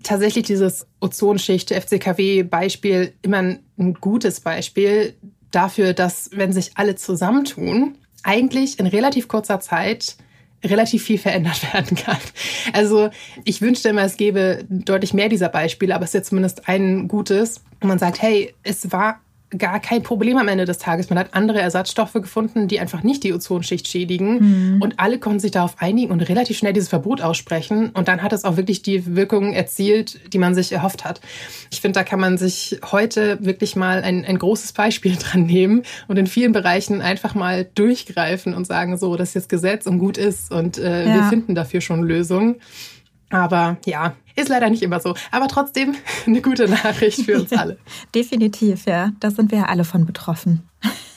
tatsächlich 0.04 0.45
dieses 0.45 0.88
Ozonschicht, 1.00 1.72
FCKW-Beispiel 1.72 3.14
immer 3.22 3.58
ein 3.78 3.93
gutes 4.00 4.39
Beispiel 4.39 5.16
dafür, 5.52 5.93
dass 5.93 6.30
wenn 6.34 6.54
sich 6.54 6.72
alle 6.76 6.95
zusammentun, 6.95 7.97
eigentlich 8.24 8.80
in 8.80 8.88
relativ 8.88 9.28
kurzer 9.28 9.60
Zeit 9.60 10.18
relativ 10.64 11.04
viel 11.04 11.18
verändert 11.18 11.74
werden 11.74 11.95
kann. 11.95 12.18
Also 12.74 13.10
ich 13.45 13.62
wünschte 13.62 13.89
immer, 13.89 14.04
es 14.04 14.18
gäbe 14.18 14.66
deutlich 14.70 15.14
mehr 15.14 15.30
dieser 15.30 15.50
Beispiele, 15.50 15.95
aber 15.95 16.04
es 16.04 16.10
ist 16.10 16.16
ja 16.16 16.24
zumindest 16.24 16.68
ein 16.68 17.08
gutes. 17.08 17.62
Und 17.80 17.88
man 17.88 18.00
sagt, 18.00 18.22
hey, 18.22 18.54
es 18.64 18.91
war 18.91 19.22
gar 19.58 19.80
kein 19.80 20.04
Problem 20.04 20.38
am 20.38 20.47
Ende 20.47 20.66
des 20.66 20.78
Tages. 20.78 21.10
Man 21.10 21.18
hat 21.18 21.34
andere 21.34 21.60
Ersatzstoffe 21.60 22.14
gefunden, 22.14 22.68
die 22.68 22.80
einfach 22.80 23.02
nicht 23.02 23.24
die 23.24 23.34
Ozonschicht 23.34 23.88
schädigen. 23.88 24.76
Mhm. 24.76 24.82
Und 24.82 25.00
alle 25.00 25.18
konnten 25.18 25.39
sich 25.39 25.52
darauf 25.52 25.76
einigen 25.80 26.12
und 26.12 26.22
relativ 26.22 26.58
schnell 26.58 26.74
dieses 26.74 26.89
Verbot 26.89 27.22
aussprechen. 27.22 27.89
Und 27.89 28.08
dann 28.08 28.22
hat 28.22 28.32
es 28.32 28.43
auch 28.43 28.58
wirklich 28.58 28.84
die 28.84 29.16
Wirkung 29.16 29.54
erzielt, 29.54 30.20
die 30.34 30.38
man 30.38 30.54
sich 30.54 30.72
erhofft 30.72 31.04
hat. 31.04 31.20
Ich 31.72 31.82
finde, 31.82 32.00
da 32.00 32.04
kann 32.04 32.20
man 32.20 32.38
sich 32.38 32.80
heute 32.91 33.39
wirklich 33.41 33.76
mal 33.76 34.04
ein, 34.04 34.24
ein 34.24 34.38
großes 34.38 34.74
Beispiel 34.74 35.16
dran 35.20 35.45
nehmen 35.45 35.84
und 36.08 36.18
in 36.18 36.28
vielen 36.28 36.52
Bereichen 36.52 37.02
einfach 37.02 37.34
mal 37.34 37.66
durchgreifen 37.74 38.54
und 38.54 38.68
sagen, 38.68 38.97
so, 38.97 39.16
das 39.16 39.30
ist 39.30 39.36
jetzt 39.36 39.50
Gesetz 39.50 39.88
und 39.88 39.97
gut 39.97 40.18
ist. 40.18 40.52
Und 40.52 40.78
äh, 40.78 41.08
ja. 41.08 41.16
wir 41.16 41.24
finden 41.24 41.56
dafür 41.56 41.82
schon 41.82 42.04
Lösungen. 42.04 42.58
Aber 43.30 43.77
ja, 43.86 44.15
ist 44.36 44.49
leider 44.49 44.69
nicht 44.69 44.82
immer 44.82 44.99
so. 44.99 45.15
Aber 45.32 45.47
trotzdem 45.47 45.95
eine 46.25 46.41
gute 46.41 46.67
Nachricht 46.67 47.21
für 47.21 47.39
uns 47.39 47.53
alle. 47.53 47.77
Definitiv, 48.13 48.86
ja. 48.86 49.11
Da 49.19 49.32
sind 49.32 49.51
wir 49.51 49.59
ja 49.59 49.65
alle 49.65 49.84
von 49.84 50.05
betroffen. 50.05 50.67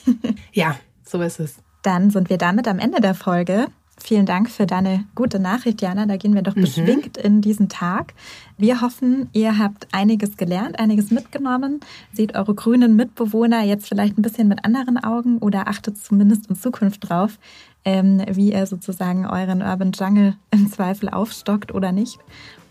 ja, 0.53 0.75
so 1.03 1.21
ist 1.21 1.39
es. 1.39 1.55
Dann 1.81 2.11
sind 2.11 2.29
wir 2.29 2.37
damit 2.37 2.67
am 2.67 2.79
Ende 2.79 3.01
der 3.01 3.13
Folge. 3.13 3.67
Vielen 3.97 4.25
Dank 4.25 4.49
für 4.49 4.65
deine 4.65 5.05
gute 5.15 5.39
Nachricht, 5.39 5.81
Jana. 5.81 6.05
Da 6.05 6.17
gehen 6.17 6.33
wir 6.33 6.41
doch 6.41 6.55
mhm. 6.55 6.61
beschwingt 6.61 7.17
in 7.17 7.41
diesen 7.41 7.69
Tag. 7.69 8.13
Wir 8.57 8.81
hoffen, 8.81 9.29
ihr 9.33 9.57
habt 9.57 9.87
einiges 9.91 10.35
gelernt, 10.35 10.79
einiges 10.79 11.11
mitgenommen. 11.11 11.79
Seht 12.11 12.35
eure 12.35 12.55
grünen 12.55 12.95
Mitbewohner 12.95 13.63
jetzt 13.63 13.87
vielleicht 13.87 14.17
ein 14.17 14.21
bisschen 14.21 14.47
mit 14.47 14.65
anderen 14.65 14.97
Augen 14.97 15.37
oder 15.37 15.67
achtet 15.67 15.97
zumindest 15.97 16.49
in 16.49 16.55
Zukunft 16.55 17.09
drauf, 17.09 17.37
ähm, 17.85 18.23
wie 18.29 18.53
ihr 18.53 18.65
sozusagen 18.65 19.25
euren 19.25 19.61
Urban 19.61 19.91
Jungle 19.91 20.35
im 20.51 20.71
Zweifel 20.71 21.09
aufstockt 21.09 21.73
oder 21.73 21.91
nicht. 21.91 22.19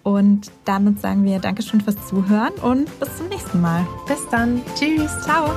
Und 0.03 0.51
damit 0.65 1.01
sagen 1.01 1.25
wir 1.25 1.39
Dankeschön 1.39 1.81
fürs 1.81 2.09
Zuhören 2.09 2.55
und 2.55 2.99
bis 2.99 3.17
zum 3.17 3.29
nächsten 3.29 3.61
Mal. 3.61 3.87
Bis 4.09 4.29
dann. 4.31 4.61
Tschüss. 4.75 5.13
Ciao. 5.21 5.51